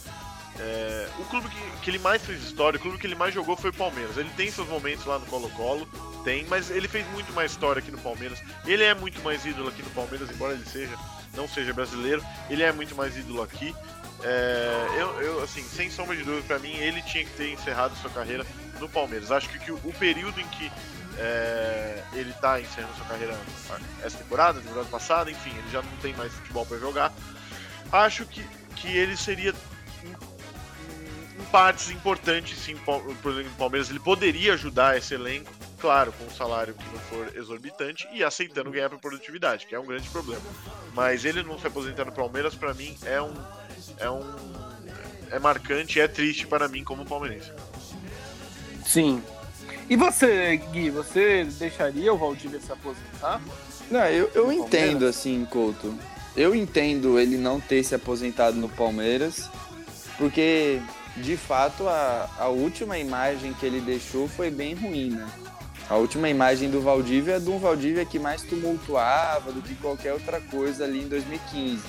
é, 0.59 1.09
o 1.19 1.25
clube 1.25 1.49
que, 1.49 1.81
que, 1.81 1.89
ele 1.89 1.99
mais 1.99 2.23
fez 2.23 2.41
história, 2.41 2.77
o 2.77 2.81
clube 2.81 2.97
que 2.97 3.05
ele 3.05 3.15
mais 3.15 3.33
jogou 3.33 3.57
foi 3.57 3.69
o 3.71 3.73
Palmeiras. 3.73 4.17
Ele 4.17 4.29
tem 4.37 4.49
seus 4.51 4.67
momentos 4.67 5.05
lá 5.05 5.19
no 5.19 5.25
Colo-Colo, 5.25 5.87
tem, 6.23 6.45
mas 6.45 6.69
ele 6.69 6.87
fez 6.87 7.05
muito 7.11 7.33
mais 7.33 7.51
história 7.51 7.79
aqui 7.79 7.91
no 7.91 7.97
Palmeiras. 7.97 8.41
Ele 8.65 8.83
é 8.83 8.93
muito 8.93 9.21
mais 9.21 9.45
ídolo 9.45 9.69
aqui 9.69 9.83
no 9.83 9.89
Palmeiras, 9.89 10.29
embora 10.29 10.53
ele 10.53 10.65
seja 10.65 10.97
não 11.35 11.47
seja 11.47 11.73
brasileiro, 11.73 12.23
ele 12.49 12.63
é 12.63 12.71
muito 12.71 12.95
mais 12.95 13.15
ídolo 13.17 13.43
aqui. 13.43 13.75
É, 14.23 14.87
eu, 14.97 15.21
eu, 15.21 15.43
assim, 15.43 15.61
sem 15.61 15.89
sombra 15.89 16.15
de 16.15 16.23
dúvida, 16.23 16.43
para 16.47 16.59
mim, 16.59 16.73
ele 16.75 17.01
tinha 17.01 17.23
que 17.23 17.31
ter 17.31 17.51
encerrado 17.51 17.95
sua 17.97 18.09
carreira 18.09 18.45
no 18.79 18.89
Palmeiras. 18.89 19.31
Acho 19.31 19.49
que, 19.49 19.59
que 19.59 19.71
o, 19.71 19.75
o, 19.83 19.93
período 19.93 20.39
em 20.39 20.47
que 20.47 20.71
é, 21.17 22.03
ele 22.13 22.33
tá 22.33 22.59
encerrando 22.59 22.95
sua 22.95 23.05
carreira 23.05 23.37
essa 24.01 24.17
temporada, 24.17 24.59
temporada 24.61 24.87
passada, 24.89 25.29
enfim, 25.29 25.51
ele 25.51 25.69
já 25.71 25.81
não 25.81 25.97
tem 25.97 26.13
mais 26.13 26.33
futebol 26.33 26.65
para 26.65 26.77
jogar. 26.77 27.13
Acho 27.91 28.25
que, 28.25 28.43
que 28.75 28.87
ele 28.87 29.15
seria 29.15 29.53
em, 31.37 31.41
em 31.41 31.45
partes 31.45 31.89
importantes, 31.89 32.57
sim, 32.57 32.75
por 32.75 33.31
exemplo, 33.31 33.49
no 33.49 33.57
Palmeiras, 33.57 33.89
ele 33.89 33.99
poderia 33.99 34.53
ajudar 34.53 34.97
esse 34.97 35.13
elenco, 35.13 35.51
claro, 35.79 36.11
com 36.13 36.25
um 36.25 36.29
salário 36.29 36.73
que 36.73 36.85
não 36.85 36.99
for 36.99 37.35
exorbitante 37.35 38.07
e 38.13 38.23
aceitando 38.23 38.71
ganhar 38.71 38.89
por 38.89 38.99
produtividade, 38.99 39.65
que 39.65 39.75
é 39.75 39.79
um 39.79 39.85
grande 39.85 40.09
problema. 40.09 40.41
Mas 40.93 41.25
ele 41.25 41.43
não 41.43 41.59
se 41.59 41.67
aposentar 41.67 42.05
no 42.05 42.11
Palmeiras, 42.11 42.55
para 42.55 42.73
mim, 42.73 42.95
é 43.05 43.21
um, 43.21 43.33
é 43.99 44.09
um 44.09 44.23
é 45.31 45.39
marcante, 45.39 45.99
é 45.99 46.07
triste 46.07 46.47
para 46.47 46.67
mim 46.67 46.83
como 46.83 47.05
palmeirense. 47.05 47.51
Sim. 48.85 49.21
E 49.89 49.95
você, 49.95 50.57
Gui, 50.71 50.89
você 50.89 51.43
deixaria 51.43 52.13
o 52.13 52.17
Valdívia 52.17 52.59
se 52.59 52.71
aposentar? 52.71 53.41
Não, 53.89 54.05
eu, 54.07 54.31
eu 54.33 54.51
entendo 54.51 55.05
assim, 55.05 55.45
Couto. 55.45 55.93
Eu 56.35 56.55
entendo 56.55 57.19
ele 57.19 57.37
não 57.37 57.59
ter 57.59 57.83
se 57.83 57.95
aposentado 57.95 58.57
no 58.57 58.67
Palmeiras, 58.67 59.49
porque 60.17 60.81
de 61.17 61.37
fato 61.37 61.87
a, 61.87 62.29
a 62.37 62.47
última 62.47 62.97
imagem 62.97 63.53
que 63.53 63.65
ele 63.65 63.79
deixou 63.79 64.27
foi 64.27 64.51
bem 64.51 64.73
ruim, 64.73 65.11
né? 65.11 65.27
A 65.87 65.95
última 65.95 66.27
imagem 66.27 66.69
do 66.69 66.81
Valdívia 66.81 67.35
é 67.35 67.39
de 67.39 67.49
um 67.49 67.59
Valdívia 67.59 68.05
que 68.05 68.17
mais 68.17 68.41
tumultuava 68.41 69.51
do 69.51 69.61
que 69.61 69.75
qualquer 69.75 70.13
outra 70.13 70.41
coisa 70.41 70.83
ali 70.83 71.03
em 71.03 71.07
2015. 71.07 71.79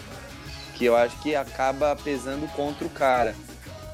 Que 0.74 0.84
eu 0.84 0.94
acho 0.94 1.18
que 1.22 1.34
acaba 1.34 1.96
pesando 1.96 2.46
contra 2.52 2.86
o 2.86 2.90
cara. 2.90 3.34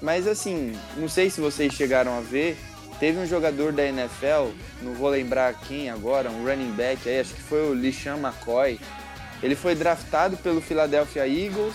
Mas 0.01 0.27
assim, 0.27 0.77
não 0.97 1.09
sei 1.09 1.31
se 1.31 1.41
vocês 1.41 1.73
chegaram 1.73 2.19
a 2.19 2.21
ver, 2.21 2.59
teve 2.99 3.21
um 3.21 3.27
jogador 3.27 3.73
da 3.73 3.85
NFL, 3.85 4.51
não 4.83 4.93
vou 4.95 5.09
lembrar 5.09 5.55
quem 5.55 5.89
agora, 5.89 6.29
um 6.31 6.45
running 6.45 6.73
back 6.73 7.09
aí, 7.09 7.21
acho 7.21 7.35
que 7.35 7.43
foi 7.43 7.69
o 7.69 7.73
Lishan 7.73 8.17
McCoy. 8.17 8.81
Ele 9.41 9.55
foi 9.55 9.77
draftado 9.77 10.37
pelo 10.37 10.61
Philadelphia 10.61 11.29
Eagles, 11.29 11.75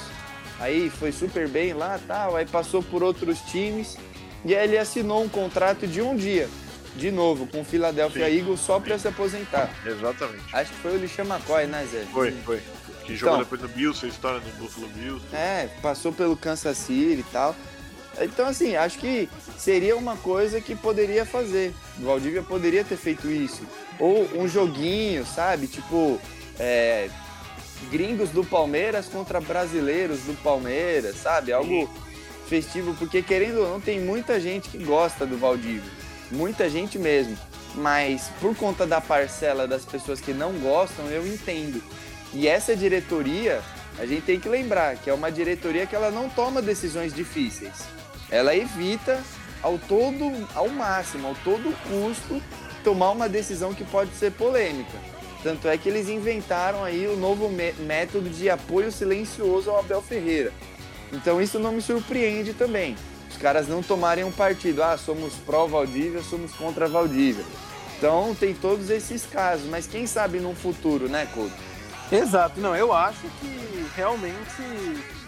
aí 0.59 0.89
foi 0.89 1.11
super 1.11 1.47
bem 1.47 1.73
lá, 1.73 1.99
tal, 2.07 2.35
aí 2.35 2.45
passou 2.45 2.81
por 2.81 3.03
outros 3.03 3.39
times 3.41 3.97
e 4.45 4.55
aí 4.55 4.67
ele 4.67 4.77
assinou 4.77 5.23
um 5.23 5.29
contrato 5.29 5.87
de 5.87 6.01
um 6.01 6.15
dia 6.15 6.49
de 6.95 7.11
novo 7.11 7.45
com 7.47 7.61
o 7.61 7.63
Philadelphia 7.63 8.25
Sim. 8.25 8.37
Eagles 8.37 8.59
só 8.59 8.79
para 8.79 8.97
se 8.97 9.07
aposentar. 9.07 9.69
Exatamente. 9.85 10.43
Acho 10.51 10.71
que 10.71 10.77
foi 10.79 10.95
o 10.95 10.97
Lishan 10.97 11.25
McCoy, 11.25 11.67
né, 11.67 11.85
Zé? 11.89 12.05
Foi, 12.11 12.31
foi. 12.43 12.61
Que 13.05 13.15
jogou 13.15 13.35
então, 13.35 13.43
depois 13.43 13.61
no 13.61 13.67
Bills, 13.69 13.99
fez 13.99 14.13
história 14.13 14.39
no 14.39 14.51
Buffalo 14.63 14.87
Bills. 14.89 15.23
É, 15.33 15.69
passou 15.81 16.11
pelo 16.11 16.35
Kansas 16.35 16.77
City 16.77 17.19
e 17.21 17.25
tal. 17.31 17.55
Então, 18.19 18.47
assim, 18.47 18.75
acho 18.75 18.97
que 18.97 19.29
seria 19.57 19.95
uma 19.95 20.17
coisa 20.17 20.59
que 20.59 20.75
poderia 20.75 21.25
fazer. 21.25 21.73
O 21.99 22.05
Valdívia 22.05 22.41
poderia 22.41 22.83
ter 22.83 22.97
feito 22.97 23.29
isso. 23.29 23.61
Ou 23.99 24.27
um 24.35 24.47
joguinho, 24.47 25.25
sabe? 25.25 25.67
Tipo, 25.67 26.19
é, 26.59 27.09
gringos 27.89 28.29
do 28.29 28.43
Palmeiras 28.43 29.07
contra 29.07 29.39
brasileiros 29.39 30.21
do 30.21 30.33
Palmeiras, 30.41 31.15
sabe? 31.17 31.51
Algo 31.51 31.89
festivo, 32.47 32.93
porque 32.95 33.21
querendo 33.21 33.61
ou 33.61 33.69
não, 33.69 33.81
tem 33.81 33.99
muita 33.99 34.39
gente 34.39 34.69
que 34.69 34.77
gosta 34.77 35.25
do 35.25 35.37
Valdívia 35.37 36.07
muita 36.31 36.69
gente 36.69 36.97
mesmo. 36.97 37.37
Mas 37.75 38.29
por 38.41 38.55
conta 38.55 38.87
da 38.87 38.99
parcela 38.99 39.67
das 39.67 39.85
pessoas 39.85 40.19
que 40.19 40.33
não 40.33 40.53
gostam, 40.53 41.05
eu 41.07 41.25
entendo. 41.27 41.81
E 42.33 42.47
essa 42.47 42.75
diretoria, 42.75 43.61
a 43.99 44.05
gente 44.05 44.23
tem 44.23 44.39
que 44.39 44.49
lembrar 44.49 44.95
que 44.97 45.09
é 45.09 45.13
uma 45.13 45.31
diretoria 45.31 45.85
que 45.85 45.95
ela 45.95 46.09
não 46.09 46.29
toma 46.29 46.61
decisões 46.61 47.13
difíceis. 47.13 47.73
Ela 48.29 48.55
evita 48.55 49.21
ao 49.61 49.77
todo, 49.77 50.47
ao 50.55 50.69
máximo, 50.69 51.27
ao 51.27 51.35
todo 51.35 51.75
custo, 51.87 52.41
tomar 52.83 53.11
uma 53.11 53.29
decisão 53.29 53.73
que 53.73 53.83
pode 53.83 54.13
ser 54.15 54.31
polêmica. 54.31 54.97
Tanto 55.43 55.67
é 55.67 55.77
que 55.77 55.87
eles 55.87 56.09
inventaram 56.09 56.83
aí 56.83 57.07
o 57.07 57.15
novo 57.15 57.49
método 57.49 58.29
de 58.29 58.49
apoio 58.49 58.91
silencioso 58.91 59.69
ao 59.69 59.79
Abel 59.79 60.01
Ferreira. 60.01 60.51
Então 61.13 61.41
isso 61.41 61.59
não 61.59 61.71
me 61.71 61.81
surpreende 61.81 62.53
também 62.53 62.95
os 63.37 63.41
caras 63.41 63.67
não 63.67 63.83
tomarem 63.83 64.23
um 64.23 64.31
partido. 64.31 64.81
Ah, 64.81 64.97
somos 64.97 65.35
pró-Valdívia, 65.35 66.23
somos 66.23 66.53
contra 66.53 66.87
Valdívia. 66.87 67.45
Então 67.97 68.35
tem 68.35 68.53
todos 68.53 68.89
esses 68.89 69.25
casos, 69.25 69.67
mas 69.69 69.85
quem 69.85 70.07
sabe 70.07 70.39
num 70.39 70.55
futuro, 70.55 71.07
né, 71.07 71.27
Couto? 71.33 71.53
Exato, 72.11 72.59
não, 72.59 72.75
eu 72.75 72.93
acho 72.93 73.27
que 73.39 73.85
realmente 73.95 74.61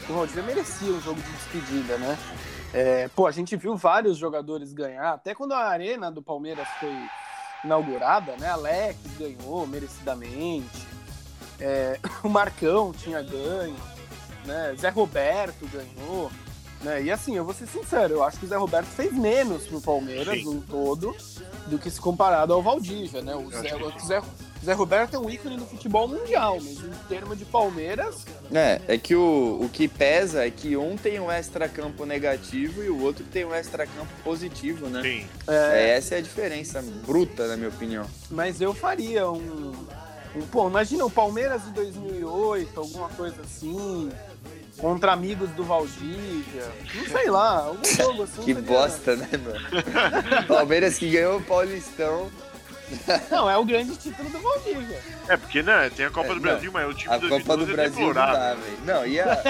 o 0.07 0.13
Valdívia 0.13 0.43
merecia 0.43 0.91
um 0.91 1.01
jogo 1.01 1.21
de 1.21 1.31
despedida, 1.31 1.97
né? 1.97 2.17
É, 2.73 3.07
pô, 3.15 3.27
a 3.27 3.31
gente 3.31 3.55
viu 3.55 3.75
vários 3.75 4.17
jogadores 4.17 4.73
ganhar, 4.73 5.13
até 5.13 5.35
quando 5.35 5.53
a 5.53 5.67
arena 5.67 6.11
do 6.11 6.21
Palmeiras 6.21 6.67
foi 6.79 6.95
inaugurada, 7.63 8.35
né? 8.37 8.49
Alex 8.49 8.97
ganhou 9.17 9.67
merecidamente, 9.67 10.87
é, 11.59 11.99
o 12.23 12.29
Marcão 12.29 12.91
tinha 12.91 13.21
ganho, 13.21 13.75
né? 14.45 14.75
Zé 14.77 14.89
Roberto 14.89 15.67
ganhou. 15.67 16.31
Né? 16.81 17.03
E 17.03 17.11
assim, 17.11 17.35
eu 17.35 17.43
vou 17.43 17.53
ser 17.53 17.67
sincero, 17.67 18.13
eu 18.13 18.23
acho 18.23 18.39
que 18.39 18.45
o 18.45 18.47
Zé 18.47 18.55
Roberto 18.55 18.87
fez 18.87 19.11
menos 19.11 19.67
pro 19.67 19.81
Palmeiras 19.81 20.41
no 20.45 20.61
todo 20.61 21.13
do 21.67 21.77
que 21.77 21.89
se 21.89 21.99
comparado 21.99 22.53
ao 22.53 22.61
Valdívia, 22.61 23.21
né? 23.21 23.35
O 23.35 23.51
Zé, 23.51 23.75
o 23.75 23.99
Zé, 23.99 24.21
Zé, 24.63 24.73
Roberto 24.73 25.15
é 25.15 25.19
um 25.19 25.29
ícone 25.29 25.57
do 25.57 25.65
futebol 25.65 26.07
mundial, 26.07 26.57
mas 26.61 26.79
em 26.79 27.07
termos 27.07 27.37
de 27.37 27.45
Palmeiras. 27.45 28.25
É, 28.51 28.81
é 28.87 28.97
que 28.97 29.15
o, 29.15 29.59
o 29.61 29.69
que 29.69 29.87
pesa 29.87 30.45
é 30.45 30.51
que 30.51 30.75
um 30.75 30.97
tem 30.97 31.19
um 31.19 31.31
extra-campo 31.31 32.05
negativo 32.05 32.83
e 32.83 32.89
o 32.89 33.01
outro 33.01 33.23
tem 33.25 33.45
um 33.45 33.55
extra-campo 33.55 34.11
positivo, 34.23 34.87
né? 34.89 35.01
Sim. 35.01 35.27
É... 35.47 35.53
é... 35.53 35.89
essa 35.91 36.15
é 36.15 36.17
a 36.17 36.21
diferença 36.21 36.83
bruta, 37.05 37.47
na 37.47 37.55
minha 37.55 37.69
opinião. 37.69 38.05
Mas 38.29 38.59
eu 38.59 38.73
faria 38.73 39.31
um. 39.31 39.73
um 40.35 40.41
pô, 40.51 40.67
imagina 40.67 41.05
o 41.05 41.09
Palmeiras 41.09 41.63
de 41.63 41.71
2008, 41.71 42.79
alguma 42.79 43.09
coisa 43.09 43.41
assim 43.41 44.09
contra 44.79 45.11
amigos 45.11 45.49
do 45.51 45.63
Valdívia. 45.63 46.65
Não 46.95 47.05
sei 47.05 47.29
lá, 47.29 47.65
algum 47.65 47.85
jogo 47.85 48.23
assim. 48.23 48.41
que 48.43 48.53
bosta, 48.53 49.15
né, 49.15 49.29
mano? 49.31 50.47
Palmeiras 50.47 50.97
que 50.97 51.09
ganhou 51.09 51.37
o 51.37 51.43
Paulistão. 51.43 52.29
Não, 53.29 53.49
é 53.49 53.57
o 53.57 53.65
grande 53.65 53.95
título 53.95 54.29
do 54.29 54.39
Valdívia. 54.39 55.01
É, 55.27 55.37
porque, 55.37 55.61
né, 55.61 55.89
tem 55.95 56.05
a 56.05 56.09
Copa 56.09 56.31
é, 56.31 56.33
do 56.33 56.39
Brasil, 56.39 56.71
não, 56.71 56.79
mas 56.79 56.89
o 56.89 56.93
time 56.93 57.13
a 57.13 57.19
Copa 57.19 57.57
do 57.57 57.69
é 57.69 57.73
Brasil 57.73 58.07
não 58.07 58.13
dá, 58.13 58.55
velho. 58.55 58.79
Não, 58.85 59.05
e 59.05 59.19
a, 59.19 59.41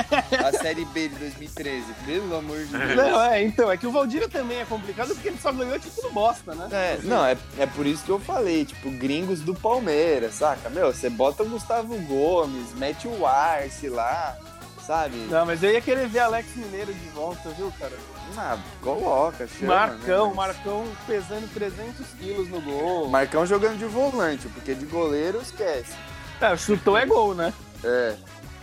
a 0.45 0.51
Série 0.51 0.85
B 0.85 1.07
de 1.07 1.15
2013? 1.15 1.85
Pelo 2.05 2.35
amor 2.35 2.57
de 2.57 2.65
Deus. 2.65 2.95
Não, 2.95 3.21
é, 3.21 3.43
então, 3.43 3.71
é 3.71 3.77
que 3.77 3.87
o 3.87 3.91
Valdívia 3.91 4.27
também 4.27 4.59
é 4.59 4.65
complicado 4.65 5.09
porque 5.09 5.29
ele 5.29 5.37
só 5.37 5.51
ganhou 5.51 5.79
título 5.79 6.11
bosta, 6.11 6.53
né? 6.53 6.67
É, 6.71 6.99
não, 7.03 7.25
é, 7.25 7.37
é 7.57 7.65
por 7.65 7.85
isso 7.85 8.03
que 8.03 8.11
eu 8.11 8.19
falei, 8.19 8.65
tipo, 8.65 8.89
gringos 8.91 9.41
do 9.41 9.55
Palmeiras, 9.55 10.35
saca? 10.35 10.69
Meu, 10.69 10.91
você 10.91 11.09
bota 11.09 11.43
o 11.43 11.49
Gustavo 11.49 11.97
Gomes, 11.99 12.73
mete 12.75 13.07
o 13.07 13.25
Arce 13.25 13.87
lá, 13.89 14.37
sabe? 14.85 15.15
Não, 15.29 15.45
mas 15.45 15.63
eu 15.63 15.71
ia 15.71 15.81
querer 15.81 16.07
ver 16.07 16.19
Alex 16.19 16.55
Mineiro 16.55 16.93
de 16.93 17.09
volta, 17.09 17.49
viu, 17.49 17.71
cara? 17.79 17.93
Ah, 18.37 18.57
coloca, 18.81 19.47
chama, 19.47 19.75
Marcão, 19.75 20.29
né? 20.29 20.35
Marcão 20.35 20.87
pesando 21.05 21.53
300 21.53 22.05
quilos 22.19 22.49
no 22.49 22.61
gol. 22.61 23.09
Marcão 23.09 23.45
jogando 23.45 23.77
de 23.77 23.85
volante, 23.85 24.47
porque 24.49 24.73
de 24.73 24.85
goleiro 24.85 25.41
esquece. 25.41 25.93
É, 26.39 26.55
chutou 26.55 26.97
é 26.97 27.05
gol, 27.05 27.33
né? 27.33 27.53
É, 27.83 28.15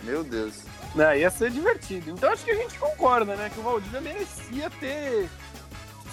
meu 0.03 0.23
Deus. 0.23 0.55
Não, 0.95 1.13
ia 1.13 1.29
ser 1.29 1.51
divertido. 1.51 2.11
Então 2.11 2.31
acho 2.31 2.43
que 2.43 2.51
a 2.51 2.55
gente 2.55 2.77
concorda, 2.79 3.35
né? 3.35 3.51
Que 3.53 3.59
o 3.59 3.63
Valdívia 3.63 4.01
merecia 4.01 4.69
ter 4.79 5.29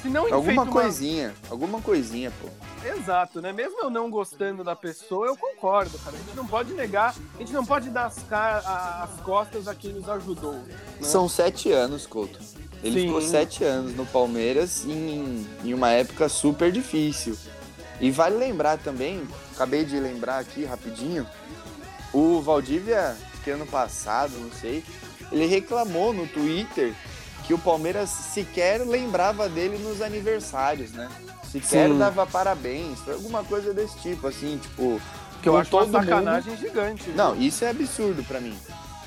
se 0.05 0.11
não 0.11 0.31
alguma 0.31 0.67
coisinha, 0.67 1.35
uma... 1.45 1.53
alguma 1.53 1.81
coisinha, 1.81 2.31
pô. 2.31 2.49
Exato, 2.87 3.41
né? 3.41 3.55
Mesmo 3.55 3.81
eu 3.81 3.89
não 3.89 4.11
gostando 4.11 4.63
da 4.63 4.77
pessoa, 4.77 5.27
eu 5.27 5.35
concordo, 5.35 5.99
cara. 5.99 6.15
A 6.15 6.19
gente 6.19 6.37
não 6.37 6.47
pode 6.47 6.75
negar, 6.75 7.15
a 7.35 7.39
gente 7.39 7.55
não 7.55 7.65
pode 7.65 7.89
dar 7.89 8.05
as, 8.05 8.23
car... 8.25 8.63
as 9.03 9.19
costas 9.23 9.67
a 9.67 9.75
quem 9.75 9.95
nos 9.95 10.07
ajudou. 10.07 10.53
Né? 10.53 10.77
São 11.01 11.27
sete 11.27 11.73
anos, 11.73 12.07
Couto. 12.07 12.39
Ele 12.85 13.01
Sim. 13.01 13.07
ficou 13.07 13.23
sete 13.23 13.65
anos 13.65 13.97
no 13.97 14.05
Palmeiras 14.05 14.85
em, 14.85 15.47
em 15.65 15.73
uma 15.73 15.91
época 15.91 16.29
super 16.29 16.71
difícil. 16.71 17.35
E 17.99 18.11
vale 18.11 18.37
lembrar 18.37 18.77
também, 18.77 19.23
acabei 19.55 19.87
de 19.87 19.99
lembrar 19.99 20.39
aqui 20.39 20.65
rapidinho, 20.67 21.27
o 22.13 22.43
Valdívia, 22.43 23.17
que 23.43 23.51
ano 23.51 23.67
passado, 23.67 24.33
não 24.39 24.51
sei, 24.53 24.85
ele 25.33 25.47
reclamou 25.47 26.13
no 26.13 26.27
Twitter 26.27 26.93
que 27.47 27.55
o 27.55 27.59
Palmeiras 27.59 28.11
sequer 28.11 28.87
lembrava 28.87 29.49
dele 29.49 29.79
nos 29.79 30.03
aniversários, 30.03 30.93
né? 30.93 31.09
Sequer 31.51 31.89
Sim. 31.89 31.99
dava 31.99 32.27
parabéns, 32.27 32.99
foi 33.01 33.15
alguma 33.15 33.43
coisa 33.45 33.73
desse 33.73 33.97
tipo, 33.99 34.27
assim, 34.27 34.59
tipo. 34.59 35.01
Que 35.41 35.49
eu 35.49 35.57
acho 35.57 35.71
todo 35.71 35.89
uma 35.89 36.03
sacanagem 36.03 36.53
mundo... 36.53 36.61
gigante. 36.61 37.05
Viu? 37.05 37.15
Não, 37.15 37.37
isso 37.37 37.65
é 37.65 37.71
absurdo 37.71 38.23
para 38.25 38.41
mim. 38.41 38.57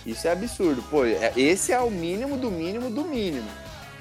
Isso 0.06 0.28
é 0.28 0.32
absurdo. 0.32 0.82
Pô, 0.90 1.04
é, 1.04 1.34
esse 1.36 1.72
é 1.72 1.80
o 1.80 1.92
mínimo 1.92 2.38
do 2.38 2.50
mínimo 2.50 2.90
do 2.90 3.04
mínimo. 3.04 3.50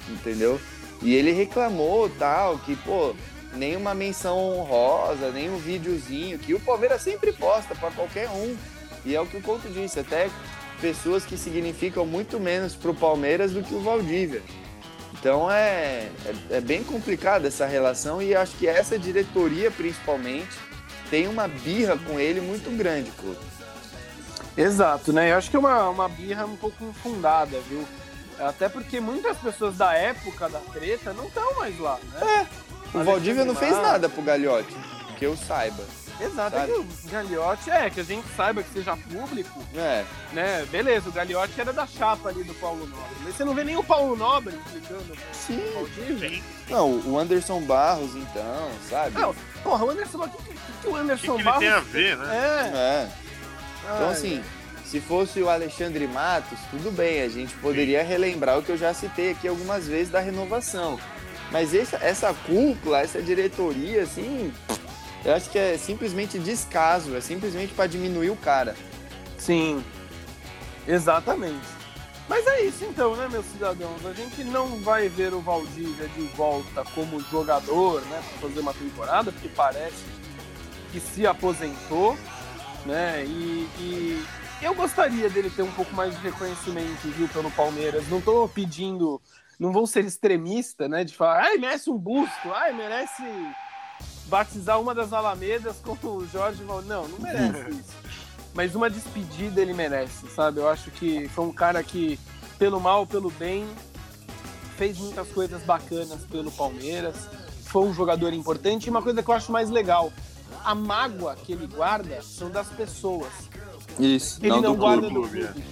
Entendeu? 0.09 0.59
E 1.01 1.13
ele 1.13 1.31
reclamou 1.31 2.09
tal, 2.09 2.57
que, 2.59 2.75
pô, 2.75 3.15
nenhuma 3.53 3.93
menção 3.93 4.37
honrosa, 4.37 5.31
nenhum 5.31 5.57
videozinho, 5.57 6.39
que 6.39 6.53
o 6.53 6.59
Palmeiras 6.59 7.01
sempre 7.01 7.31
posta 7.31 7.75
para 7.75 7.91
qualquer 7.91 8.29
um. 8.29 8.55
E 9.05 9.15
é 9.15 9.21
o 9.21 9.25
que 9.25 9.37
o 9.37 9.41
Couto 9.41 9.69
disse, 9.69 9.99
até 9.99 10.29
pessoas 10.81 11.25
que 11.25 11.37
significam 11.37 12.05
muito 12.05 12.39
menos 12.39 12.75
pro 12.75 12.93
Palmeiras 12.93 13.51
do 13.51 13.63
que 13.63 13.73
o 13.73 13.79
Valdívia. 13.79 14.41
Então 15.13 15.49
é, 15.51 16.09
é, 16.25 16.57
é 16.57 16.61
bem 16.61 16.83
complicada 16.83 17.47
essa 17.47 17.65
relação 17.65 18.21
e 18.21 18.35
acho 18.35 18.55
que 18.57 18.67
essa 18.67 18.99
diretoria, 18.99 19.71
principalmente, 19.71 20.57
tem 21.09 21.27
uma 21.27 21.47
birra 21.47 21.97
com 21.97 22.19
ele 22.19 22.41
muito 22.41 22.69
grande, 22.77 23.11
Couto. 23.11 23.45
Exato, 24.55 25.13
né? 25.13 25.31
Eu 25.31 25.37
acho 25.37 25.49
que 25.49 25.55
é 25.55 25.59
uma, 25.59 25.89
uma 25.89 26.09
birra 26.09 26.45
um 26.45 26.55
pouco 26.55 26.83
infundada, 26.83 27.59
viu? 27.69 27.85
Até 28.39 28.69
porque 28.69 28.99
muitas 28.99 29.37
pessoas 29.37 29.77
da 29.77 29.93
época 29.93 30.47
da 30.49 30.59
treta 30.59 31.13
não 31.13 31.25
estão 31.27 31.55
mais 31.55 31.77
lá, 31.79 31.97
né? 32.13 32.47
É. 32.93 32.97
O 32.97 33.03
Valdívia 33.03 33.43
não 33.43 33.55
fez 33.55 33.75
nada 33.75 34.07
pro 34.07 34.21
Galhote, 34.21 34.75
que 35.17 35.25
eu 35.25 35.35
saiba. 35.35 35.83
Exato, 36.19 36.55
é 36.55 36.59
Sabe? 36.61 36.71
que 36.73 36.79
o 36.79 37.09
Gagliotti, 37.11 37.69
é, 37.69 37.89
que 37.91 37.99
a 37.99 38.03
gente 38.03 38.25
saiba 38.35 38.63
que 38.63 38.73
seja 38.73 38.97
público, 38.97 39.63
É, 39.75 40.03
né? 40.33 40.65
Beleza, 40.71 41.09
o 41.09 41.11
Gagliotti 41.11 41.61
era 41.61 41.71
da 41.71 41.85
chapa 41.85 42.29
ali 42.29 42.43
do 42.43 42.55
Paulo 42.55 42.87
Nobre. 42.87 43.15
Mas 43.23 43.35
você 43.35 43.45
não 43.45 43.53
vê 43.53 43.63
nem 43.63 43.77
o 43.77 43.83
Paulo 43.83 44.15
Nobre 44.15 44.55
implicando 44.55 45.15
Sim. 45.31 45.57
com 45.59 45.69
o 45.69 45.73
Valdívia? 45.85 46.29
Sim. 46.29 46.43
não, 46.69 46.99
o 47.05 47.19
Anderson 47.19 47.61
Barros, 47.61 48.15
então, 48.15 48.69
sabe? 48.89 49.11
Não, 49.19 49.35
porra, 49.63 49.85
o 49.85 49.91
Anderson, 49.91 50.17
o 50.23 50.27
que, 50.29 50.37
que, 50.37 50.53
que 50.81 50.87
o 50.87 50.89
O 50.89 50.93
que, 50.93 50.99
Anderson 51.01 51.25
que 51.27 51.31
ele 51.33 51.43
Barros... 51.43 51.59
tem 51.59 51.69
a 51.69 51.79
ver, 51.81 52.17
né? 52.17 52.35
É. 52.35 52.77
É. 52.77 53.09
Então, 53.83 54.07
Ai, 54.07 54.11
assim, 54.13 54.43
se 54.87 55.01
fosse 55.01 55.41
o 55.41 55.49
Alexandre 55.49 56.07
Matos, 56.07 56.57
tudo 56.71 56.89
bem, 56.91 57.21
a 57.21 57.27
gente 57.27 57.53
poderia 57.55 58.01
relembrar 58.03 58.57
o 58.57 58.63
que 58.63 58.71
eu 58.71 58.77
já 58.77 58.93
citei 58.93 59.31
aqui 59.31 59.45
algumas 59.45 59.85
vezes 59.85 60.09
da 60.09 60.21
renovação. 60.21 60.97
Mas 61.51 61.73
essa, 61.73 61.97
essa 61.97 62.33
cúpula, 62.33 63.01
essa 63.01 63.21
diretoria, 63.21 64.03
assim, 64.03 64.53
eu 65.25 65.33
acho 65.33 65.49
que 65.49 65.59
é 65.59 65.77
simplesmente 65.77 66.39
descaso, 66.39 67.15
é 67.17 67.21
simplesmente 67.21 67.73
para 67.73 67.85
diminuir 67.85 68.29
o 68.29 68.35
cara. 68.37 68.75
Sim, 69.37 69.83
exatamente. 70.87 71.67
Mas 72.29 72.47
é 72.47 72.61
isso 72.61 72.85
então, 72.85 73.13
né, 73.17 73.27
meus 73.29 73.45
cidadãos? 73.45 74.05
A 74.05 74.13
gente 74.13 74.41
não 74.45 74.81
vai 74.83 75.09
ver 75.09 75.33
o 75.33 75.41
Valdívia 75.41 76.07
de 76.09 76.21
volta 76.27 76.85
como 76.95 77.19
jogador, 77.19 78.01
né, 78.03 78.21
para 78.29 78.47
fazer 78.49 78.61
uma 78.61 78.73
temporada, 78.73 79.33
porque 79.33 79.49
parece 79.49 80.05
que 80.93 80.99
se 81.01 81.27
aposentou, 81.27 82.17
né? 82.85 83.23
E, 83.25 83.67
e 83.79 84.25
eu 84.61 84.73
gostaria 84.73 85.29
dele 85.29 85.49
ter 85.49 85.61
um 85.61 85.71
pouco 85.71 85.93
mais 85.95 86.15
de 86.15 86.21
reconhecimento, 86.21 87.07
viu, 87.09 87.27
pelo 87.29 87.51
Palmeiras. 87.51 88.07
Não 88.09 88.21
tô 88.21 88.47
pedindo, 88.47 89.21
não 89.59 89.71
vou 89.71 89.85
ser 89.85 90.05
extremista, 90.05 90.87
né, 90.87 91.03
de 91.03 91.15
falar, 91.15 91.43
ai, 91.43 91.57
merece 91.57 91.89
um 91.89 91.97
busto, 91.97 92.51
ai, 92.53 92.73
merece 92.73 93.23
batizar 94.27 94.79
uma 94.79 94.93
das 94.93 95.13
Alamedas 95.13 95.77
como 95.77 96.17
o 96.17 96.27
Jorge 96.27 96.63
Val... 96.63 96.81
Não, 96.81 97.07
não 97.07 97.19
merece 97.19 97.69
isso. 97.71 97.95
Mas 98.53 98.75
uma 98.75 98.89
despedida 98.89 99.61
ele 99.61 99.73
merece, 99.73 100.27
sabe? 100.29 100.59
Eu 100.59 100.67
acho 100.67 100.89
que 100.91 101.29
foi 101.29 101.45
um 101.45 101.53
cara 101.53 101.83
que, 101.83 102.19
pelo 102.57 102.79
mal, 102.79 103.05
pelo 103.05 103.29
bem, 103.31 103.67
fez 104.77 104.97
muitas 104.97 105.27
coisas 105.29 105.61
bacanas 105.61 106.21
pelo 106.29 106.51
Palmeiras. 106.51 107.15
Foi 107.65 107.83
um 107.83 107.93
jogador 107.93 108.33
importante. 108.33 108.87
E 108.87 108.89
uma 108.89 109.01
coisa 109.01 109.21
que 109.21 109.29
eu 109.29 109.35
acho 109.35 109.51
mais 109.51 109.69
legal: 109.69 110.11
a 110.63 110.73
mágoa 110.73 111.35
que 111.35 111.53
ele 111.53 111.67
guarda 111.67 112.21
são 112.23 112.49
das 112.49 112.67
pessoas. 112.69 113.31
Isso, 113.99 114.39
Ele 114.41 114.49
não, 114.49 114.61
do 114.61 114.75
guarda 114.75 115.07
clube. 115.07 115.41
do 115.41 115.47
clube. 115.47 115.63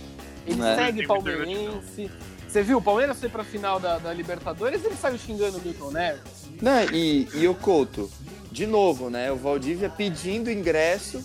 Ele 0.47 0.61
É. 0.61 0.75
segue 0.75 1.07
palmeirense. 1.07 2.11
Você 2.47 2.61
viu, 2.63 2.77
o 2.77 2.81
Palmeiras 2.81 3.19
foi 3.19 3.27
pra 3.27 3.43
final 3.43 3.79
da, 3.79 3.97
da 3.97 4.13
Libertadores 4.13 4.83
ele 4.85 4.95
saiu 4.95 5.17
xingando 5.17 5.57
o 5.57 5.61
Milton 5.61 5.91
Neves. 5.91 6.21
Não, 6.61 6.83
e, 6.93 7.27
e 7.33 7.47
o 7.47 7.53
Couto, 7.55 8.09
de 8.51 8.65
novo, 8.65 9.09
né? 9.09 9.29
O 9.31 9.35
Valdívia 9.35 9.89
pedindo 9.89 10.49
ingresso 10.49 11.21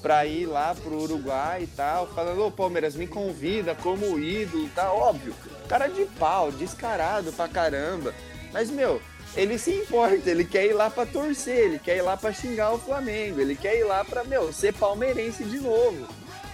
pra 0.00 0.26
ir 0.26 0.46
lá 0.46 0.74
pro 0.74 1.00
Uruguai 1.00 1.62
e 1.62 1.66
tal, 1.68 2.08
falando, 2.08 2.44
ô 2.44 2.50
Palmeiras, 2.50 2.96
me 2.96 3.06
convida 3.06 3.76
como 3.76 4.18
ídolo, 4.18 4.68
tá 4.74 4.90
óbvio. 4.92 5.32
Cara 5.68 5.86
de 5.86 6.04
pau, 6.18 6.50
descarado 6.50 7.32
pra 7.32 7.46
caramba. 7.46 8.12
Mas, 8.52 8.68
meu, 8.68 9.00
ele 9.36 9.58
se 9.58 9.70
importa, 9.70 10.28
ele 10.28 10.44
quer 10.44 10.66
ir 10.66 10.72
lá 10.72 10.90
pra 10.90 11.06
torcer, 11.06 11.56
ele 11.56 11.78
quer 11.78 11.98
ir 11.98 12.02
lá 12.02 12.16
pra 12.16 12.32
xingar 12.32 12.72
o 12.74 12.78
Flamengo, 12.78 13.40
ele 13.40 13.54
quer 13.54 13.78
ir 13.78 13.84
lá 13.84 14.04
pra, 14.04 14.24
meu, 14.24 14.52
ser 14.52 14.72
palmeirense 14.74 15.44
de 15.44 15.60
novo. 15.60 16.08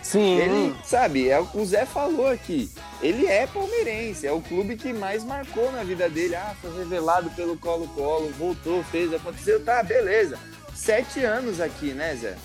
Sim. 0.09 0.39
Ele, 0.39 0.75
sabe, 0.85 1.29
é 1.29 1.39
o 1.39 1.47
que 1.47 1.59
o 1.59 1.67
Zé 1.67 1.85
falou 1.85 2.27
aqui. 2.29 2.71
Ele 3.03 3.27
é 3.27 3.47
palmeirense, 3.47 4.27
é 4.27 4.33
o 4.33 4.41
clube 4.41 4.75
que 4.77 4.91
mais 4.93 5.23
marcou 5.23 5.71
na 5.71 5.85
vida 5.85 6.09
dele. 6.09 6.35
Ah, 6.35 6.55
foi 6.63 6.75
revelado 6.79 7.29
pelo 7.31 7.59
Colo-Colo, 7.59 8.33
voltou, 8.39 8.83
fez, 8.85 9.13
aconteceu, 9.13 9.63
tá, 9.63 9.83
beleza. 9.83 10.39
Sete 10.75 11.23
anos 11.25 11.61
aqui, 11.61 11.93
né, 11.93 12.17
Zé? 12.17 12.37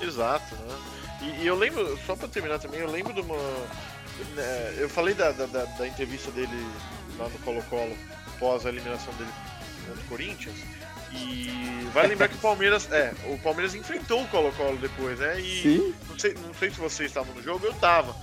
Exato, 0.00 0.54
né? 0.56 0.76
E, 1.20 1.42
e 1.42 1.46
eu 1.46 1.54
lembro, 1.54 1.96
só 2.04 2.16
pra 2.16 2.26
terminar 2.26 2.58
também, 2.58 2.80
eu 2.80 2.90
lembro 2.90 3.12
de 3.14 3.20
uma. 3.20 3.36
né, 4.34 4.74
Eu 4.78 4.88
falei 4.88 5.14
da, 5.14 5.30
da, 5.30 5.46
da- 5.46 5.64
da 5.64 5.86
entrevista 5.86 6.30
dele 6.32 6.66
lá 7.18 7.28
no 7.28 7.38
Colo-Colo, 7.38 7.96
pós 8.40 8.66
a 8.66 8.68
eliminação 8.68 9.14
dele 9.14 9.30
contra 9.86 10.02
o 10.02 10.06
Corinthians. 10.08 10.56
E 11.14 11.88
vai 11.92 12.06
lembrar 12.06 12.28
que 12.28 12.34
o 12.34 12.38
Palmeiras. 12.38 12.90
É, 12.90 13.12
o 13.26 13.38
Palmeiras 13.38 13.74
enfrentou 13.74 14.22
o 14.22 14.28
Colo-Colo 14.28 14.78
depois, 14.78 15.18
né? 15.18 15.40
E 15.40 15.62
Sim. 15.62 15.94
não 16.08 16.18
sei, 16.18 16.34
não 16.34 16.54
sei 16.54 16.70
se 16.70 16.76
vocês 16.78 17.10
estavam 17.10 17.34
no 17.34 17.42
jogo, 17.42 17.66
eu 17.66 17.74
tava. 17.74 18.14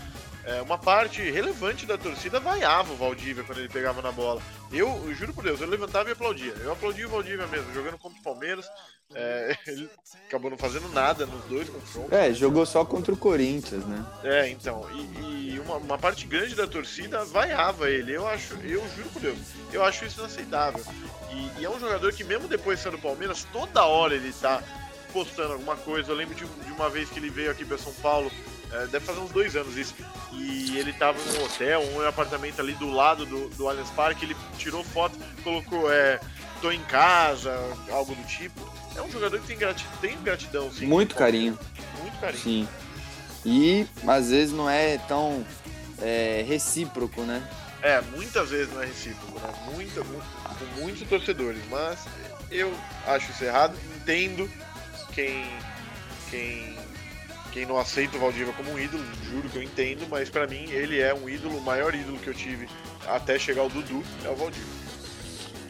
É, 0.49 0.63
uma 0.63 0.79
parte 0.79 1.21
relevante 1.29 1.85
da 1.85 1.95
torcida 1.95 2.39
vaiava 2.39 2.91
o 2.91 2.95
Valdívia 2.95 3.43
quando 3.43 3.59
ele 3.59 3.69
pegava 3.69 4.01
na 4.01 4.11
bola. 4.11 4.41
Eu, 4.71 4.87
eu 5.05 5.13
juro 5.13 5.31
por 5.31 5.43
Deus, 5.43 5.61
eu 5.61 5.67
levantava 5.67 6.09
e 6.09 6.13
aplaudia. 6.13 6.53
Eu 6.53 6.71
aplaudia 6.71 7.05
o 7.05 7.09
Valdívia 7.11 7.45
mesmo, 7.45 7.71
jogando 7.71 7.99
contra 7.99 8.19
o 8.19 8.23
Palmeiras. 8.23 8.67
É, 9.13 9.55
ele 9.67 9.87
acabou 10.27 10.49
não 10.49 10.57
fazendo 10.57 10.89
nada 10.89 11.27
nos 11.27 11.45
dois 11.45 11.69
confrontos. 11.69 12.11
É, 12.11 12.33
jogou 12.33 12.65
só 12.65 12.83
contra 12.83 13.13
o 13.13 13.17
Corinthians, 13.17 13.85
né? 13.85 14.03
É, 14.23 14.49
então, 14.49 14.87
e, 14.91 15.53
e 15.53 15.59
uma, 15.59 15.75
uma 15.75 15.97
parte 15.99 16.25
grande 16.25 16.55
da 16.55 16.65
torcida 16.65 17.23
vaiava 17.25 17.87
ele. 17.87 18.11
Eu 18.11 18.27
acho, 18.27 18.55
eu 18.63 18.83
juro 18.95 19.09
por 19.13 19.21
Deus, 19.21 19.37
eu 19.71 19.83
acho 19.83 20.03
isso 20.03 20.19
inaceitável. 20.19 20.83
E, 21.31 21.61
e 21.61 21.65
é 21.65 21.69
um 21.69 21.79
jogador 21.79 22.11
que, 22.11 22.23
mesmo 22.23 22.47
depois 22.47 22.79
de 22.79 22.83
ser 22.83 22.91
do 22.91 22.97
Palmeiras, 22.97 23.45
toda 23.53 23.85
hora 23.85 24.15
ele 24.15 24.33
tá 24.33 24.63
postando 25.13 25.53
alguma 25.53 25.75
coisa. 25.75 26.11
Eu 26.11 26.15
lembro 26.15 26.33
de, 26.33 26.45
de 26.45 26.71
uma 26.71 26.89
vez 26.89 27.07
que 27.07 27.19
ele 27.19 27.29
veio 27.29 27.51
aqui 27.51 27.63
pra 27.63 27.77
São 27.77 27.93
Paulo, 27.93 28.31
deve 28.91 28.99
fazer 29.01 29.19
uns 29.19 29.31
dois 29.31 29.55
anos 29.55 29.75
isso, 29.77 29.95
e 30.31 30.77
ele 30.77 30.93
tava 30.93 31.17
num 31.23 31.43
hotel, 31.43 31.81
um 31.93 32.07
apartamento 32.07 32.59
ali 32.59 32.73
do 32.73 32.89
lado 32.91 33.25
do, 33.25 33.49
do 33.49 33.67
Allianz 33.67 33.89
Parque. 33.91 34.25
Ele 34.25 34.35
tirou 34.57 34.83
foto, 34.83 35.17
colocou, 35.43 35.91
é, 35.91 36.19
tô 36.61 36.71
em 36.71 36.81
casa, 36.83 37.51
algo 37.91 38.13
do 38.15 38.23
tipo. 38.27 38.59
É 38.95 39.01
um 39.01 39.11
jogador 39.11 39.39
que 39.39 39.47
tem, 39.47 39.57
grati 39.57 39.85
tem 40.01 40.17
gratidão, 40.21 40.71
sim. 40.71 40.85
Muito 40.85 41.15
carinho, 41.15 41.57
Muito 41.99 42.19
carinho. 42.19 42.41
sim. 42.41 42.67
E 43.45 43.87
às 44.07 44.29
vezes 44.29 44.53
não 44.53 44.69
é 44.69 44.97
tão 44.97 45.45
é, 46.01 46.43
recíproco, 46.47 47.21
né? 47.21 47.41
É, 47.81 48.01
muitas 48.01 48.49
vezes 48.49 48.73
não 48.73 48.81
é 48.83 48.85
recíproco, 48.87 49.39
né? 49.39 49.53
Muita, 49.73 50.03
mu- 50.03 50.21
com 50.59 50.81
muitos 50.81 51.07
torcedores, 51.07 51.61
mas 51.69 51.99
eu 52.51 52.73
acho 53.07 53.31
isso 53.31 53.43
errado, 53.45 53.77
entendo 53.95 54.51
quem, 55.13 55.45
quem, 56.29 56.77
quem 57.51 57.65
não 57.65 57.77
aceita 57.77 58.17
o 58.17 58.19
Valdívia 58.19 58.53
como 58.53 58.71
um 58.71 58.79
ídolo, 58.79 59.03
juro 59.23 59.49
que 59.49 59.57
eu 59.57 59.63
entendo, 59.63 60.07
mas 60.09 60.29
pra 60.29 60.47
mim 60.47 60.69
ele 60.69 60.99
é 60.99 61.13
um 61.13 61.27
ídolo, 61.29 61.57
o 61.57 61.61
maior 61.61 61.93
ídolo 61.93 62.17
que 62.19 62.27
eu 62.27 62.33
tive 62.33 62.67
até 63.07 63.37
chegar 63.37 63.61
ao 63.61 63.69
Dudu 63.69 64.03
é 64.23 64.29
o 64.29 64.35
Valdívia. 64.35 64.79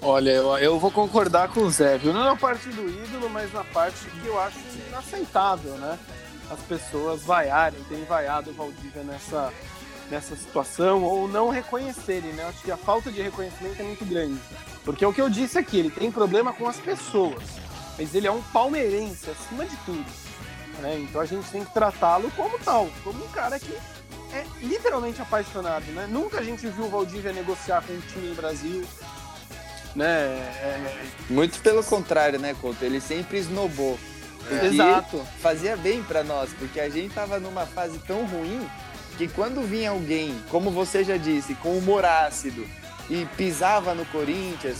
Olha, 0.02 0.32
eu, 0.32 0.58
eu 0.58 0.80
vou 0.80 0.92
concordar 0.92 1.50
com 1.50 1.62
o 1.62 1.70
Zé, 1.70 1.98
viu? 1.98 2.14
Não 2.14 2.24
na 2.24 2.36
parte 2.36 2.70
do 2.70 2.88
ídolo, 2.90 3.30
mas 3.30 3.52
na 3.52 3.66
parte 3.66 4.06
que 4.06 4.28
eu 4.28 4.40
acho 4.40 4.58
inaceitável, 4.88 5.74
né? 5.74 6.00
As 6.50 6.60
pessoas 6.62 7.22
vaiarem, 7.24 7.84
terem 7.84 8.06
vaiado 8.06 8.52
o 8.52 8.54
Valdívia 8.54 9.04
nessa, 9.04 9.54
nessa 10.10 10.36
situação 10.38 11.04
ou 11.04 11.28
não 11.28 11.50
reconhecerem, 11.50 12.32
né? 12.32 12.46
Acho 12.46 12.62
que 12.62 12.72
a 12.72 12.78
falta 12.78 13.12
de 13.12 13.22
reconhecimento 13.22 13.82
é 13.82 13.84
muito 13.84 14.06
grande. 14.06 14.40
Porque 14.86 15.04
é 15.04 15.08
o 15.08 15.14
que 15.14 15.22
eu 15.22 15.30
disse 15.30 15.58
aqui, 15.58 15.80
ele 15.80 15.92
tem 15.92 16.10
problema 16.10 16.54
com 16.54 16.68
as 16.68 16.78
pessoas, 16.78 17.44
mas 17.98 18.16
ele 18.16 18.26
é 18.26 18.32
um 18.32 18.42
palmeirense 18.42 19.30
acima 19.30 19.66
de 19.66 19.76
tudo. 19.86 20.06
Né? 20.82 21.00
Então 21.00 21.22
a 21.22 21.26
gente 21.26 21.50
tem 21.50 21.64
que 21.64 21.74
tratá-lo 21.74 22.32
como 22.36 22.58
tal, 22.60 22.90
como 23.04 23.24
um 23.24 23.28
cara 23.30 23.60
que 23.60 23.74
é 24.34 24.46
literalmente 24.62 25.22
apaixonado, 25.22 25.86
né? 25.92 26.08
Nunca 26.10 26.40
a 26.40 26.44
gente 26.44 26.68
viu 26.68 26.86
o 26.86 26.90
Valdívia 26.90 27.34
negociar 27.34 27.82
com 27.82 27.94
um 27.94 28.02
time 28.02 28.30
no 28.30 28.36
Brasil, 28.36 28.86
né? 29.96 30.06
É, 30.06 31.08
Muito 31.30 31.60
pelo 31.62 31.84
contrário, 31.84 32.40
né, 32.40 32.56
Couto? 32.60 32.84
Ele 32.84 33.02
sempre 33.02 33.38
esnobou. 33.38 34.00
Porque 34.48 34.66
Exato. 34.68 35.26
Fazia 35.42 35.76
bem 35.76 36.02
pra 36.04 36.24
nós, 36.24 36.50
porque 36.58 36.80
a 36.80 36.90
gente 36.90 37.14
tava 37.14 37.40
numa 37.40 37.66
fase 37.66 38.00
tão 38.00 38.26
ruim 38.26 38.68
que 39.18 39.28
quando 39.28 39.62
vinha 39.62 39.90
alguém, 39.90 40.36
como 40.50 40.72
você 40.72 41.04
já 41.04 41.18
disse, 41.18 41.54
com 41.56 41.78
humor 41.78 42.06
ácido 42.06 42.66
e 43.10 43.26
pisava 43.36 43.94
no 43.94 44.06
Corinthians, 44.06 44.78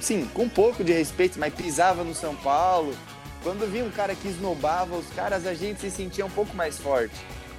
sim, 0.00 0.28
com 0.34 0.42
um 0.42 0.48
pouco 0.48 0.84
de 0.84 0.92
respeito, 0.92 1.38
mas 1.38 1.54
pisava 1.54 2.04
no 2.04 2.14
São 2.14 2.34
Paulo, 2.34 2.94
quando 3.42 3.70
vinha 3.70 3.84
um 3.84 3.90
cara 3.90 4.14
que 4.14 4.28
esnobava 4.28 4.96
os 4.96 5.08
caras, 5.10 5.46
a 5.46 5.54
gente 5.54 5.80
se 5.80 5.90
sentia 5.90 6.24
um 6.24 6.30
pouco 6.30 6.54
mais 6.56 6.78
forte. 6.78 7.14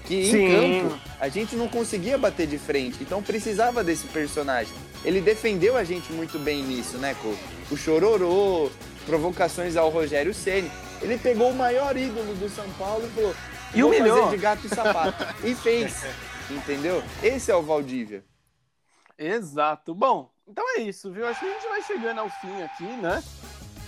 Que 0.06 0.26
Sim. 0.26 0.46
em 0.46 0.82
campo 0.82 1.00
a 1.20 1.30
gente 1.30 1.56
não 1.56 1.68
conseguia 1.68 2.18
bater 2.18 2.46
de 2.46 2.58
frente, 2.58 2.98
então 3.02 3.24
precisava 3.24 3.84
desse 3.84 4.06
personagem. 4.08 4.74
Ele 5.06 5.22
defendeu 5.22 5.78
a 5.78 5.84
gente 5.84 6.12
muito 6.12 6.38
bem 6.40 6.62
nisso, 6.64 6.98
né, 6.98 7.16
Couto? 7.22 7.40
O 7.72 7.78
chororô, 7.78 8.70
provocações 9.06 9.76
ao 9.76 9.90
Rogério 9.90 10.34
Ceni. 10.34 10.70
Ele 11.02 11.18
pegou 11.18 11.50
o 11.52 11.56
maior 11.56 11.96
ídolo 11.96 12.34
do 12.36 12.50
São 12.50 12.70
Paulo 12.72 13.06
e 13.06 13.10
falou: 13.10 13.36
E 13.74 13.84
humilhou. 13.84 14.30
de 14.30 14.38
gato 14.38 14.66
e 14.66 14.70
sapato. 14.70 15.26
e 15.46 15.56
fez. 15.56 16.04
Entendeu? 16.50 17.02
Esse 17.22 17.52
é 17.52 17.56
o 17.56 17.62
Valdívia. 17.62 18.24
Exato. 19.18 19.94
Bom, 19.94 20.30
então 20.48 20.64
é 20.78 20.82
isso, 20.82 21.12
viu? 21.12 21.26
Acho 21.26 21.40
que 21.40 21.46
a 21.46 21.54
gente 21.54 21.68
vai 21.68 21.82
chegando 21.82 22.20
ao 22.20 22.30
fim 22.30 22.62
aqui, 22.62 22.84
né? 22.84 23.24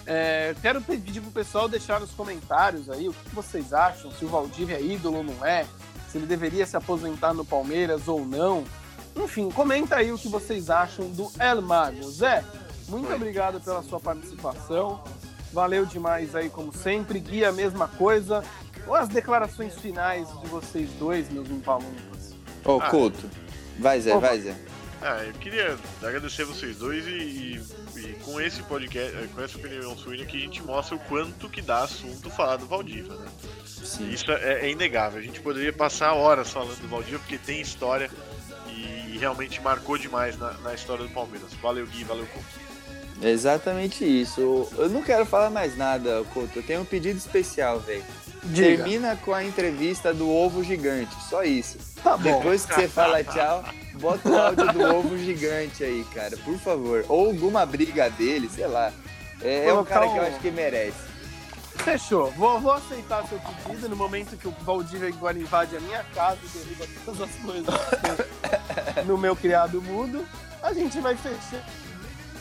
É, 0.05 0.55
quero 0.61 0.81
pedir 0.81 1.21
pro 1.21 1.31
pessoal 1.31 1.67
deixar 1.67 1.99
nos 1.99 2.11
comentários 2.11 2.89
aí 2.89 3.09
o 3.09 3.13
que 3.13 3.33
vocês 3.35 3.73
acham, 3.73 4.11
se 4.11 4.23
o 4.23 4.27
Valdívia 4.27 4.75
é 4.75 4.81
ídolo 4.81 5.17
ou 5.17 5.23
não 5.23 5.45
é, 5.45 5.65
se 6.09 6.17
ele 6.17 6.27
deveria 6.27 6.65
se 6.65 6.77
aposentar 6.77 7.33
no 7.33 7.43
Palmeiras 7.43 8.07
ou 8.07 8.23
não. 8.25 8.63
Enfim, 9.15 9.49
comenta 9.49 9.95
aí 9.95 10.11
o 10.11 10.17
que 10.17 10.27
vocês 10.27 10.69
acham 10.69 11.09
do 11.09 11.31
El 11.39 11.61
Mago. 11.61 12.03
Zé, 12.11 12.43
muito 12.87 13.07
Oi. 13.09 13.15
obrigado 13.15 13.59
pela 13.61 13.81
sua 13.81 13.99
participação. 13.99 15.01
Valeu 15.51 15.85
demais 15.85 16.35
aí, 16.35 16.49
como 16.49 16.71
sempre. 16.73 17.19
Guia, 17.19 17.49
a 17.49 17.53
mesma 17.53 17.87
coisa. 17.87 18.43
Ou 18.85 18.93
as 18.93 19.07
declarações 19.07 19.73
finais 19.75 20.27
de 20.41 20.47
vocês 20.47 20.89
dois, 20.99 21.29
meus 21.31 21.49
impalumpas? 21.49 22.35
Ô, 22.63 22.77
Ah. 22.79 22.89
Couto. 22.89 23.27
Vai, 23.79 23.99
Zé, 24.01 24.11
Opa. 24.15 24.27
vai, 24.27 24.39
Zé. 24.41 24.55
Ah, 25.07 25.23
eu 25.23 25.33
queria 25.33 25.77
agradecer 26.01 26.45
vocês 26.45 26.77
dois 26.77 27.05
e, 27.05 27.11
e- 27.11 27.61
e 27.95 28.13
com 28.23 28.41
esse 28.41 28.63
podcast, 28.63 29.15
eh, 29.15 29.27
com 29.35 29.41
essa 29.43 29.55
opinião 29.57 29.95
suína 29.95 30.25
que 30.25 30.35
a 30.35 30.39
gente 30.39 30.63
mostra 30.63 30.95
o 30.95 30.99
quanto 30.99 31.47
que 31.47 31.61
dá 31.61 31.83
assunto 31.83 32.27
falar 32.31 32.57
do 32.57 32.65
Valdívia, 32.65 33.13
né? 33.13 33.27
Sim. 33.65 34.09
Isso 34.09 34.31
é, 34.31 34.61
é 34.65 34.69
inegável. 34.71 35.19
A 35.19 35.21
gente 35.21 35.39
poderia 35.41 35.71
passar 35.71 36.13
horas 36.13 36.49
falando 36.51 36.75
do 36.81 36.87
Valdívia 36.87 37.19
porque 37.19 37.37
tem 37.37 37.61
história 37.61 38.09
e 38.67 39.15
realmente 39.19 39.61
marcou 39.61 39.95
demais 39.97 40.37
na, 40.39 40.53
na 40.53 40.73
história 40.73 41.03
do 41.05 41.11
Palmeiras. 41.13 41.53
Valeu, 41.61 41.85
Gui, 41.85 42.03
valeu, 42.03 42.25
Couto. 42.33 42.65
É 43.21 43.29
exatamente 43.29 44.03
isso. 44.03 44.67
Eu 44.75 44.89
não 44.89 45.03
quero 45.03 45.25
falar 45.25 45.51
mais 45.51 45.77
nada, 45.77 46.23
Couto. 46.33 46.57
Eu 46.59 46.63
tenho 46.63 46.81
um 46.81 46.85
pedido 46.85 47.17
especial, 47.17 47.79
velho. 47.79 48.03
Termina 48.55 49.15
com 49.17 49.33
a 49.33 49.43
entrevista 49.43 50.11
do 50.13 50.29
ovo 50.29 50.63
gigante. 50.63 51.15
Só 51.29 51.43
isso. 51.43 51.77
Tá 52.03 52.17
bom. 52.17 52.37
Depois 52.39 52.65
que 52.65 52.73
você 52.73 52.87
fala 52.87 53.23
tchau, 53.23 53.63
bota 53.95 54.29
o 54.29 54.37
áudio 54.37 54.73
do 54.73 54.95
ovo 54.95 55.17
gigante 55.17 55.83
aí, 55.83 56.05
cara. 56.13 56.37
Por 56.37 56.57
favor. 56.57 57.05
Ou 57.07 57.27
alguma 57.27 57.65
briga 57.65 58.09
dele, 58.09 58.49
sei 58.49 58.67
lá. 58.67 58.91
É, 59.41 59.67
é 59.67 59.73
um 59.73 59.83
cara 59.83 60.07
que 60.09 60.17
eu 60.17 60.23
acho 60.23 60.39
que 60.39 60.51
merece. 60.51 61.15
Fechou. 61.77 62.31
Vou, 62.31 62.59
vou 62.59 62.71
aceitar 62.71 63.27
seu 63.27 63.39
pedido 63.39 63.89
no 63.89 63.95
momento 63.95 64.37
que 64.37 64.47
o 64.47 64.51
Valdívia 64.61 65.09
agora 65.09 65.37
invade 65.37 65.75
a 65.75 65.79
minha 65.79 66.03
casa 66.15 66.39
e 66.43 66.57
derruba 66.57 66.87
todas 67.03 67.21
as 67.21 67.35
coisas 67.35 67.75
no 69.05 69.17
meu 69.17 69.35
criado 69.35 69.81
mudo. 69.81 70.25
A 70.63 70.73
gente 70.73 70.99
vai 70.99 71.15
fechar. 71.15 71.63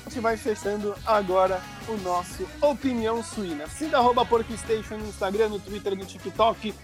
A 0.07 0.11
gente 0.11 0.20
vai 0.20 0.36
fechando 0.36 0.94
agora 1.05 1.61
o 1.88 1.96
nosso 1.98 2.46
Opinião 2.61 3.22
Suína. 3.22 3.66
Siga 3.66 3.98
arroba 3.98 4.24
PorcoStation 4.24 4.96
no 4.96 5.09
Instagram, 5.09 5.48
no 5.48 5.59
Twitter, 5.59 5.96
no 5.96 6.05
TikTok, 6.05 6.74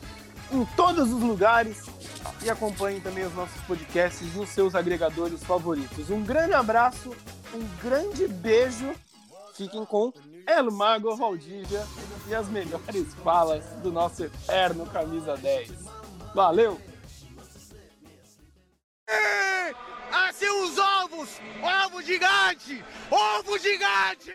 em 0.53 0.65
todos 0.77 1.13
os 1.13 1.23
lugares. 1.23 1.87
E 2.43 2.51
acompanhe 2.51 3.01
também 3.01 3.25
os 3.25 3.35
nossos 3.35 3.61
podcasts 3.63 4.35
nos 4.35 4.49
seus 4.49 4.75
agregadores 4.75 5.43
favoritos. 5.45 6.11
Um 6.11 6.23
grande 6.23 6.55
abraço, 6.55 7.15
um 7.55 7.67
grande 7.83 8.27
beijo. 8.27 8.95
Fiquem 9.55 9.85
com 9.85 10.13
El 10.47 10.71
Mago 10.71 11.15
Valdívia 11.17 11.87
e 12.27 12.35
as 12.35 12.49
melhores 12.49 13.15
falas 13.23 13.65
do 13.83 13.93
nosso 13.93 14.25
eterno 14.25 14.87
Camisa 14.87 15.37
10. 15.37 15.71
Valeu! 16.35 16.81
Assim 20.13 20.49
os 20.49 20.79
ovos! 20.79 21.29
Ovo 21.63 22.03
gigante! 22.03 22.85
Ovo 23.11 23.59
gigante! 23.59 24.29